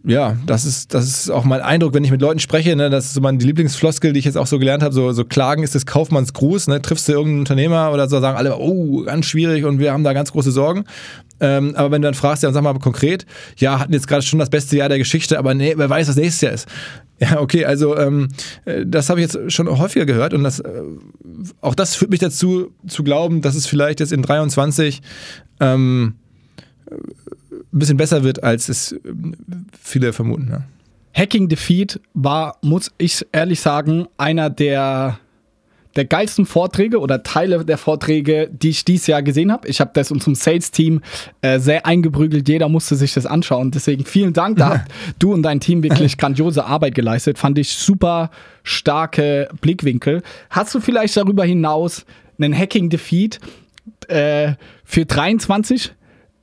ja, 0.06 0.38
das 0.46 0.66
ist, 0.66 0.94
das 0.94 1.06
ist 1.06 1.30
auch 1.30 1.44
mein 1.44 1.62
Eindruck, 1.62 1.94
wenn 1.94 2.04
ich 2.04 2.12
mit 2.12 2.22
Leuten 2.22 2.40
spreche. 2.40 2.76
Ne, 2.76 2.90
das 2.90 3.06
ist 3.06 3.14
so 3.14 3.22
meine 3.22 3.40
Lieblingsfloskel, 3.40 4.14
die 4.14 4.20
ich 4.20 4.26
jetzt 4.26 4.38
auch 4.38 4.48
so 4.48 4.60
gelernt 4.60 4.84
habe. 4.84 4.94
So, 4.94 5.12
so 5.12 5.26
Klagen 5.26 5.64
ist 5.64 5.76
des 5.76 5.86
Kaufmannsgruß. 5.86 6.68
Ne? 6.68 6.82
Triffst 6.82 7.08
du 7.08 7.14
irgendeinen 7.14 7.40
Unternehmer 7.40 7.92
oder 7.92 8.08
so, 8.08 8.20
sagen 8.20 8.38
alle, 8.38 8.58
oh, 8.58 9.04
ganz 9.04 9.26
schwierig 9.26 9.66
und 9.66 9.80
wir 9.80 9.92
haben 9.92 10.04
da 10.04 10.14
ganz 10.14 10.32
große 10.32 10.52
Sorgen. 10.52 10.86
Ähm, 11.40 11.76
aber 11.76 11.92
wenn 11.92 12.02
du 12.02 12.08
dann 12.08 12.14
fragst, 12.14 12.44
ja, 12.44 12.52
sag 12.52 12.64
mal 12.64 12.78
konkret, 12.80 13.26
ja, 13.58 13.80
hatten 13.80 13.94
jetzt 13.94 14.08
gerade 14.08 14.24
schon 14.24 14.40
das 14.40 14.50
beste 14.50 14.78
Jahr 14.78 14.90
der 14.90 14.98
Geschichte, 14.98 15.38
aber 15.38 15.54
nee, 15.54 15.74
wer 15.76 15.90
weiß, 15.90 16.08
was 16.08 16.16
nächstes 16.16 16.42
Jahr 16.42 16.54
ist. 16.54 16.68
Ja, 17.20 17.40
okay, 17.40 17.66
also 17.66 17.98
ähm, 17.98 18.28
äh, 18.66 18.86
das 18.86 19.10
habe 19.10 19.20
ich 19.20 19.34
jetzt 19.34 19.52
schon 19.52 19.68
häufiger 19.68 20.06
gehört 20.06 20.36
und 20.36 20.44
das, 20.44 20.60
äh, 20.60 20.84
auch 21.62 21.74
das 21.74 21.96
führt 21.96 22.12
mich 22.12 22.20
dazu 22.20 22.72
zu 22.86 23.04
glauben, 23.04 23.42
dass 23.42 23.56
es 23.56 23.66
vielleicht 23.66 24.02
jetzt 24.02 24.12
in 24.12 24.22
23 24.22 25.02
ähm, 25.60 26.14
ein 26.92 27.80
bisschen 27.80 27.98
besser 27.98 28.24
wird, 28.24 28.44
als 28.44 28.70
es 28.70 28.96
ähm, 29.04 29.36
viele 29.82 30.14
vermuten. 30.14 30.50
Ja. 30.52 30.64
Hacking 31.18 31.50
Defeat 31.50 32.00
war, 32.14 32.58
muss 32.62 32.92
ich 33.00 33.26
ehrlich 33.32 33.62
sagen, 33.62 34.06
einer 34.18 34.52
der 34.52 35.20
der 35.98 36.06
geilsten 36.06 36.46
Vorträge 36.46 37.00
oder 37.00 37.24
Teile 37.24 37.66
der 37.66 37.78
Vorträge, 37.78 38.50
die 38.52 38.70
ich 38.70 38.86
dieses 38.86 39.08
Jahr 39.08 39.24
gesehen 39.24 39.52
habe. 39.52 39.68
Ich 39.68 39.82
habe 39.82 39.92
das 39.94 40.12
unserem 40.12 40.36
Sales-Team 40.36 41.02
äh, 41.42 41.60
sehr 41.60 41.86
eingeprügelt. 41.86 42.48
Jeder 42.48 42.70
musste 42.70 42.96
sich 42.96 43.14
das 43.14 43.26
anschauen. 43.26 43.72
Deswegen 43.72 44.06
vielen 44.06 44.34
Dank. 44.34 44.58
Da 44.58 44.70
habt 44.70 44.92
du 45.20 45.34
und 45.34 45.44
dein 45.44 45.60
Team 45.60 45.84
wirklich 45.84 46.18
grandiose 46.18 46.66
Arbeit 46.66 46.96
geleistet. 46.96 47.38
Fand 47.38 47.58
ich 47.58 47.70
super 47.72 48.30
starke 48.64 49.50
Blickwinkel. 49.60 50.22
Hast 50.50 50.74
du 50.76 50.80
vielleicht 50.80 51.18
darüber 51.18 51.44
hinaus 51.44 52.06
einen 52.40 52.58
Hacking-Defeat 52.58 53.40
äh, 54.08 54.54
für 54.86 55.06
23? 55.06 55.92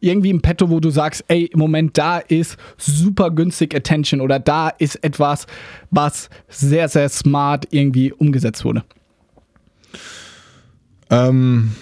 irgendwie 0.00 0.30
im 0.30 0.42
Petto, 0.42 0.68
wo 0.68 0.80
du 0.80 0.90
sagst, 0.90 1.24
ey, 1.28 1.46
im 1.46 1.58
Moment 1.58 1.96
da 1.96 2.18
ist 2.18 2.58
super 2.76 3.30
günstig 3.30 3.74
Attention 3.74 4.20
oder 4.20 4.38
da 4.38 4.68
ist 4.68 5.02
etwas, 5.02 5.46
was 5.90 6.28
sehr, 6.48 6.88
sehr 6.88 7.08
smart 7.08 7.68
irgendwie 7.70 8.12
umgesetzt 8.12 8.66
wurde? 8.66 8.84
Ähm, 11.10 11.72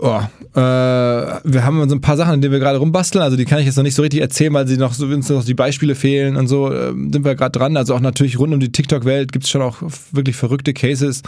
oh, 0.00 0.20
äh, 0.54 0.58
wir 0.58 1.64
haben 1.64 1.88
so 1.88 1.94
ein 1.94 2.00
paar 2.00 2.16
Sachen, 2.16 2.34
an 2.34 2.40
denen 2.40 2.52
wir 2.52 2.60
gerade 2.60 2.78
rumbasteln. 2.78 3.22
Also 3.22 3.36
die 3.36 3.44
kann 3.44 3.58
ich 3.60 3.66
jetzt 3.66 3.76
noch 3.76 3.82
nicht 3.82 3.94
so 3.94 4.02
richtig 4.02 4.20
erzählen, 4.20 4.52
weil 4.52 4.66
sie 4.66 4.76
noch 4.76 4.94
so 4.94 5.06
uns 5.06 5.28
noch 5.28 5.44
die 5.44 5.54
Beispiele 5.54 5.94
fehlen 5.94 6.36
und 6.36 6.48
so. 6.48 6.72
Äh, 6.72 6.90
sind 6.90 7.24
wir 7.24 7.34
gerade 7.34 7.58
dran. 7.58 7.76
Also 7.76 7.94
auch 7.94 8.00
natürlich 8.00 8.38
rund 8.38 8.52
um 8.52 8.60
die 8.60 8.72
TikTok-Welt 8.72 9.32
gibt 9.32 9.44
es 9.44 9.50
schon 9.50 9.62
auch 9.62 9.78
wirklich 10.12 10.36
verrückte 10.36 10.72
Cases, 10.72 11.22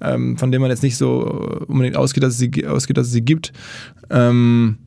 ähm, 0.00 0.36
von 0.38 0.50
denen 0.50 0.62
man 0.62 0.70
jetzt 0.70 0.82
nicht 0.82 0.96
so 0.96 1.64
unbedingt 1.66 1.96
ausgeht, 1.96 2.22
dass 2.22 2.34
es 2.34 2.38
sie, 2.38 2.66
ausgeht, 2.66 2.96
dass 2.96 3.06
es 3.06 3.12
sie 3.12 3.22
gibt. 3.22 3.52
Ähm, 4.10 4.78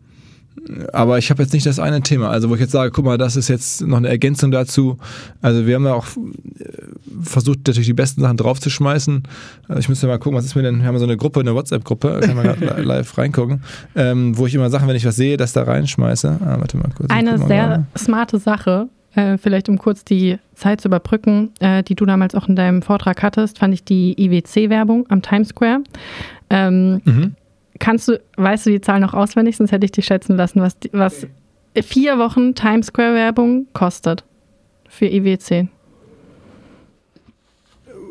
aber 0.93 1.17
ich 1.17 1.29
habe 1.29 1.43
jetzt 1.43 1.53
nicht 1.53 1.65
das 1.65 1.79
eine 1.79 2.01
Thema, 2.01 2.29
also 2.29 2.49
wo 2.49 2.55
ich 2.55 2.61
jetzt 2.61 2.71
sage, 2.71 2.91
guck 2.91 3.05
mal, 3.05 3.17
das 3.17 3.35
ist 3.35 3.49
jetzt 3.49 3.85
noch 3.85 3.97
eine 3.97 4.07
Ergänzung 4.07 4.51
dazu. 4.51 4.97
Also 5.41 5.67
wir 5.67 5.75
haben 5.75 5.85
ja 5.85 5.93
auch 5.93 6.07
äh, 6.07 6.65
versucht, 7.21 7.59
natürlich 7.67 7.87
die 7.87 7.93
besten 7.93 8.21
Sachen 8.21 8.37
draufzuschmeißen. 8.37 9.23
Also 9.67 9.79
ich 9.79 9.89
müsste 9.89 10.07
mal 10.07 10.17
gucken, 10.17 10.37
was 10.37 10.45
ist 10.45 10.55
mir 10.55 10.63
denn, 10.63 10.79
wir 10.79 10.87
haben 10.87 10.97
so 10.97 11.03
eine 11.03 11.17
Gruppe, 11.17 11.41
eine 11.41 11.53
WhatsApp-Gruppe, 11.53 12.21
kann 12.21 12.35
man 12.35 12.59
live 12.83 13.17
reingucken, 13.17 13.61
ähm, 13.95 14.37
wo 14.37 14.47
ich 14.47 14.55
immer 14.55 14.69
Sachen, 14.69 14.87
wenn 14.87 14.95
ich 14.95 15.05
was 15.05 15.15
sehe, 15.15 15.37
das 15.37 15.53
da 15.53 15.63
reinschmeiße. 15.63 16.39
Ah, 16.41 16.55
warte 16.59 16.77
mal 16.77 16.89
kurz. 16.95 17.09
Eine 17.11 17.37
sehr 17.37 17.67
mal. 17.67 17.85
smarte 17.97 18.39
Sache, 18.39 18.87
äh, 19.13 19.37
vielleicht 19.37 19.69
um 19.69 19.77
kurz 19.77 20.03
die 20.03 20.39
Zeit 20.55 20.81
zu 20.81 20.87
überbrücken, 20.87 21.51
äh, 21.59 21.83
die 21.83 21.95
du 21.95 22.05
damals 22.05 22.33
auch 22.33 22.47
in 22.47 22.55
deinem 22.55 22.81
Vortrag 22.81 23.21
hattest, 23.21 23.59
fand 23.59 23.73
ich 23.73 23.83
die 23.83 24.15
IWC-Werbung 24.17 25.05
am 25.09 25.21
Times 25.21 25.49
Square. 25.49 25.83
Ähm, 26.49 27.01
mhm 27.03 27.35
Kannst 27.79 28.07
du, 28.07 28.21
weißt 28.37 28.65
du 28.65 28.69
die 28.71 28.81
Zahl 28.81 28.99
noch 28.99 29.13
auswendig, 29.13 29.57
sonst 29.57 29.71
hätte 29.71 29.85
ich 29.85 29.91
dich 29.91 30.05
schätzen 30.05 30.37
lassen, 30.37 30.61
was, 30.61 30.77
was 30.91 31.27
vier 31.83 32.17
Wochen 32.17 32.55
Times 32.55 32.87
Square 32.87 33.15
Werbung 33.15 33.67
kostet 33.73 34.23
für 34.87 35.05
IWC? 35.05 35.67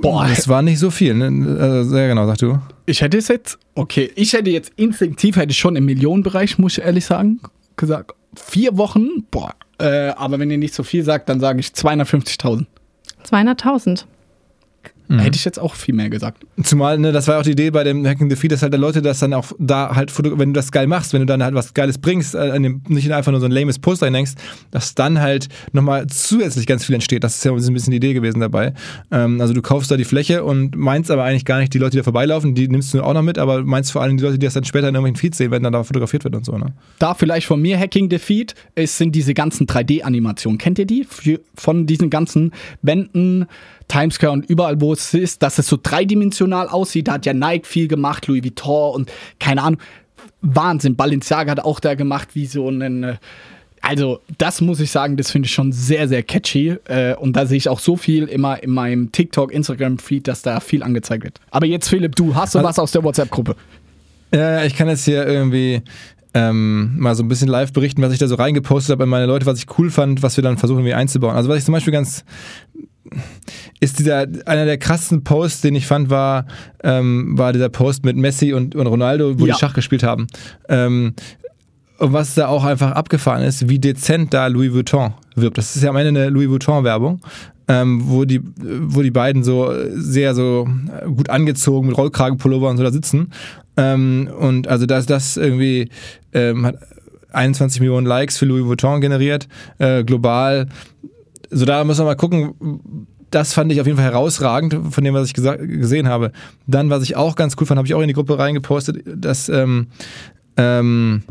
Boah, 0.03 0.27
es 0.31 0.48
war 0.48 0.61
nicht 0.61 0.79
so 0.79 0.90
viel. 0.90 1.14
Ne? 1.14 1.59
Also 1.59 1.90
sehr 1.90 2.09
genau, 2.09 2.27
sag 2.27 2.37
du. 2.38 2.59
Ich 2.85 3.00
hätte 3.00 3.16
es 3.16 3.29
jetzt, 3.29 3.59
okay, 3.74 4.11
ich 4.16 4.35
hätte 4.35 4.50
jetzt 4.50 4.72
instinktiv, 4.77 5.37
hätte 5.37 5.53
ich 5.53 5.59
schon 5.59 5.77
im 5.77 5.87
Millionenbereich, 5.87 6.59
muss 6.59 6.77
ich 6.77 6.85
ehrlich 6.85 7.07
sagen, 7.07 7.40
gesagt. 7.77 8.12
Vier 8.37 8.77
Wochen, 8.77 9.24
boah, 9.31 9.55
äh, 9.79 10.09
aber 10.09 10.38
wenn 10.38 10.50
ihr 10.50 10.59
nicht 10.59 10.74
so 10.74 10.83
viel 10.83 11.05
sagt, 11.05 11.29
dann 11.29 11.40
sage 11.40 11.61
ich 11.61 11.68
250.000. 11.68 12.66
200.000. 13.27 14.05
Mhm. 15.08 15.18
Hätte 15.18 15.36
ich 15.36 15.44
jetzt 15.44 15.58
auch 15.58 15.74
viel 15.74 15.94
mehr 15.94 16.08
gesagt. 16.08 16.44
Zumal, 16.62 16.98
ne, 16.98 17.12
das 17.12 17.28
war 17.28 17.38
auch 17.38 17.42
die 17.42 17.50
Idee 17.50 17.70
bei 17.70 17.84
dem 17.84 18.06
Hacking 18.06 18.30
the 18.30 18.36
Feed, 18.36 18.52
dass 18.52 18.62
halt 18.62 18.72
der 18.72 18.80
Leute 18.80 19.02
das 19.02 19.18
dann 19.18 19.34
auch 19.34 19.52
da 19.58 19.94
halt, 19.94 20.12
wenn 20.38 20.52
du 20.52 20.58
das 20.58 20.72
geil 20.72 20.86
machst, 20.86 21.12
wenn 21.12 21.20
du 21.20 21.26
dann 21.26 21.42
halt 21.42 21.54
was 21.54 21.74
Geiles 21.74 21.98
bringst, 21.98 22.34
äh, 22.34 22.58
nicht 22.58 23.12
einfach 23.12 23.30
nur 23.30 23.40
so 23.40 23.46
ein 23.46 23.52
lames 23.52 23.78
Poster 23.78 24.06
hinhängst, 24.06 24.38
dass 24.70 24.94
dann 24.94 25.20
halt 25.20 25.48
nochmal 25.72 26.06
zusätzlich 26.06 26.66
ganz 26.66 26.86
viel 26.86 26.94
entsteht. 26.94 27.22
Das 27.22 27.36
ist 27.36 27.44
ja 27.44 27.52
ein 27.52 27.74
bisschen 27.74 27.90
die 27.90 27.98
Idee 27.98 28.14
gewesen 28.14 28.40
dabei. 28.40 28.72
Ähm, 29.10 29.40
also 29.40 29.52
du 29.52 29.60
kaufst 29.60 29.90
da 29.90 29.96
die 29.96 30.04
Fläche 30.04 30.42
und 30.42 30.74
meinst 30.76 31.10
aber 31.10 31.24
eigentlich 31.24 31.44
gar 31.44 31.58
nicht 31.58 31.74
die 31.74 31.78
Leute, 31.78 31.92
die 31.92 31.96
da 31.98 32.04
vorbeilaufen, 32.04 32.54
die 32.54 32.68
nimmst 32.68 32.94
du 32.94 33.02
auch 33.02 33.12
noch 33.14 33.22
mit, 33.22 33.38
aber 33.38 33.62
meinst 33.62 33.92
vor 33.92 34.02
allem 34.02 34.16
die 34.16 34.22
Leute, 34.22 34.38
die 34.38 34.46
das 34.46 34.54
dann 34.54 34.64
später 34.64 34.88
in 34.88 34.94
irgendwelchen 34.94 35.20
Feeds 35.20 35.38
sehen, 35.38 35.50
wenn 35.50 35.62
dann 35.62 35.74
da 35.74 35.84
fotografiert 35.84 36.24
wird 36.24 36.34
und 36.34 36.46
so. 36.46 36.56
Ne? 36.56 36.72
Da 36.98 37.14
vielleicht 37.14 37.46
von 37.46 37.60
mir 37.60 37.78
Hacking 37.78 38.08
the 38.10 38.18
Feed, 38.18 38.54
es 38.74 38.96
sind 38.96 39.14
diese 39.14 39.34
ganzen 39.34 39.66
3D-Animationen. 39.66 40.58
Kennt 40.58 40.78
ihr 40.78 40.86
die? 40.86 41.06
Von 41.54 41.86
diesen 41.86 42.08
ganzen 42.08 42.52
Wänden, 42.80 43.46
Times 43.88 44.14
Square 44.14 44.33
und 44.33 44.47
überall, 44.47 44.81
wo 44.81 44.92
es 44.92 45.14
ist, 45.14 45.42
dass 45.42 45.59
es 45.59 45.68
so 45.68 45.79
dreidimensional 45.83 46.68
aussieht. 46.68 47.09
Da 47.09 47.14
hat 47.14 47.27
ja 47.27 47.35
Nike 47.35 47.66
viel 47.66 47.88
gemacht, 47.88 48.27
Louis 48.27 48.42
Vuitton 48.42 48.94
und 48.94 49.12
keine 49.38 49.62
Ahnung. 49.62 49.81
Wahnsinn. 50.40 50.97
Balenciaga 50.97 51.53
hat 51.53 51.61
auch 51.61 51.81
da 51.81 51.94
gemacht, 51.94 52.31
wie 52.35 52.47
so 52.47 52.68
einen. 52.68 53.05
Äh, 53.05 53.16
also, 53.81 54.20
das 54.38 54.62
muss 54.62 54.81
ich 54.81 54.90
sagen, 54.90 55.18
das 55.18 55.31
finde 55.31 55.47
ich 55.47 55.53
schon 55.53 55.70
sehr, 55.70 56.09
sehr 56.09 56.23
catchy. 56.23 56.77
Äh, 56.87 57.16
und 57.16 57.37
da 57.37 57.44
sehe 57.44 57.59
ich 57.59 57.68
auch 57.68 57.81
so 57.81 57.97
viel 57.97 58.25
immer 58.25 58.62
in 58.62 58.70
meinem 58.70 59.12
TikTok, 59.12 59.53
Instagram-Feed, 59.53 60.27
dass 60.27 60.40
da 60.40 60.61
viel 60.61 60.83
angezeigt 60.83 61.25
wird. 61.25 61.38
Aber 61.51 61.66
jetzt, 61.66 61.88
Philipp, 61.90 62.16
du 62.16 62.35
hast 62.35 62.55
du 62.55 62.61
also, 62.61 62.68
was 62.68 62.79
aus 62.79 62.92
der 62.92 63.05
WhatsApp-Gruppe? 63.05 63.57
Ja, 64.35 64.64
ich 64.64 64.75
kann 64.75 64.88
jetzt 64.88 65.05
hier 65.05 65.27
irgendwie 65.27 65.83
ähm, 66.33 66.99
mal 66.99 67.14
so 67.14 67.23
ein 67.23 67.29
bisschen 67.29 67.49
live 67.49 67.75
berichten, 67.75 68.01
was 68.01 68.12
ich 68.12 68.18
da 68.18 68.27
so 68.27 68.37
reingepostet 68.37 68.92
habe 68.92 69.05
an 69.05 69.11
meine 69.11 69.27
Leute, 69.27 69.44
was 69.44 69.59
ich 69.59 69.66
cool 69.79 69.90
fand, 69.90 70.23
was 70.23 70.37
wir 70.38 70.42
dann 70.42 70.57
versuchen, 70.57 70.79
irgendwie 70.79 70.94
einzubauen. 70.94 71.37
Also, 71.37 71.51
was 71.51 71.59
ich 71.59 71.64
zum 71.64 71.73
Beispiel 71.73 71.92
ganz 71.92 72.25
ist 73.81 73.98
dieser 73.98 74.27
einer 74.46 74.64
der 74.64 74.79
krassesten 74.79 75.24
Posts, 75.24 75.62
den 75.62 75.74
ich 75.74 75.87
fand, 75.87 76.11
war, 76.11 76.46
ähm, 76.83 77.37
war 77.37 77.53
dieser 77.53 77.68
Post 77.68 78.05
mit 78.05 78.16
Messi 78.16 78.53
und, 78.53 78.74
und 78.74 78.87
Ronaldo, 78.87 79.38
wo 79.38 79.46
ja. 79.46 79.55
die 79.55 79.59
Schach 79.59 79.74
gespielt 79.74 80.03
haben. 80.03 80.27
Ähm, 80.68 81.14
und 81.98 82.12
was 82.12 82.35
da 82.35 82.49
auch 82.49 82.64
einfach 82.64 82.93
abgefahren 82.93 83.43
ist, 83.43 83.68
wie 83.68 83.78
dezent 83.78 84.34
da 84.34 84.49
Louis 84.49 84.72
Vuitton 84.72 85.14
wirbt. 85.36 85.59
Das 85.59 85.76
ist 85.76 85.82
ja 85.82 85.91
am 85.91 85.97
Ende 85.97 86.09
eine 86.09 86.28
Louis 86.30 86.49
Vuitton-Werbung, 86.49 87.20
ähm, 87.68 88.03
wo, 88.05 88.24
die, 88.24 88.41
wo 88.57 89.01
die 89.01 89.12
beiden 89.12 89.45
so 89.45 89.72
sehr 89.95 90.34
so 90.34 90.68
gut 91.07 91.30
angezogen 91.30 91.86
mit 91.86 91.97
Rollkragenpullover 91.97 92.68
und 92.68 92.78
so 92.78 92.82
da 92.82 92.91
sitzen. 92.91 93.30
Ähm, 93.76 94.28
und 94.38 94.66
also 94.66 94.86
das, 94.86 95.07
das 95.07 95.36
irgendwie 95.36 95.88
ähm, 96.32 96.66
hat 96.66 96.78
21 97.32 97.80
Millionen 97.80 98.07
Likes 98.07 98.38
für 98.38 98.47
Louis 98.47 98.64
Vuitton 98.64 99.01
generiert, 99.01 99.49
äh, 99.78 100.05
global 100.05 100.68
so 101.55 101.64
da 101.64 101.84
müssen 101.84 102.01
wir 102.01 102.07
mal 102.07 102.16
gucken, 102.16 102.55
das 103.35 103.53
fand 103.53 103.72
ich 103.72 103.80
auf 103.80 103.87
jeden 103.87 103.99
Fall 103.99 104.07
herausragend 104.07 104.76
von 104.91 105.03
dem, 105.05 105.14
was 105.14 105.26
ich 105.26 105.35
gesehen 105.35 106.09
habe. 106.09 106.30
Dann, 106.66 106.91
was 106.91 107.03
ich 107.03 107.16
auch 107.16 107.35
ganz 107.35 107.57
cool 107.59 107.66
fand, 107.66 107.78
habe 107.78 107.87
ich 107.87 107.95
auch 107.95 108.01
in 108.01 108.09
die 108.09 108.14
Gruppe 108.14 108.39
reingepostet, 108.39 109.03
dass 109.07 109.49
ähm, 109.49 109.89
ähm, 110.57 111.22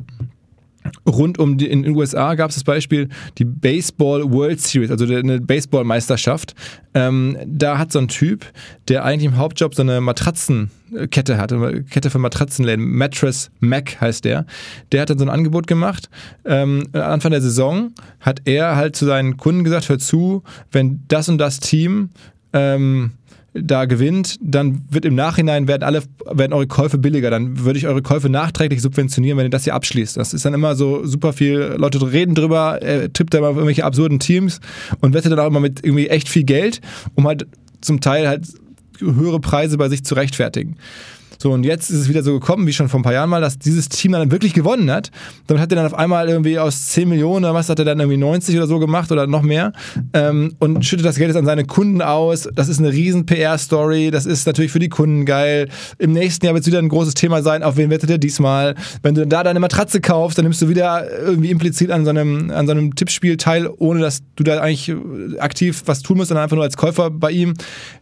rund 1.08 1.38
um 1.38 1.58
die, 1.58 1.68
in 1.68 1.84
den 1.84 1.96
USA 1.96 2.36
gab 2.36 2.50
es 2.50 2.56
das 2.56 2.64
Beispiel 2.64 3.10
die 3.38 3.46
Baseball 3.46 4.24
World 4.32 4.62
Series, 4.62 4.92
also 4.92 5.06
eine 5.06 5.42
Baseballmeisterschaft. 5.42 6.56
Ähm, 6.94 7.38
da 7.46 7.78
hat 7.78 7.92
so 7.92 8.00
ein 8.00 8.08
Typ, 8.08 8.46
der 8.88 9.04
eigentlich 9.04 9.26
im 9.26 9.38
Hauptjob 9.38 9.76
so 9.76 9.82
eine 9.82 10.00
Matratzenkette 10.02 11.38
hat, 11.38 11.52
eine 11.52 11.84
Kette 11.84 12.10
für 12.10 12.20
Matratzenläden, 12.20 12.86
Mattress 12.86 13.52
Mac 13.60 14.00
heißt 14.00 14.26
der. 14.26 14.46
Der 14.92 15.02
hat 15.02 15.10
dann 15.10 15.18
so 15.20 15.26
ein 15.26 15.30
Angebot 15.30 15.68
gemacht. 15.68 16.10
Ähm, 16.46 16.88
Anfang 16.94 17.32
der 17.32 17.42
Saison 17.42 17.94
hat 18.20 18.42
er 18.46 18.76
halt 18.76 18.96
zu 18.96 19.06
seinen 19.06 19.38
Kunden 19.38 19.64
gesagt, 19.64 19.90
hör 19.90 20.00
zu, 20.00 20.44
wenn 20.72 21.04
das 21.08 21.30
und 21.30 21.38
das 21.38 21.60
Team 21.60 22.10
ähm, 22.54 23.12
da 23.54 23.86
gewinnt, 23.86 24.38
dann 24.42 24.84
wird 24.90 25.06
im 25.06 25.16
Nachhinein 25.16 25.68
werden 25.68 25.84
alle 25.84 26.02
werden 26.26 26.54
eure 26.54 26.68
Käufe 26.68 26.98
billiger. 26.98 27.30
Dann 27.30 27.60
würde 27.60 27.78
ich 27.78 27.88
eure 27.88 28.02
Käufe 28.02 28.30
nachträglich 28.30 28.82
subventionieren, 28.82 29.38
wenn 29.38 29.46
ihr 29.46 29.52
das 29.52 29.64
hier 29.64 29.76
abschließt. 29.76 30.18
Das 30.18 30.34
ist 30.34 30.46
dann 30.46 30.54
immer 30.54 30.76
so 30.76 31.06
super 31.06 31.34
viel. 31.34 31.76
Leute 31.78 32.02
reden 32.12 32.36
drüber, 32.36 32.82
er 32.82 33.14
tippt 33.14 33.34
da 33.34 33.42
mal 33.42 33.50
irgendwelche 33.50 33.86
absurden 33.86 34.20
Teams 34.20 34.60
und 35.02 35.14
wettet 35.14 35.32
dann 35.32 35.40
auch 35.40 35.48
immer 35.48 35.60
mit 35.60 35.86
irgendwie 35.86 36.08
echt 36.08 36.30
viel 36.30 36.44
Geld, 36.44 36.82
um 37.16 37.28
halt 37.28 37.46
zum 37.82 38.02
Teil 38.02 38.28
halt 38.28 38.48
höhere 39.00 39.40
Preise 39.40 39.78
bei 39.78 39.90
sich 39.90 40.04
zu 40.04 40.16
rechtfertigen. 40.16 40.78
So, 41.44 41.52
und 41.52 41.66
jetzt 41.66 41.90
ist 41.90 42.00
es 42.00 42.08
wieder 42.08 42.24
so 42.24 42.40
gekommen, 42.40 42.68
wie 42.68 42.72
schon 42.72 42.88
vor 42.88 43.02
ein 43.02 43.04
paar 43.04 43.12
Jahren 43.12 43.30
mal, 43.30 43.42
dass 43.42 43.60
dieses 43.60 43.90
Team 43.90 44.14
dann 44.14 44.32
wirklich 44.32 44.54
gewonnen 44.54 44.90
hat. 44.90 45.12
Damit 45.48 45.62
hat 45.62 45.70
er 45.74 45.76
dann 45.76 45.86
auf 45.86 45.94
einmal 45.94 46.30
irgendwie 46.30 46.58
aus 46.58 46.88
10 46.88 47.10
Millionen 47.10 47.44
oder 47.44 47.54
was 47.54 47.68
hat 47.68 47.80
er 47.80 47.84
dann 47.84 48.00
irgendwie 48.00 48.16
90 48.16 48.56
oder 48.56 48.66
so 48.66 48.80
gemacht 48.80 49.12
oder 49.12 49.28
noch 49.28 49.42
mehr 49.42 49.74
ähm, 50.14 50.56
und 50.60 50.86
schüttet 50.86 51.06
das 51.06 51.18
Geld 51.18 51.28
jetzt 51.28 51.36
an 51.36 51.44
seine 51.46 51.66
Kunden 51.66 52.02
aus. 52.02 52.48
Das 52.56 52.70
ist 52.70 52.80
eine 52.80 52.94
riesen 52.94 53.26
PR-Story. 53.26 54.10
Das 54.10 54.26
ist 54.26 54.48
natürlich 54.48 54.72
für 54.72 54.80
die 54.80 54.88
Kunden 54.88 55.26
geil. 55.26 55.68
Im 55.98 56.14
nächsten 56.14 56.46
Jahr 56.46 56.56
wird 56.56 56.62
es 56.62 56.68
wieder 56.68 56.80
ein 56.80 56.88
großes 56.88 57.14
Thema 57.14 57.44
sein. 57.44 57.62
Auf 57.62 57.76
wen 57.76 57.90
wettet 57.90 58.10
er 58.10 58.20
diesmal? 58.20 58.76
Wenn 59.02 59.14
du 59.14 59.28
da 59.28 59.44
deine 59.44 59.60
Matratze 59.60 60.00
kaufst, 60.00 60.38
dann 60.38 60.46
nimmst 60.46 60.62
du 60.62 60.70
wieder 60.70 61.12
irgendwie 61.12 61.52
implizit 61.52 61.92
an 61.92 62.06
so 62.06 62.12
einem, 62.12 62.52
an 62.52 62.68
so 62.68 62.74
Tippspiel 62.96 63.36
teil, 63.36 63.70
ohne 63.80 64.00
dass 64.00 64.22
du 64.38 64.46
da 64.46 64.62
eigentlich 64.62 64.96
aktiv 65.40 65.84
was 65.88 66.04
tun 66.04 66.16
musst, 66.16 66.30
sondern 66.30 66.46
einfach 66.46 66.56
nur 66.56 66.64
als 66.64 66.78
Käufer 66.78 67.10
bei 67.10 67.32
ihm. 67.32 67.54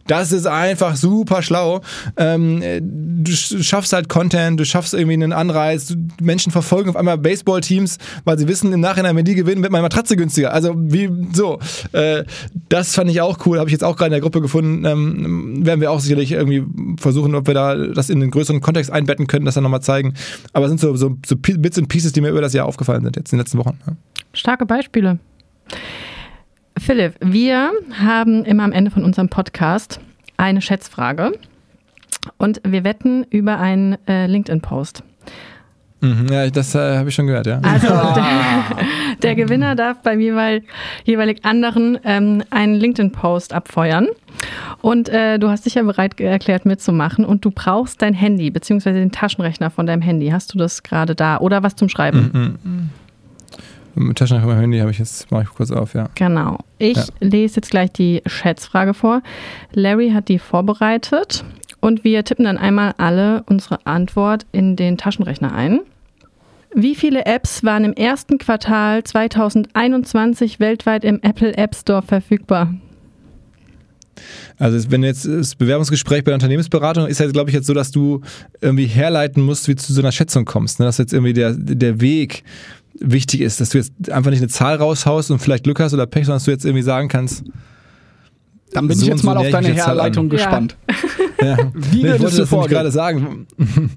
Das 0.06 0.30
ist 0.30 0.46
einfach 0.46 0.94
super 0.94 1.42
schlau. 1.42 1.80
Ähm, 2.16 2.62
du 3.24 3.31
du 3.32 3.62
schaffst 3.62 3.92
halt 3.92 4.08
Content, 4.08 4.58
du 4.58 4.64
schaffst 4.64 4.94
irgendwie 4.94 5.14
einen 5.14 5.32
Anreiz, 5.32 5.96
Menschen 6.20 6.52
verfolgen 6.52 6.90
auf 6.90 6.96
einmal 6.96 7.18
Baseballteams, 7.18 7.98
weil 8.24 8.38
sie 8.38 8.48
wissen, 8.48 8.72
im 8.72 8.80
Nachhinein, 8.80 9.16
wenn 9.16 9.24
die 9.24 9.34
gewinnen, 9.34 9.62
wird 9.62 9.72
meine 9.72 9.82
Matratze 9.82 10.16
günstiger. 10.16 10.52
Also 10.52 10.74
wie 10.76 11.10
so. 11.32 11.58
Äh, 11.92 12.24
das 12.68 12.94
fand 12.94 13.10
ich 13.10 13.20
auch 13.20 13.44
cool, 13.46 13.58
habe 13.58 13.68
ich 13.68 13.72
jetzt 13.72 13.84
auch 13.84 13.96
gerade 13.96 14.08
in 14.08 14.12
der 14.12 14.20
Gruppe 14.20 14.40
gefunden. 14.40 14.84
Ähm, 14.84 15.66
werden 15.66 15.80
wir 15.80 15.90
auch 15.90 16.00
sicherlich 16.00 16.32
irgendwie 16.32 16.64
versuchen, 16.98 17.34
ob 17.34 17.46
wir 17.46 17.54
da 17.54 17.74
das 17.74 18.10
in 18.10 18.20
den 18.20 18.30
größeren 18.30 18.60
Kontext 18.60 18.90
einbetten 18.90 19.26
können, 19.26 19.44
das 19.44 19.54
dann 19.54 19.64
nochmal 19.64 19.82
zeigen. 19.82 20.14
Aber 20.52 20.66
es 20.66 20.70
sind 20.70 20.80
so, 20.80 20.94
so, 20.96 21.16
so 21.24 21.36
Bits 21.36 21.78
und 21.78 21.88
Pieces, 21.88 22.12
die 22.12 22.20
mir 22.20 22.30
über 22.30 22.40
das 22.40 22.52
Jahr 22.52 22.66
aufgefallen 22.66 23.02
sind, 23.02 23.16
jetzt 23.16 23.32
in 23.32 23.38
den 23.38 23.44
letzten 23.44 23.58
Wochen. 23.58 23.78
Ja. 23.86 23.94
Starke 24.32 24.66
Beispiele. 24.66 25.18
Philipp, 26.78 27.14
wir 27.20 27.70
haben 27.92 28.44
immer 28.44 28.64
am 28.64 28.72
Ende 28.72 28.90
von 28.90 29.04
unserem 29.04 29.28
Podcast 29.28 30.00
eine 30.36 30.60
Schätzfrage. 30.60 31.32
Und 32.38 32.60
wir 32.66 32.84
wetten 32.84 33.24
über 33.30 33.58
einen 33.58 33.96
äh, 34.06 34.26
LinkedIn-Post. 34.26 35.04
Mhm, 36.02 36.26
ja, 36.32 36.50
das 36.50 36.74
äh, 36.74 36.98
habe 36.98 37.10
ich 37.10 37.14
schon 37.14 37.28
gehört, 37.28 37.46
ja. 37.46 37.60
Also 37.62 37.86
der, 38.14 38.86
der 39.22 39.34
Gewinner 39.36 39.76
darf 39.76 40.02
beim 40.02 40.18
jeweil, 40.18 40.62
jeweilig 41.04 41.44
anderen 41.44 41.96
ähm, 42.02 42.42
einen 42.50 42.74
LinkedIn-Post 42.74 43.52
abfeuern. 43.52 44.08
Und 44.80 45.08
äh, 45.08 45.38
du 45.38 45.48
hast 45.48 45.64
dich 45.64 45.74
ja 45.74 45.82
bereit 45.84 46.18
erklärt 46.20 46.66
mitzumachen 46.66 47.24
und 47.24 47.44
du 47.44 47.52
brauchst 47.52 48.02
dein 48.02 48.14
Handy 48.14 48.50
beziehungsweise 48.50 48.98
den 48.98 49.12
Taschenrechner 49.12 49.70
von 49.70 49.86
deinem 49.86 50.02
Handy. 50.02 50.30
Hast 50.30 50.52
du 50.52 50.58
das 50.58 50.82
gerade 50.82 51.14
da 51.14 51.38
oder 51.38 51.62
was 51.62 51.76
zum 51.76 51.88
Schreiben? 51.88 52.30
Mhm. 52.32 52.70
mhm. 52.70 52.90
Mit 53.94 54.18
Taschenrechner 54.18 54.48
von 54.48 54.54
meinem 54.56 54.62
Handy 54.62 54.78
habe 54.80 54.90
ich 54.90 54.98
jetzt, 54.98 55.30
mache 55.30 55.44
ich 55.44 55.50
kurz 55.50 55.70
auf, 55.70 55.94
ja. 55.94 56.08
Genau. 56.16 56.58
Ich 56.78 56.96
ja. 56.96 57.04
lese 57.20 57.56
jetzt 57.56 57.70
gleich 57.70 57.92
die 57.92 58.22
Schätzfrage 58.26 58.94
vor. 58.94 59.22
Larry 59.72 60.10
hat 60.10 60.28
die 60.28 60.40
vorbereitet 60.40 61.44
und 61.82 62.04
wir 62.04 62.24
tippen 62.24 62.46
dann 62.46 62.56
einmal 62.56 62.94
alle 62.96 63.42
unsere 63.46 63.84
Antwort 63.86 64.46
in 64.52 64.76
den 64.76 64.96
Taschenrechner 64.96 65.52
ein. 65.52 65.80
Wie 66.74 66.94
viele 66.94 67.26
Apps 67.26 67.64
waren 67.64 67.84
im 67.84 67.92
ersten 67.92 68.38
Quartal 68.38 69.04
2021 69.04 70.58
weltweit 70.58 71.04
im 71.04 71.20
Apple 71.22 71.54
App 71.54 71.74
Store 71.74 72.00
verfügbar? 72.00 72.74
Also 74.58 74.90
wenn 74.90 75.02
jetzt 75.02 75.26
das 75.26 75.56
Bewerbungsgespräch 75.56 76.22
bei 76.22 76.30
der 76.30 76.34
Unternehmensberatung 76.34 77.06
ist 77.08 77.18
ja, 77.18 77.26
glaube 77.26 77.50
ich, 77.50 77.54
jetzt 77.54 77.66
so, 77.66 77.74
dass 77.74 77.90
du 77.90 78.20
irgendwie 78.60 78.86
herleiten 78.86 79.42
musst, 79.42 79.66
wie 79.68 79.74
du 79.74 79.82
zu 79.82 79.92
so 79.92 80.00
einer 80.00 80.12
Schätzung 80.12 80.44
kommst. 80.44 80.78
Ne? 80.78 80.86
Dass 80.86 80.98
jetzt 80.98 81.12
irgendwie 81.12 81.32
der, 81.32 81.52
der 81.54 82.00
Weg 82.00 82.44
wichtig 82.94 83.40
ist, 83.40 83.60
dass 83.60 83.70
du 83.70 83.78
jetzt 83.78 83.92
einfach 84.10 84.30
nicht 84.30 84.40
eine 84.40 84.48
Zahl 84.48 84.76
raushaust 84.76 85.30
und 85.32 85.40
vielleicht 85.40 85.64
Glück 85.64 85.80
hast 85.80 85.92
oder 85.94 86.06
Pech, 86.06 86.26
sondern 86.26 86.36
dass 86.36 86.44
du 86.44 86.52
jetzt 86.52 86.64
irgendwie 86.64 86.82
sagen 86.82 87.08
kannst. 87.08 87.42
Dann 88.72 88.88
bin 88.88 88.96
so 88.96 89.02
ich 89.02 89.08
jetzt 89.08 89.22
mal 89.22 89.36
auf 89.36 89.50
deine 89.50 89.72
Herleitung 89.72 90.28
gespannt. 90.28 90.76
Ja. 90.88 90.96
Ja. 91.42 91.56
Wie 91.74 92.04
nee, 92.04 92.14
ich 92.14 92.20
wollte 92.20 92.36
das 92.36 92.50
gerade 92.50 92.90
sagen. 92.90 93.46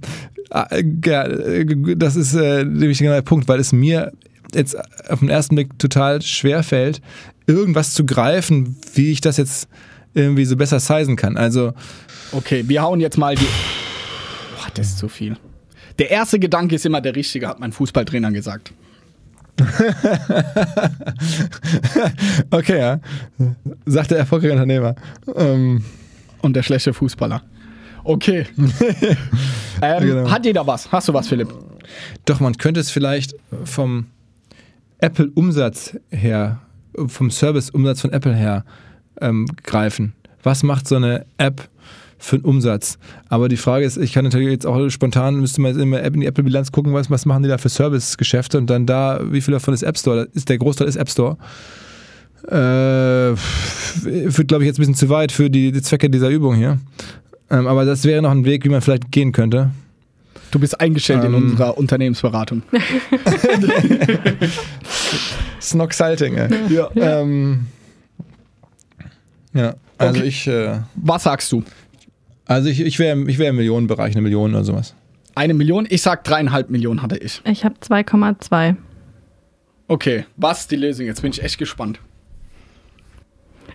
Ah, 0.52 0.68
das 0.70 2.16
ist 2.16 2.36
äh, 2.36 2.64
nämlich 2.64 3.00
genau 3.00 3.14
der 3.14 3.24
Punkt, 3.24 3.48
weil 3.48 3.60
es 3.60 3.74
mir 3.74 4.14
jetzt 4.54 4.78
auf 5.10 5.20
den 5.20 5.30
ersten 5.30 5.56
Blick 5.56 5.78
total 5.80 6.22
schwer 6.22 6.62
fällt, 6.64 7.02
irgendwas 7.48 7.94
zu 7.94 8.06
greifen, 8.06 8.78
wie 8.94 9.12
ich 9.12 9.22
das 9.22 9.38
jetzt 9.38 9.68
irgendwie 10.14 10.46
so 10.46 10.56
besser 10.56 10.80
sizen 10.80 11.16
kann. 11.16 11.36
Also. 11.36 11.74
Okay, 12.32 12.64
wir 12.68 12.84
hauen 12.84 13.02
jetzt 13.02 13.18
mal 13.18 13.36
die. 13.36 13.44
Boah, 13.44 14.70
das 14.76 14.90
ist 14.90 15.00
zu 15.00 15.10
viel. 15.10 15.36
Der 16.00 16.12
erste 16.12 16.40
Gedanke 16.40 16.76
ist 16.76 16.86
immer 16.86 17.02
der 17.02 17.16
richtige, 17.16 17.48
hat 17.48 17.60
mein 17.60 17.72
Fußballtrainer 17.72 18.32
gesagt. 18.32 18.72
okay, 22.52 22.78
ja. 22.78 23.00
Sagt 23.86 24.12
der 24.12 24.20
erfolgreiche 24.20 24.54
Unternehmer. 24.54 24.96
Ähm, 25.36 25.84
und 26.42 26.56
der 26.56 26.64
schlechte 26.64 26.94
Fußballer. 26.94 27.42
Okay. 28.04 28.46
ähm, 29.82 30.08
genau. 30.08 30.30
Hat 30.30 30.46
jeder 30.46 30.68
was? 30.68 30.92
Hast 30.92 31.08
du 31.08 31.14
was, 31.14 31.28
Philipp? 31.28 31.52
Doch, 32.26 32.40
man 32.40 32.58
könnte 32.58 32.80
es 32.80 32.92
vielleicht 32.92 33.36
vom 33.64 34.08
Apple-Umsatz 35.00 35.98
her, 36.10 36.60
vom 37.08 37.32
Service-Umsatz 37.32 38.02
von 38.02 38.12
Apple 38.12 38.36
her 38.36 38.66
ähm, 39.22 39.48
greifen. 39.64 40.14
Was 40.44 40.64
macht 40.64 40.88
so 40.88 40.96
eine 40.96 41.26
App 41.38 41.70
für 42.26 42.38
einen 42.38 42.46
Umsatz? 42.46 42.98
Aber 43.30 43.50
die 43.50 43.58
Frage 43.58 43.86
ist, 43.86 43.98
ich 43.98 44.14
kann 44.14 44.26
natürlich 44.26 44.50
jetzt 44.50 44.66
auch 44.66 44.90
spontan, 44.90 45.40
müsste 45.40 45.62
man 45.62 45.78
in 45.78 46.22
die 46.22 46.26
Apple-Bilanz 46.26 46.72
gucken, 46.72 46.94
was, 46.94 47.10
was 47.10 47.26
machen 47.26 47.44
die 47.44 47.50
da 47.50 47.58
für 47.58 47.70
Service-Geschäfte 47.70 48.58
und 48.58 48.70
dann 48.70 48.86
da, 48.86 49.20
wie 49.24 49.42
viel 49.42 49.54
davon 49.54 49.74
ist 49.74 49.84
App 49.84 49.98
Store? 49.98 50.28
Ist 50.34 50.50
der 50.50 50.58
Großteil 50.58 50.88
ist 50.88 50.96
App 50.96 51.10
Store. 51.10 51.38
Äh, 52.48 53.36
führt, 53.36 54.48
glaube 54.48 54.64
ich, 54.64 54.68
jetzt 54.68 54.78
ein 54.78 54.82
bisschen 54.82 54.96
zu 54.96 55.10
weit 55.10 55.32
für 55.32 55.50
die, 55.50 55.72
die 55.72 55.82
Zwecke 55.82 56.10
dieser 56.10 56.30
Übung 56.30 56.56
hier. 56.56 56.80
Ähm, 57.50 57.68
aber 57.68 57.86
das 57.86 58.04
wäre 58.04 58.22
noch 58.22 58.32
ein 58.32 58.46
Weg, 58.46 58.66
wie 58.66 58.70
man 58.70 58.82
vielleicht 58.82 59.12
gehen 59.12 59.32
könnte. 59.32 59.72
Du 60.52 60.60
bist 60.60 60.80
eingestellt 60.80 61.24
ähm, 61.24 61.34
in 61.34 61.44
unserer 61.44 61.78
Unternehmensberatung. 61.78 62.62
Snock 65.62 65.94
Salting, 65.94 66.36
ey. 66.36 66.50
Ja. 66.70 66.90
Ähm, 66.96 67.66
ja, 69.54 69.76
also 69.98 70.20
okay. 70.20 70.28
ich. 70.28 70.48
Äh, 70.48 70.80
Was 70.96 71.24
sagst 71.24 71.52
du? 71.52 71.64
Also 72.46 72.70
ich, 72.70 72.82
ich 72.82 73.00
wäre 73.00 73.20
ich 73.28 73.40
wär 73.40 73.50
im 73.50 73.56
Millionenbereich, 73.56 74.14
eine 74.14 74.22
Million 74.22 74.52
oder 74.52 74.64
sowas. 74.64 74.94
Eine 75.34 75.54
Million? 75.54 75.88
Ich 75.90 76.02
sag 76.02 76.24
dreieinhalb 76.24 76.70
Millionen 76.70 77.02
hatte 77.02 77.18
ich. 77.18 77.42
Ich 77.46 77.66
habe 77.66 77.76
2,2. 77.82 78.76
Okay, 79.88 80.26
was 80.38 80.62
ist 80.62 80.72
die 80.72 80.78
Lösung? 80.78 81.06
Jetzt 81.06 81.22
bin 81.22 81.32
ich 81.32 81.44
echt 81.44 81.58
gespannt. 81.58 82.00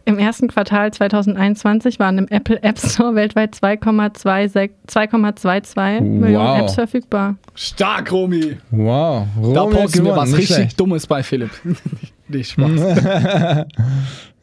Im 0.07 0.19
ersten 0.19 0.49
Quartal 0.49 0.93
2021 0.93 1.99
waren 1.99 2.19
im 2.19 2.29
Apple 2.29 2.63
App 2.63 2.79
Store 2.79 3.15
weltweit 3.15 3.55
2,22 3.55 5.77
wow. 5.77 6.01
Millionen 6.01 6.61
Apps 6.61 6.75
verfügbar. 6.75 7.37
Stark, 7.55 8.11
Romy. 8.11 8.57
Wow. 8.71 9.27
Romy 9.37 9.55
da 9.55 9.65
posten 9.67 10.05
wir 10.05 10.17
was 10.17 10.33
richtig 10.33 10.57
schlecht. 10.57 10.81
Dummes 10.81 11.07
bei 11.07 11.23
Philipp. 11.23 11.51
nicht 12.29 12.53
Spaß. 12.53 12.71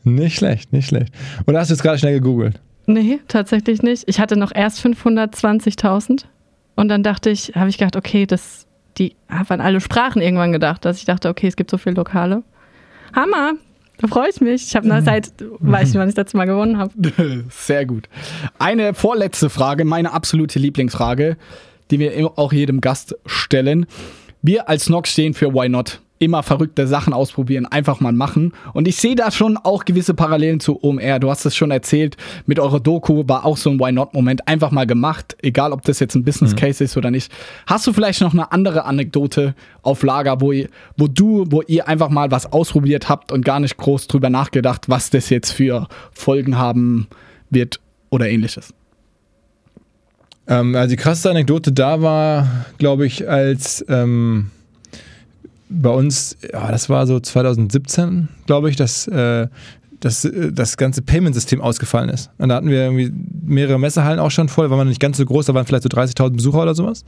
nicht 0.03 0.37
schlecht, 0.37 0.71
nicht 0.71 0.87
schlecht. 0.87 1.13
Oder 1.47 1.59
hast 1.59 1.69
du 1.69 1.73
jetzt 1.73 1.81
gerade 1.81 1.97
schnell 1.97 2.13
gegoogelt? 2.13 2.61
Nee, 2.87 3.19
tatsächlich 3.27 3.83
nicht. 3.83 4.05
Ich 4.07 4.19
hatte 4.19 4.37
noch 4.37 4.51
erst 4.55 4.83
520.000 4.83 6.23
und 6.75 6.87
dann 6.87 7.03
dachte 7.03 7.29
ich, 7.29 7.51
habe 7.53 7.69
ich 7.69 7.77
gedacht, 7.77 7.97
okay, 7.97 8.25
das, 8.25 8.65
die 8.97 9.15
habe 9.29 9.53
an 9.53 9.61
alle 9.61 9.81
Sprachen 9.81 10.21
irgendwann 10.21 10.53
gedacht, 10.53 10.85
dass 10.85 10.97
ich 10.97 11.05
dachte, 11.05 11.27
okay, 11.27 11.47
es 11.47 11.57
gibt 11.57 11.69
so 11.69 11.77
viele 11.77 11.95
Lokale. 11.95 12.43
Hammer, 13.13 13.53
da 13.97 14.07
freue 14.07 14.29
ich 14.29 14.39
mich. 14.39 14.67
Ich 14.67 14.75
habe 14.75 14.89
eine 14.89 15.03
Zeit, 15.03 15.33
weiß 15.59 15.89
nicht, 15.89 15.97
wann 15.97 16.07
ich 16.07 16.15
das 16.15 16.23
letzte 16.23 16.37
Mal 16.37 16.45
gewonnen 16.45 16.77
habe. 16.77 16.91
Sehr 17.49 17.85
gut. 17.85 18.07
Eine 18.57 18.93
vorletzte 18.93 19.49
Frage, 19.49 19.83
meine 19.83 20.13
absolute 20.13 20.57
Lieblingsfrage, 20.57 21.35
die 21.91 21.99
wir 21.99 22.31
auch 22.37 22.53
jedem 22.53 22.79
Gast 22.79 23.17
stellen. 23.25 23.85
Wir 24.41 24.69
als 24.69 24.87
Nox 24.87 25.11
stehen 25.11 25.33
für 25.33 25.53
Why 25.53 25.67
Not. 25.67 25.99
Immer 26.19 26.43
verrückte 26.43 26.87
Sachen 26.87 27.13
ausprobieren, 27.13 27.65
einfach 27.65 27.99
mal 27.99 28.13
machen. 28.13 28.53
Und 28.73 28.87
ich 28.87 28.97
sehe 28.97 29.15
da 29.15 29.31
schon 29.31 29.57
auch 29.57 29.85
gewisse 29.85 30.13
Parallelen 30.13 30.59
zu 30.59 30.83
OMR. 30.83 31.19
Du 31.19 31.29
hast 31.29 31.45
es 31.45 31.55
schon 31.55 31.71
erzählt, 31.71 32.17
mit 32.45 32.59
eurer 32.59 32.79
Doku 32.79 33.23
war 33.27 33.45
auch 33.45 33.57
so 33.57 33.69
ein 33.69 33.79
Why 33.79 33.91
Not-Moment 33.91 34.47
einfach 34.47 34.71
mal 34.71 34.85
gemacht, 34.85 35.37
egal 35.41 35.71
ob 35.71 35.83
das 35.83 35.99
jetzt 35.99 36.15
ein 36.15 36.23
Business 36.23 36.51
mhm. 36.51 36.57
Case 36.57 36.83
mhm. 36.83 36.85
ist 36.85 36.97
oder 36.97 37.11
nicht. 37.11 37.31
Hast 37.65 37.85
du 37.87 37.93
vielleicht 37.93 38.21
noch 38.21 38.33
eine 38.33 38.51
andere 38.51 38.85
Anekdote 38.85 39.55
auf 39.81 40.03
Lager, 40.03 40.41
wo, 40.41 40.51
ihr, 40.51 40.69
wo 40.97 41.07
du, 41.07 41.45
wo 41.49 41.61
ihr 41.61 41.87
einfach 41.87 42.09
mal 42.09 42.31
was 42.31 42.51
ausprobiert 42.51 43.09
habt 43.09 43.31
und 43.31 43.45
gar 43.45 43.59
nicht 43.59 43.77
groß 43.77 44.07
drüber 44.07 44.29
nachgedacht, 44.29 44.89
was 44.89 45.09
das 45.09 45.29
jetzt 45.29 45.51
für 45.51 45.87
Folgen 46.11 46.57
haben 46.57 47.07
wird 47.49 47.79
oder 48.09 48.29
ähnliches? 48.29 48.73
Ähm, 50.47 50.75
also 50.75 50.89
die 50.89 50.95
krasseste 50.95 51.29
Anekdote 51.29 51.71
da 51.71 52.01
war, 52.01 52.65
glaube 52.77 53.05
ich, 53.05 53.29
als 53.29 53.85
ähm 53.89 54.51
bei 55.69 55.89
uns, 55.89 56.37
ja, 56.51 56.71
das 56.71 56.89
war 56.89 57.07
so 57.07 57.19
2017, 57.19 58.29
glaube 58.45 58.69
ich, 58.69 58.75
dass, 58.75 59.07
äh, 59.07 59.47
dass 59.99 60.25
äh, 60.25 60.51
das 60.51 60.77
ganze 60.77 61.01
Payment-System 61.01 61.61
ausgefallen 61.61 62.09
ist. 62.09 62.29
Und 62.37 62.49
da 62.49 62.55
hatten 62.55 62.69
wir 62.69 62.83
irgendwie 62.83 63.11
mehrere 63.45 63.79
Messehallen 63.79 64.19
auch 64.19 64.31
schon 64.31 64.49
voll, 64.49 64.69
war 64.69 64.77
man 64.77 64.87
nicht 64.87 65.01
ganz 65.01 65.17
so 65.17 65.25
groß, 65.25 65.45
da 65.45 65.53
waren 65.53 65.65
vielleicht 65.65 65.83
so 65.83 65.89
30.000 65.89 66.35
Besucher 66.35 66.61
oder 66.61 66.75
sowas. 66.75 67.03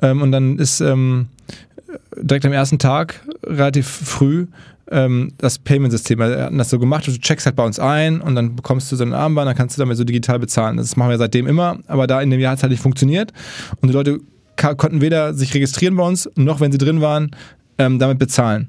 Ähm, 0.00 0.22
und 0.22 0.32
dann 0.32 0.58
ist 0.58 0.80
ähm, 0.80 1.28
direkt 2.16 2.46
am 2.46 2.52
ersten 2.52 2.78
Tag, 2.78 3.20
relativ 3.44 3.86
früh, 3.86 4.46
ähm, 4.90 5.32
das 5.38 5.58
Payment-System. 5.58 6.18
Wir 6.18 6.44
hatten 6.44 6.58
das 6.58 6.70
so 6.70 6.78
gemacht, 6.78 7.06
du 7.06 7.12
checkst 7.12 7.46
halt 7.46 7.56
bei 7.56 7.64
uns 7.64 7.78
ein 7.78 8.20
und 8.20 8.34
dann 8.34 8.56
bekommst 8.56 8.90
du 8.92 8.96
so 8.96 9.04
ein 9.04 9.12
Armband, 9.12 9.48
dann 9.48 9.56
kannst 9.56 9.76
du 9.76 9.80
damit 9.80 9.96
so 9.96 10.04
digital 10.04 10.38
bezahlen. 10.38 10.76
Das 10.76 10.96
machen 10.96 11.10
wir 11.10 11.18
seitdem 11.18 11.46
immer, 11.46 11.78
aber 11.86 12.06
da 12.06 12.20
in 12.20 12.30
dem 12.30 12.40
Jahr 12.40 12.52
hat 12.52 12.58
es 12.58 12.62
halt 12.62 12.70
nicht 12.70 12.82
funktioniert. 12.82 13.32
Und 13.80 13.88
die 13.88 13.94
Leute 13.94 14.20
konnten 14.56 15.00
weder 15.00 15.34
sich 15.34 15.54
registrieren 15.54 15.96
bei 15.96 16.06
uns, 16.06 16.30
noch 16.36 16.60
wenn 16.60 16.70
sie 16.70 16.78
drin 16.78 17.00
waren, 17.00 17.30
ähm, 17.82 17.98
damit 17.98 18.18
bezahlen. 18.18 18.68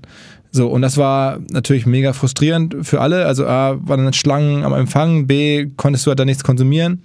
So, 0.51 0.67
und 0.67 0.83
das 0.83 0.97
war 0.97 1.39
natürlich 1.49 1.85
mega 1.85 2.13
frustrierend 2.13 2.75
für 2.83 3.01
alle. 3.01 3.25
Also 3.25 3.47
A, 3.47 3.77
waren 3.87 4.03
dann 4.03 4.13
Schlangen 4.13 4.63
am 4.63 4.73
Empfang, 4.73 5.25
B, 5.25 5.67
konntest 5.77 6.05
du 6.05 6.11
halt 6.11 6.19
da 6.19 6.25
nichts 6.25 6.43
konsumieren. 6.43 7.01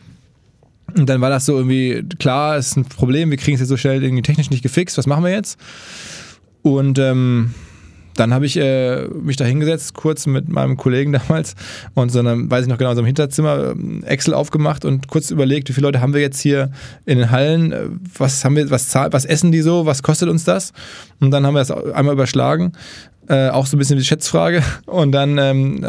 Und 0.97 1.09
dann 1.09 1.21
war 1.21 1.31
das 1.31 1.47
so 1.47 1.57
irgendwie, 1.57 2.05
klar, 2.19 2.57
ist 2.57 2.77
ein 2.77 2.85
Problem, 2.85 3.31
wir 3.31 3.37
kriegen 3.37 3.55
es 3.55 3.61
jetzt 3.61 3.69
so 3.69 3.77
schnell 3.77 4.03
irgendwie 4.03 4.23
technisch 4.23 4.51
nicht 4.51 4.63
gefixt, 4.63 4.99
was 4.99 5.07
machen 5.07 5.25
wir 5.25 5.31
jetzt? 5.31 5.59
Und 6.63 6.99
ähm, 6.99 7.55
dann 8.19 8.35
habe 8.35 8.47
ich 8.47 8.57
äh, 8.57 9.07
mich 9.09 9.37
da 9.37 9.45
hingesetzt, 9.45 9.95
kurz 9.95 10.27
mit 10.27 10.49
meinem 10.49 10.77
Kollegen 10.77 11.13
damals 11.29 11.55
und 11.95 12.11
so 12.11 12.19
einem, 12.19 12.51
weiß 12.51 12.63
ich 12.63 12.69
noch 12.69 12.79
genau, 12.79 12.93
so 12.95 12.99
einem 12.99 13.07
Hinterzimmer 13.07 13.71
ähm, 13.71 14.03
Excel 14.05 14.35
aufgemacht 14.35 14.85
und 14.85 15.09
kurz 15.09 15.31
überlegt, 15.31 15.69
wie 15.69 15.73
viele 15.73 15.87
Leute 15.87 16.01
haben 16.01 16.15
wir 16.15 16.21
jetzt 16.21 16.41
hier 16.41 16.71
in 17.07 17.19
den 17.19 17.31
Hallen, 17.31 17.73
äh, 17.73 17.85
was 18.17 18.45
haben 18.45 18.57
wir, 18.57 18.71
was, 18.71 18.95
was 18.95 19.25
essen 19.25 19.53
die 19.53 19.63
so, 19.63 19.87
was 19.87 20.03
kostet 20.03 20.29
uns 20.29 20.45
das? 20.45 20.73
Und 21.21 21.31
dann 21.31 21.47
haben 21.47 21.55
wir 21.55 21.61
das 21.61 21.71
einmal 21.71 22.15
überschlagen 22.15 22.73
äh, 23.29 23.49
auch 23.49 23.67
so 23.67 23.77
ein 23.77 23.79
bisschen 23.79 23.99
die 23.99 24.05
Schätzfrage. 24.05 24.63
Und 24.87 25.13
dann 25.13 25.39
ähm, 25.39 25.81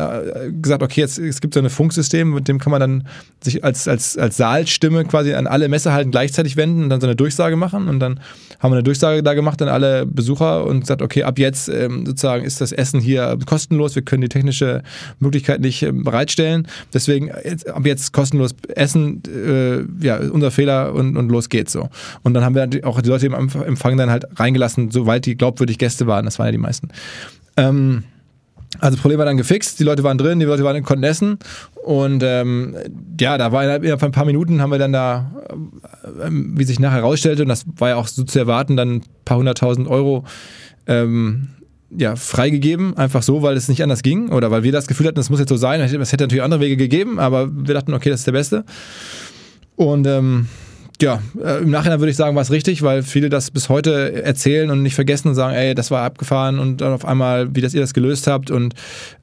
gesagt, 0.62 0.84
okay, 0.84 1.02
jetzt, 1.02 1.18
es 1.18 1.42
gibt 1.42 1.54
so 1.54 1.60
ein 1.60 1.70
Funksystem, 1.70 2.34
mit 2.34 2.48
dem 2.48 2.60
kann 2.60 2.72
man 2.72 2.80
dann 2.80 3.08
sich 3.42 3.64
als, 3.64 3.88
als, 3.88 4.18
als 4.18 4.38
Saalstimme 4.38 5.06
quasi 5.06 5.34
an 5.34 5.48
alle 5.48 5.70
Messehalten 5.70 6.12
gleichzeitig 6.12 6.58
wenden 6.58 6.84
und 6.84 6.90
dann 6.90 7.02
so 7.02 7.08
eine 7.08 7.16
Durchsage 7.16 7.56
machen. 7.56 7.88
Und 7.88 8.00
dann 8.00 8.20
haben 8.60 8.72
wir 8.72 8.76
eine 8.76 8.84
Durchsage 8.84 9.24
da 9.24 9.34
gemacht 9.34 9.62
an 9.62 9.70
alle 9.70 10.06
Besucher 10.06 10.66
und 10.66 10.82
gesagt, 10.82 11.02
okay, 11.02 11.24
ab 11.24 11.40
jetzt 11.40 11.70
ähm, 11.70 12.06
sozusagen 12.06 12.44
ist 12.44 12.60
das 12.62 12.72
Essen 12.72 13.00
hier 13.00 13.38
kostenlos, 13.46 13.96
wir 13.96 14.02
können 14.02 14.22
die 14.22 14.30
technische 14.30 14.84
Möglichkeit 15.20 15.62
nicht 15.62 15.82
ähm, 15.84 16.04
bereitstellen, 16.04 16.68
deswegen 16.94 17.32
jetzt, 17.44 17.70
ab 17.70 17.86
jetzt 17.86 18.12
kostenlos 18.12 18.54
Essen, 18.76 19.24
äh, 19.28 20.06
ja, 20.06 20.18
unser 20.18 20.52
Fehler 20.52 20.94
und, 20.94 21.16
und 21.16 21.30
los 21.30 21.50
geht's 21.50 21.72
so. 21.72 21.90
Und 22.24 22.34
dann 22.34 22.44
haben 22.44 22.56
wir 22.56 22.68
auch 22.86 23.02
die 23.02 23.10
Leute 23.10 23.26
im 23.28 23.34
Empfang 23.34 23.98
dann 23.98 24.10
halt 24.10 24.26
reingelassen, 24.36 24.92
soweit 24.92 25.26
die 25.26 25.38
glaubwürdig 25.38 25.78
Gäste 25.78 26.08
waren, 26.08 26.26
das 26.26 26.38
waren 26.38 26.48
ja 26.48 26.52
die 26.52 26.58
meisten. 26.58 26.90
Ähm, 27.60 28.04
also 28.80 28.96
das 28.96 29.02
Problem 29.02 29.18
war 29.18 29.26
dann 29.26 29.38
gefixt, 29.38 29.80
die 29.80 29.84
Leute 29.84 30.04
waren 30.04 30.18
drin, 30.18 30.40
die 30.40 30.46
Leute 30.46 30.64
waren 30.64 30.82
konnten 30.84 31.04
essen 31.04 31.40
und 31.84 32.22
ähm, 32.24 32.76
ja, 33.20 33.38
da 33.38 33.52
war 33.52 33.64
innerhalb 33.64 34.00
von 34.00 34.10
ein 34.10 34.14
paar 34.14 34.26
Minuten 34.26 34.62
haben 34.62 34.72
wir 34.72 34.78
dann 34.78 34.94
da, 34.94 35.32
äh, 36.04 36.30
wie 36.30 36.64
sich 36.64 36.80
nachher 36.80 36.98
herausstellte, 36.98 37.42
und 37.42 37.50
das 37.50 37.66
war 37.78 37.90
ja 37.90 37.96
auch 37.96 38.08
so 38.08 38.24
zu 38.24 38.38
erwarten, 38.40 38.78
dann 38.78 38.98
ein 38.98 39.04
paar 39.26 39.38
hunderttausend 39.38 39.88
Euro 39.88 40.24
ähm, 40.88 41.50
ja, 41.90 42.16
freigegeben, 42.16 42.96
einfach 42.96 43.24
so, 43.24 43.42
weil 43.42 43.58
es 43.58 43.68
nicht 43.68 43.82
anders 43.82 44.04
ging 44.04 44.30
oder 44.30 44.52
weil 44.52 44.64
wir 44.64 44.72
das 44.72 44.88
Gefühl 44.88 45.08
hatten, 45.08 45.16
das 45.16 45.32
muss 45.32 45.40
jetzt 45.40 45.50
so 45.50 45.58
sein. 45.58 45.82
Es 45.82 45.92
hätte 46.12 46.24
natürlich 46.24 46.44
andere 46.44 46.62
Wege 46.62 46.78
gegeben, 46.78 47.20
aber 47.20 47.50
wir 47.52 47.74
dachten, 47.74 47.94
okay, 47.94 48.12
das 48.12 48.22
ist 48.22 48.28
der 48.28 48.34
Beste. 48.34 48.64
Und 49.76 50.06
ähm, 50.06 50.48
ja, 51.02 51.22
äh, 51.44 51.62
im 51.62 51.70
Nachhinein 51.70 52.00
würde 52.00 52.12
ich 52.12 52.18
sagen, 52.18 52.36
war 52.36 52.42
es 52.42 52.52
richtig, 52.52 52.82
weil 52.82 53.04
viele 53.04 53.30
das 53.30 53.52
bis 53.52 53.70
heute 53.70 54.24
erzählen 54.24 54.70
und 54.70 54.84
nicht 54.84 54.96
vergessen 54.96 55.30
und 55.30 55.36
sagen, 55.36 55.56
ey, 55.56 55.74
das 55.76 55.92
war 55.92 56.04
abgefahren 56.04 56.60
und 56.60 56.82
dann 56.82 56.94
auf 56.94 57.06
einmal, 57.06 57.56
wie 57.56 57.62
das 57.62 57.74
ihr 57.74 57.82
das 57.82 57.94
gelöst 57.94 58.28
habt 58.28 58.52
und 58.52 58.74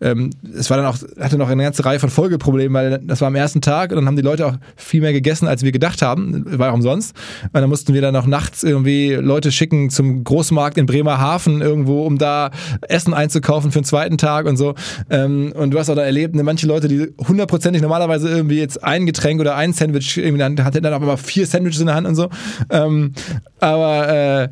ähm, 0.00 0.30
es 0.56 0.70
war 0.70 0.76
dann 0.76 0.86
auch, 0.86 0.96
hatte 1.20 1.36
noch 1.38 1.48
eine 1.48 1.62
ganze 1.62 1.84
Reihe 1.84 1.98
von 1.98 2.10
Folgeproblemen, 2.10 2.74
weil 2.74 3.00
das 3.02 3.20
war 3.20 3.28
am 3.28 3.34
ersten 3.34 3.60
Tag 3.60 3.90
und 3.90 3.96
dann 3.96 4.06
haben 4.06 4.16
die 4.16 4.22
Leute 4.22 4.46
auch 4.46 4.54
viel 4.76 5.00
mehr 5.00 5.12
gegessen, 5.12 5.48
als 5.48 5.62
wir 5.62 5.72
gedacht 5.72 6.02
haben, 6.02 6.44
war 6.58 6.70
auch 6.70 6.74
umsonst. 6.74 7.14
Und 7.44 7.60
dann 7.60 7.68
mussten 7.68 7.94
wir 7.94 8.00
dann 8.00 8.16
auch 8.16 8.26
nachts 8.26 8.62
irgendwie 8.62 9.14
Leute 9.14 9.52
schicken 9.52 9.90
zum 9.90 10.24
Großmarkt 10.24 10.78
in 10.78 10.86
Bremerhaven 10.86 11.60
irgendwo, 11.60 12.06
um 12.06 12.18
da 12.18 12.50
Essen 12.88 13.14
einzukaufen 13.14 13.70
für 13.70 13.80
den 13.80 13.84
zweiten 13.84 14.18
Tag 14.18 14.46
und 14.46 14.56
so. 14.56 14.74
Ähm, 15.10 15.52
und 15.54 15.72
du 15.72 15.78
hast 15.78 15.90
auch 15.90 15.94
da 15.94 16.02
erlebt, 16.02 16.34
ne, 16.34 16.42
manche 16.42 16.66
Leute, 16.66 16.88
die 16.88 17.08
hundertprozentig 17.26 17.82
normalerweise 17.82 18.28
irgendwie 18.28 18.58
jetzt 18.58 18.82
ein 18.82 19.06
Getränk 19.06 19.40
oder 19.40 19.56
ein 19.56 19.72
Sandwich 19.72 20.16
irgendwie 20.16 20.38
dann 20.38 20.64
hatten 20.64 20.82
dann 20.82 20.92
aber 20.92 21.16
vier 21.16 21.46
Sandwich 21.46 21.65
Sandwiches 21.66 21.80
in 21.80 21.86
der 21.86 21.96
Hand 21.96 22.06
und 22.06 22.14
so. 22.14 22.28
Ähm, 22.70 23.12
aber 23.60 24.08
äh, 24.08 24.48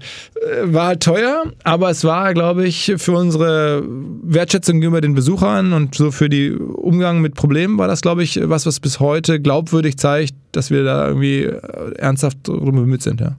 war 0.65 0.87
halt 0.89 1.03
teuer, 1.03 1.45
aber 1.62 1.91
es 1.91 2.05
war, 2.05 2.35
glaube 2.35 2.67
ich, 2.67 2.95
für 2.97 3.12
unsere 3.12 3.85
Wertschätzung 4.23 4.81
gegenüber 4.81 5.01
den 5.01 5.15
Besuchern 5.15 5.73
und 5.73 5.95
so 5.95 6.11
für 6.11 6.29
die 6.29 6.53
Umgang 6.53 7.21
mit 7.21 7.35
Problemen 7.35 7.79
war 7.79 7.89
das, 7.89 8.01
glaube 8.01 8.23
ich, 8.23 8.41
was, 8.43 8.67
was 8.67 8.81
bis 8.81 9.01
heute 9.01 9.41
glaubwürdig 9.41 9.97
zeigt, 9.97 10.35
dass 10.53 10.71
wir 10.71 10.85
da 10.85 11.09
irgendwie 11.09 11.51
ernsthaft 11.97 12.39
drum 12.45 12.75
bemüht 12.75 13.03
sind, 13.03 13.21
ja. 13.21 13.37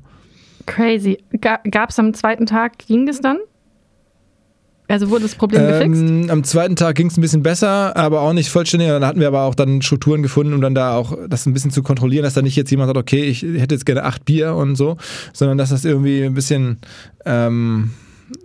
Crazy. 0.65 1.19
Gab 1.41 1.89
es 1.89 1.99
am 1.99 2.13
zweiten 2.13 2.47
Tag, 2.47 2.79
ging 2.87 3.05
das 3.05 3.21
dann? 3.21 3.37
Also 4.87 5.09
wurde 5.09 5.23
das 5.23 5.35
Problem 5.35 5.61
ähm, 5.61 5.91
gefixt? 5.93 6.31
Am 6.31 6.43
zweiten 6.43 6.75
Tag 6.75 6.95
ging 6.95 7.07
es 7.07 7.17
ein 7.17 7.21
bisschen 7.21 7.43
besser, 7.43 7.95
aber 7.95 8.21
auch 8.21 8.33
nicht 8.33 8.49
vollständig. 8.49 8.89
Dann 8.89 9.05
hatten 9.05 9.19
wir 9.19 9.27
aber 9.27 9.43
auch 9.43 9.55
dann 9.55 9.81
Strukturen 9.81 10.21
gefunden, 10.21 10.53
um 10.53 10.61
dann 10.61 10.75
da 10.75 10.95
auch 10.95 11.17
das 11.27 11.45
ein 11.45 11.53
bisschen 11.53 11.71
zu 11.71 11.83
kontrollieren, 11.83 12.23
dass 12.23 12.33
da 12.33 12.41
nicht 12.41 12.55
jetzt 12.55 12.69
jemand 12.71 12.89
sagt, 12.89 12.97
okay, 12.97 13.23
ich 13.23 13.41
hätte 13.41 13.75
jetzt 13.75 13.85
gerne 13.85 14.03
acht 14.03 14.25
Bier 14.25 14.53
und 14.55 14.75
so, 14.75 14.97
sondern 15.33 15.57
dass 15.57 15.69
das 15.69 15.85
irgendwie 15.85 16.23
ein 16.23 16.33
bisschen 16.33 16.77
ähm, 17.25 17.91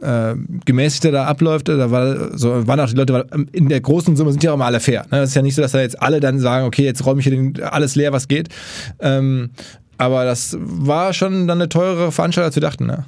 äh, 0.00 0.34
gemäßigter 0.64 1.10
da 1.10 1.24
abläuft. 1.26 1.68
Da 1.68 1.90
war, 1.90 2.36
so, 2.36 2.66
waren 2.66 2.80
auch 2.80 2.88
die 2.88 2.96
Leute, 2.96 3.26
in 3.52 3.68
der 3.68 3.80
großen 3.80 4.16
Summe 4.16 4.32
sind 4.32 4.42
ja 4.42 4.50
auch 4.50 4.54
immer 4.54 4.66
alle 4.66 4.80
fair. 4.80 5.02
Ne? 5.10 5.18
Das 5.18 5.30
ist 5.30 5.34
ja 5.34 5.42
nicht 5.42 5.54
so, 5.54 5.62
dass 5.62 5.72
da 5.72 5.80
jetzt 5.80 6.00
alle 6.00 6.20
dann 6.20 6.38
sagen, 6.38 6.66
okay, 6.66 6.84
jetzt 6.84 7.04
räume 7.04 7.20
ich 7.20 7.26
hier 7.26 7.72
alles 7.72 7.96
leer, 7.96 8.12
was 8.12 8.28
geht. 8.28 8.48
Ähm, 9.00 9.50
aber 10.00 10.24
das 10.24 10.56
war 10.58 11.12
schon 11.12 11.46
dann 11.46 11.58
eine 11.58 11.68
teurere 11.68 12.10
Veranstaltung, 12.10 12.46
als 12.46 12.56
wir 12.56 12.62
dachten. 12.62 12.86
Ne? 12.86 13.04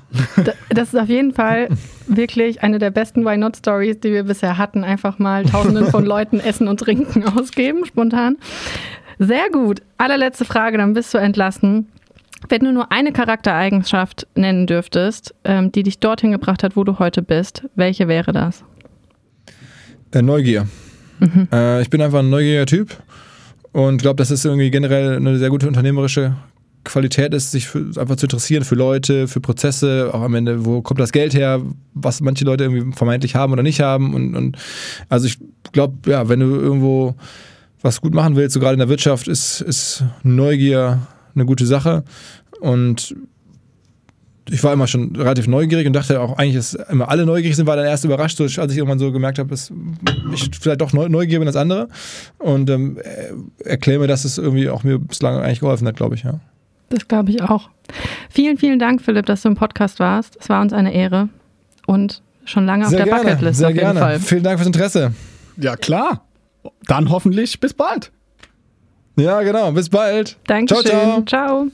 Das 0.69 0.89
ist 0.89 1.01
auf 1.01 1.09
jeden 1.09 1.33
Fall 1.33 1.71
wirklich 2.07 2.63
eine 2.63 2.79
der 2.79 2.91
besten 2.91 3.25
Why 3.25 3.39
Not 3.39 3.57
Stories, 3.57 3.99
die 4.01 4.13
wir 4.13 4.25
bisher 4.25 4.59
hatten. 4.59 4.85
Einfach 4.85 5.19
mal 5.19 5.45
Tausenden 5.45 5.87
von 5.87 6.05
Leuten 6.05 6.39
Essen 6.39 6.69
und 6.69 6.81
Trinken 6.81 7.25
ausgeben, 7.39 7.87
spontan. 7.87 8.37
Sehr 9.19 9.49
gut. 9.51 9.81
Allerletzte 9.97 10.45
Frage, 10.45 10.77
dann 10.77 10.93
bist 10.93 11.15
du 11.15 11.19
entlassen. 11.19 11.89
Wenn 12.51 12.63
du 12.63 12.73
nur 12.73 12.93
eine 12.93 13.13
Charaktereigenschaft 13.13 14.27
nennen 14.35 14.67
dürftest, 14.67 15.35
ähm, 15.45 15.73
die 15.73 15.85
dich 15.85 15.99
dorthin 15.99 16.33
gebracht 16.33 16.63
hat, 16.63 16.77
wo 16.77 16.85
du 16.85 16.99
heute 16.99 17.23
bist, 17.23 17.63
welche 17.75 18.07
wäre 18.07 18.33
das? 18.33 18.65
Äh, 20.13 20.21
Neugier. 20.21 20.67
Mhm. 21.21 21.49
Äh, 21.51 21.81
ich 21.81 21.89
bin 21.89 22.03
einfach 22.03 22.19
ein 22.19 22.29
neugieriger 22.29 22.67
Typ 22.67 22.99
und 23.73 24.03
glaube, 24.03 24.17
das 24.17 24.31
ist 24.31 24.45
irgendwie 24.45 24.71
generell 24.71 25.17
eine 25.17 25.39
sehr 25.39 25.49
gute 25.49 25.69
unternehmerische 25.69 26.35
Qualität 26.85 27.33
ist, 27.35 27.53
sich 27.53 27.67
für, 27.67 27.91
einfach 27.99 28.17
zu 28.17 28.27
interessieren 28.27 28.65
für 28.65 28.75
Leute, 28.75 29.29
für 29.29 29.41
Prozesse, 29.41 30.11
auch 30.13 30.23
am 30.23 30.35
Ende, 30.35 30.65
wo 30.65 30.83
kommt 30.83 31.01
das 31.01 31.13
Geld 31.13 31.35
her, 31.35 31.63
was 31.95 32.21
manche 32.21 32.45
Leute 32.45 32.65
irgendwie 32.65 32.97
vermeintlich 32.97 33.35
haben 33.35 33.53
oder 33.53 33.63
nicht 33.63 33.81
haben. 33.81 34.15
Und, 34.15 34.35
und 34.35 34.57
also 35.09 35.27
ich 35.27 35.39
glaube, 35.73 36.11
ja, 36.11 36.29
wenn 36.29 36.41
du 36.41 36.47
irgendwo 36.47 37.15
was 37.81 38.01
gut 38.01 38.15
machen 38.15 38.37
willst, 38.37 38.55
so 38.55 38.61
gerade 38.61 38.75
in 38.75 38.79
der 38.79 38.89
Wirtschaft, 38.89 39.29
ist, 39.29 39.61
ist 39.61 40.05
Neugier 40.23 41.07
eine 41.35 41.45
gute 41.45 41.67
Sache. 41.67 42.05
Und 42.61 43.15
ich 44.51 44.63
war 44.65 44.73
immer 44.73 44.87
schon 44.87 45.15
relativ 45.17 45.47
neugierig 45.47 45.87
und 45.87 45.93
dachte 45.93 46.21
auch 46.21 46.37
eigentlich, 46.37 46.57
dass 46.57 46.75
immer 46.75 47.09
alle 47.09 47.25
neugierig 47.27 47.57
sind, 47.57 47.67
war 47.67 47.77
dann 47.77 47.87
erst 47.87 48.05
überrascht, 48.05 48.41
als 48.41 48.73
ich 48.73 48.79
irgendwann 48.79 48.99
so 48.99 49.13
gemerkt 49.13 49.39
habe, 49.39 49.51
dass 49.51 49.73
ich 50.35 50.51
vielleicht 50.61 50.81
doch 50.81 50.93
neugierig 50.93 51.39
bin 51.39 51.47
als 51.47 51.57
andere. 51.57 51.89
Und 52.39 52.69
ähm, 52.71 52.99
erkläre 53.65 54.01
mir, 54.01 54.09
dass 54.09 54.25
es 54.25 54.39
irgendwie 54.39 54.69
auch 54.69 54.85
mir 54.85 54.99
bislang 54.99 55.41
eigentlich 55.41 55.61
geholfen 55.61 55.87
hat, 55.87 55.97
glaube 55.97 56.17
ich, 56.17 56.25
ja. 56.25 56.41
Das 56.93 57.09
glaube 57.09 57.31
ich 57.31 57.43
auch. 57.43 57.71
Vielen, 58.29 58.59
vielen 58.59 58.79
Dank, 58.79 59.01
Philipp, 59.01 59.27
dass 59.27 59.43
du 59.43 59.49
im 59.49 59.55
Podcast 59.55 59.99
warst. 59.99 60.37
Es 60.39 60.49
war 60.51 60.61
uns 60.61 60.73
eine 60.73 60.93
Ehre 60.93 61.31
und 61.87 62.23
schon 62.45 62.67
lange 62.67 62.87
sehr 62.87 63.01
auf 63.01 63.05
der 63.05 63.15
gerne, 63.15 63.31
Bucketlist 63.31 63.59
sehr 63.59 63.69
auf 63.69 63.75
jeden 63.75 63.85
gerne. 63.85 64.01
Fall. 64.01 64.21
Vielen 64.21 64.43
Dank 64.43 64.59
fürs 64.59 64.67
Interesse. 64.67 65.15
Ja, 65.57 65.77
klar. 65.77 66.27
Dann 66.87 67.11
hoffentlich 67.11 67.59
bis 67.61 67.73
bald. 67.73 68.13
Ja, 69.17 69.43
genau. 69.43 69.73
Bis 69.73 69.89
bald. 69.89 70.37
Dankeschön. 70.47 70.85
Ciao, 70.85 71.23
ciao. 71.23 71.25
ciao. 71.25 71.67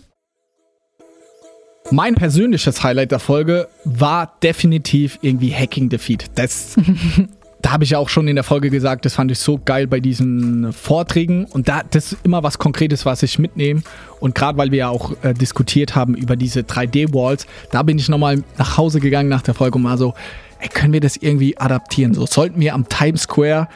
Mein 1.91 2.14
persönliches 2.14 2.83
Highlight 2.85 3.12
der 3.12 3.19
Folge 3.19 3.69
war 3.85 4.37
definitiv 4.43 5.19
irgendwie 5.23 5.53
Hacking 5.53 5.91
Feed. 5.99 6.27
Das, 6.35 6.77
da 7.61 7.73
habe 7.73 7.85
ich 7.85 7.91
ja 7.91 7.99
auch 7.99 8.09
schon 8.09 8.29
in 8.29 8.37
der 8.37 8.45
Folge 8.45 8.71
gesagt, 8.71 9.05
das 9.05 9.15
fand 9.15 9.31
ich 9.31 9.39
so 9.39 9.61
geil 9.63 9.87
bei 9.87 10.01
diesen 10.01 10.73
Vorträgen. 10.73 11.45
Und 11.47 11.69
da, 11.69 11.83
das 11.91 12.13
ist 12.13 12.25
immer 12.25 12.43
was 12.43 12.59
Konkretes, 12.59 13.05
was 13.05 13.23
ich 13.23 13.39
mitnehme. 13.39 13.83
Und 14.21 14.35
gerade 14.35 14.57
weil 14.59 14.71
wir 14.71 14.79
ja 14.79 14.89
auch 14.89 15.13
äh, 15.23 15.35
diskutiert 15.35 15.97
haben 15.97 16.15
über 16.15 16.37
diese 16.37 16.61
3D-Walls, 16.61 17.47
da 17.73 17.83
bin 17.83 17.99
ich 17.99 18.09
nochmal 18.09 18.43
nach 18.59 18.77
Hause 18.77 19.01
gegangen 19.01 19.29
nach 19.29 19.43
der 19.43 19.55
Folge 19.55 19.77
und 19.77 19.83
mal 19.83 19.99
so, 19.99 20.15
ey, 20.61 20.69
können 20.69 20.93
wir 20.93 21.01
das 21.01 21.17
irgendwie 21.17 21.59
adaptieren? 21.59 22.15
So 22.15 22.27
sollten 22.27 22.61
wir 22.61 22.75
am 22.75 22.89
Times 22.89 23.23
Square 23.23 23.69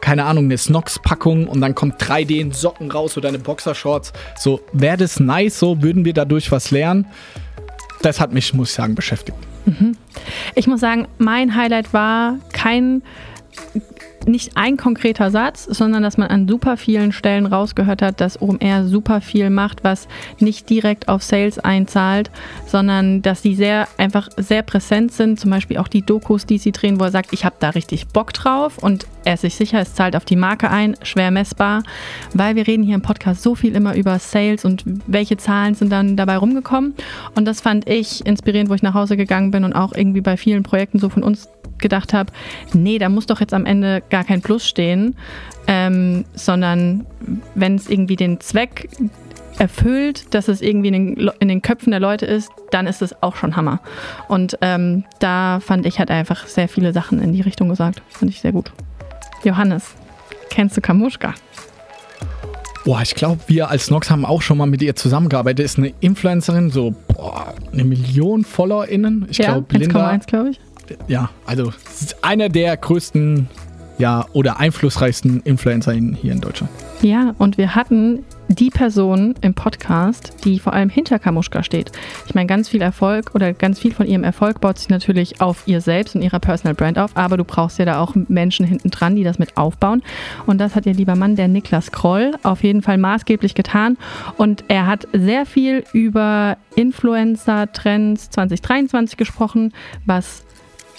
keine 0.00 0.24
Ahnung, 0.24 0.44
eine 0.44 0.56
Snox-Packung 0.56 1.46
und 1.46 1.60
dann 1.60 1.74
kommt 1.74 2.02
3D 2.02 2.40
in 2.40 2.52
Socken 2.52 2.90
raus 2.90 3.16
oder 3.16 3.28
eine 3.28 3.38
Boxershorts. 3.38 4.12
So, 4.38 4.60
wäre 4.72 4.96
das 4.96 5.20
nice, 5.20 5.58
so 5.58 5.82
würden 5.82 6.04
wir 6.04 6.14
dadurch 6.14 6.50
was 6.50 6.70
lernen. 6.70 7.06
Das 8.02 8.20
hat 8.20 8.32
mich, 8.32 8.54
muss 8.54 8.70
ich 8.70 8.74
sagen, 8.74 8.94
beschäftigt. 8.94 9.38
Mhm. 9.66 9.96
Ich 10.54 10.66
muss 10.66 10.80
sagen, 10.80 11.06
mein 11.18 11.54
Highlight 11.54 11.92
war 11.92 12.38
kein 12.52 13.02
nicht 14.26 14.56
ein 14.56 14.76
konkreter 14.76 15.30
Satz, 15.30 15.64
sondern 15.64 16.02
dass 16.02 16.16
man 16.16 16.28
an 16.28 16.48
super 16.48 16.76
vielen 16.76 17.12
Stellen 17.12 17.46
rausgehört 17.46 18.02
hat, 18.02 18.20
dass 18.20 18.40
OMR 18.40 18.84
super 18.84 19.20
viel 19.20 19.50
macht, 19.50 19.84
was 19.84 20.08
nicht 20.38 20.68
direkt 20.70 21.08
auf 21.08 21.22
Sales 21.22 21.58
einzahlt, 21.58 22.30
sondern 22.66 23.22
dass 23.22 23.42
sie 23.42 23.54
sehr 23.54 23.88
einfach 23.98 24.28
sehr 24.36 24.62
präsent 24.62 25.12
sind. 25.12 25.40
Zum 25.40 25.50
Beispiel 25.50 25.78
auch 25.78 25.88
die 25.88 26.02
Dokus, 26.02 26.46
die 26.46 26.58
sie 26.58 26.72
drehen, 26.72 27.00
wo 27.00 27.04
er 27.04 27.10
sagt, 27.10 27.32
ich 27.32 27.44
habe 27.44 27.56
da 27.58 27.70
richtig 27.70 28.08
Bock 28.08 28.32
drauf 28.32 28.78
und 28.78 29.06
er 29.24 29.34
ist 29.34 29.42
sich 29.42 29.54
sicher, 29.54 29.80
es 29.80 29.94
zahlt 29.94 30.16
auf 30.16 30.24
die 30.24 30.36
Marke 30.36 30.70
ein, 30.70 30.96
schwer 31.02 31.30
messbar, 31.30 31.82
weil 32.32 32.56
wir 32.56 32.66
reden 32.66 32.82
hier 32.82 32.94
im 32.94 33.02
Podcast 33.02 33.42
so 33.42 33.54
viel 33.54 33.76
immer 33.76 33.94
über 33.94 34.18
Sales 34.18 34.64
und 34.64 34.84
welche 35.06 35.36
Zahlen 35.36 35.74
sind 35.74 35.90
dann 35.90 36.16
dabei 36.16 36.38
rumgekommen. 36.38 36.94
Und 37.34 37.44
das 37.44 37.60
fand 37.60 37.88
ich 37.88 38.24
inspirierend, 38.24 38.70
wo 38.70 38.74
ich 38.74 38.82
nach 38.82 38.94
Hause 38.94 39.16
gegangen 39.16 39.50
bin 39.50 39.64
und 39.64 39.74
auch 39.74 39.92
irgendwie 39.92 40.20
bei 40.22 40.36
vielen 40.36 40.62
Projekten 40.62 40.98
so 40.98 41.08
von 41.08 41.22
uns 41.22 41.48
gedacht 41.80 42.12
habe, 42.12 42.32
nee, 42.72 42.98
da 42.98 43.08
muss 43.08 43.26
doch 43.26 43.40
jetzt 43.40 43.54
am 43.54 43.66
Ende 43.66 44.02
gar 44.10 44.24
kein 44.24 44.42
Plus 44.42 44.66
stehen, 44.66 45.16
ähm, 45.66 46.24
sondern 46.34 47.06
wenn 47.54 47.76
es 47.76 47.88
irgendwie 47.88 48.16
den 48.16 48.40
Zweck 48.40 48.88
erfüllt, 49.60 50.34
dass 50.34 50.48
es 50.48 50.62
irgendwie 50.62 50.88
in 50.88 51.16
den, 51.16 51.30
in 51.38 51.48
den, 51.48 51.62
Köpfen 51.62 51.90
der 51.90 52.00
Leute 52.00 52.24
ist, 52.24 52.50
dann 52.70 52.86
ist 52.86 53.02
es 53.02 53.22
auch 53.22 53.36
schon 53.36 53.56
Hammer. 53.56 53.80
Und 54.26 54.56
ähm, 54.62 55.04
da 55.18 55.60
fand 55.60 55.84
ich 55.86 55.98
halt 55.98 56.10
einfach 56.10 56.46
sehr 56.46 56.66
viele 56.66 56.92
Sachen 56.92 57.20
in 57.20 57.32
die 57.32 57.42
Richtung 57.42 57.68
gesagt. 57.68 58.02
Fand 58.08 58.32
ich 58.32 58.40
sehr 58.40 58.52
gut. 58.52 58.72
Johannes, 59.44 59.94
kennst 60.48 60.76
du 60.76 60.80
Kamuschka? 60.80 61.34
Boah, 62.86 63.02
ich 63.02 63.14
glaube, 63.14 63.40
wir 63.48 63.68
als 63.68 63.90
Nox 63.90 64.10
haben 64.10 64.24
auch 64.24 64.40
schon 64.40 64.56
mal 64.56 64.66
mit 64.66 64.80
ihr 64.80 64.96
zusammengearbeitet. 64.96 65.64
Ist 65.64 65.76
eine 65.76 65.92
Influencerin, 66.00 66.70
so 66.70 66.94
boah, 67.08 67.54
eine 67.70 67.84
Million 67.84 68.44
FollowerInnen. 68.44 69.26
Ich 69.30 69.38
ja, 69.38 69.52
glaube, 69.52 69.76
Linda. 69.76 70.10
1,1 70.10 70.26
glaube 70.26 70.50
ich 70.50 70.60
ja, 71.08 71.30
also 71.46 71.72
einer 72.22 72.48
der 72.48 72.76
größten 72.76 73.48
ja, 74.00 74.24
oder 74.32 74.58
einflussreichsten 74.58 75.40
Influencer 75.42 75.92
hier 75.92 76.32
in 76.32 76.40
Deutschland. 76.40 76.72
Ja, 77.02 77.34
und 77.38 77.58
wir 77.58 77.74
hatten 77.74 78.24
die 78.48 78.70
Person 78.70 79.34
im 79.42 79.54
Podcast, 79.54 80.32
die 80.44 80.58
vor 80.58 80.72
allem 80.72 80.88
hinter 80.88 81.18
Kamuschka 81.18 81.62
steht. 81.62 81.92
Ich 82.26 82.34
meine, 82.34 82.46
ganz 82.46 82.68
viel 82.68 82.82
Erfolg 82.82 83.34
oder 83.34 83.52
ganz 83.52 83.78
viel 83.78 83.92
von 83.92 84.06
ihrem 84.06 84.24
Erfolg 84.24 84.60
baut 84.60 84.78
sich 84.78 84.88
natürlich 84.88 85.40
auf 85.40 85.62
ihr 85.66 85.80
selbst 85.80 86.16
und 86.16 86.22
ihrer 86.22 86.40
Personal 86.40 86.74
Brand 86.74 86.98
auf, 86.98 87.14
aber 87.14 87.36
du 87.36 87.44
brauchst 87.44 87.78
ja 87.78 87.84
da 87.84 88.00
auch 88.00 88.14
Menschen 88.14 88.66
hinten 88.66 88.90
dran, 88.90 89.16
die 89.16 89.22
das 89.22 89.38
mit 89.38 89.56
aufbauen. 89.56 90.02
Und 90.46 90.58
das 90.58 90.74
hat 90.74 90.86
ihr 90.86 90.94
lieber 90.94 91.14
Mann, 91.14 91.36
der 91.36 91.48
Niklas 91.48 91.92
Kroll, 91.92 92.32
auf 92.42 92.64
jeden 92.64 92.82
Fall 92.82 92.98
maßgeblich 92.98 93.54
getan. 93.54 93.98
Und 94.36 94.64
er 94.68 94.86
hat 94.86 95.06
sehr 95.12 95.46
viel 95.46 95.84
über 95.92 96.56
Influencer-Trends 96.74 98.30
2023 98.30 99.16
gesprochen, 99.16 99.72
was 100.06 100.44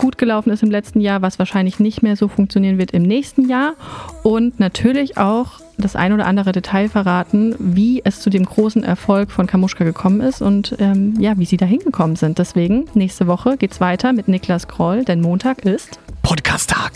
gut 0.02 0.18
gelaufen 0.18 0.50
ist 0.50 0.64
im 0.64 0.72
letzten 0.72 1.00
Jahr, 1.00 1.22
was 1.22 1.38
wahrscheinlich 1.38 1.80
nicht 1.80 2.02
mehr 2.02 2.16
so 2.16 2.28
funktionieren 2.28 2.80
wird 2.80 2.90
im 2.90 3.04
nächsten 3.04 3.48
Jahr. 3.48 3.76
Und 4.24 4.60
natürlich 4.60 5.18
auch 5.18 5.60
das 5.78 5.96
ein 5.96 6.12
oder 6.12 6.26
andere 6.26 6.52
Detail 6.52 6.90
verraten, 6.90 7.56
wie 7.60 8.02
es 8.04 8.20
zu 8.20 8.32
dem 8.32 8.44
großen 8.44 8.84
Erfolg 8.84 9.30
von 9.30 9.46
Kamuschka 9.46 9.84
gekommen 9.84 10.22
ist 10.22 10.42
und 10.42 10.76
ähm, 10.80 11.14
ja, 11.20 11.38
wie 11.38 11.46
sie 11.46 11.58
da 11.58 11.68
hingekommen 11.68 12.16
sind. 12.16 12.40
Deswegen, 12.40 12.86
nächste 12.96 13.28
Woche 13.28 13.58
geht 13.58 13.74
es 13.74 13.80
weiter 13.80 14.12
mit 14.12 14.28
Niklas 14.28 14.68
Kroll, 14.68 15.06
denn 15.06 15.22
Montag 15.22 15.66
ist 15.66 16.00
Podcast-Tag. 16.24 16.94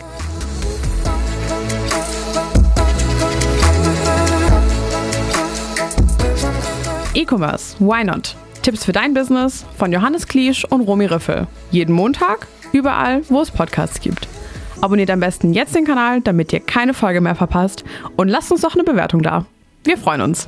E-Commerce, 7.14 7.76
why 7.80 8.04
not? 8.04 8.36
Tipps 8.64 8.84
für 8.84 8.94
dein 8.94 9.14
Business 9.14 9.64
von 9.78 9.92
Johannes 9.92 10.28
Kliesch 10.28 10.66
und 10.66 10.82
Romy 10.82 11.06
Riffel. 11.06 11.46
Jeden 11.70 11.94
Montag 11.94 12.48
überall, 12.72 13.22
wo 13.30 13.42
es 13.42 13.52
Podcasts 13.52 14.00
gibt. 14.00 14.28
Abonniert 14.82 15.10
am 15.10 15.20
besten 15.20 15.54
jetzt 15.54 15.76
den 15.76 15.86
Kanal, 15.86 16.22
damit 16.22 16.54
ihr 16.54 16.60
keine 16.60 16.94
Folge 16.94 17.22
mehr 17.22 17.36
verpasst 17.36 17.84
und 18.16 18.28
lasst 18.28 18.52
uns 18.52 18.62
doch 18.62 18.76
eine 18.76 18.84
Bewertung 18.84 19.22
da. 19.22 19.46
Wir 19.84 19.98
freuen 19.98 20.22
uns. 20.22 20.48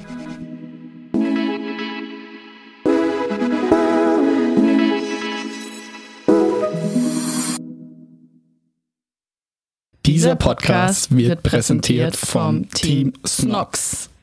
Dieser 10.06 10.36
Podcast 10.36 11.16
wird 11.16 11.44
präsentiert 11.44 12.16
vom 12.16 12.70
Team 12.70 13.14
Snox. 13.26 14.10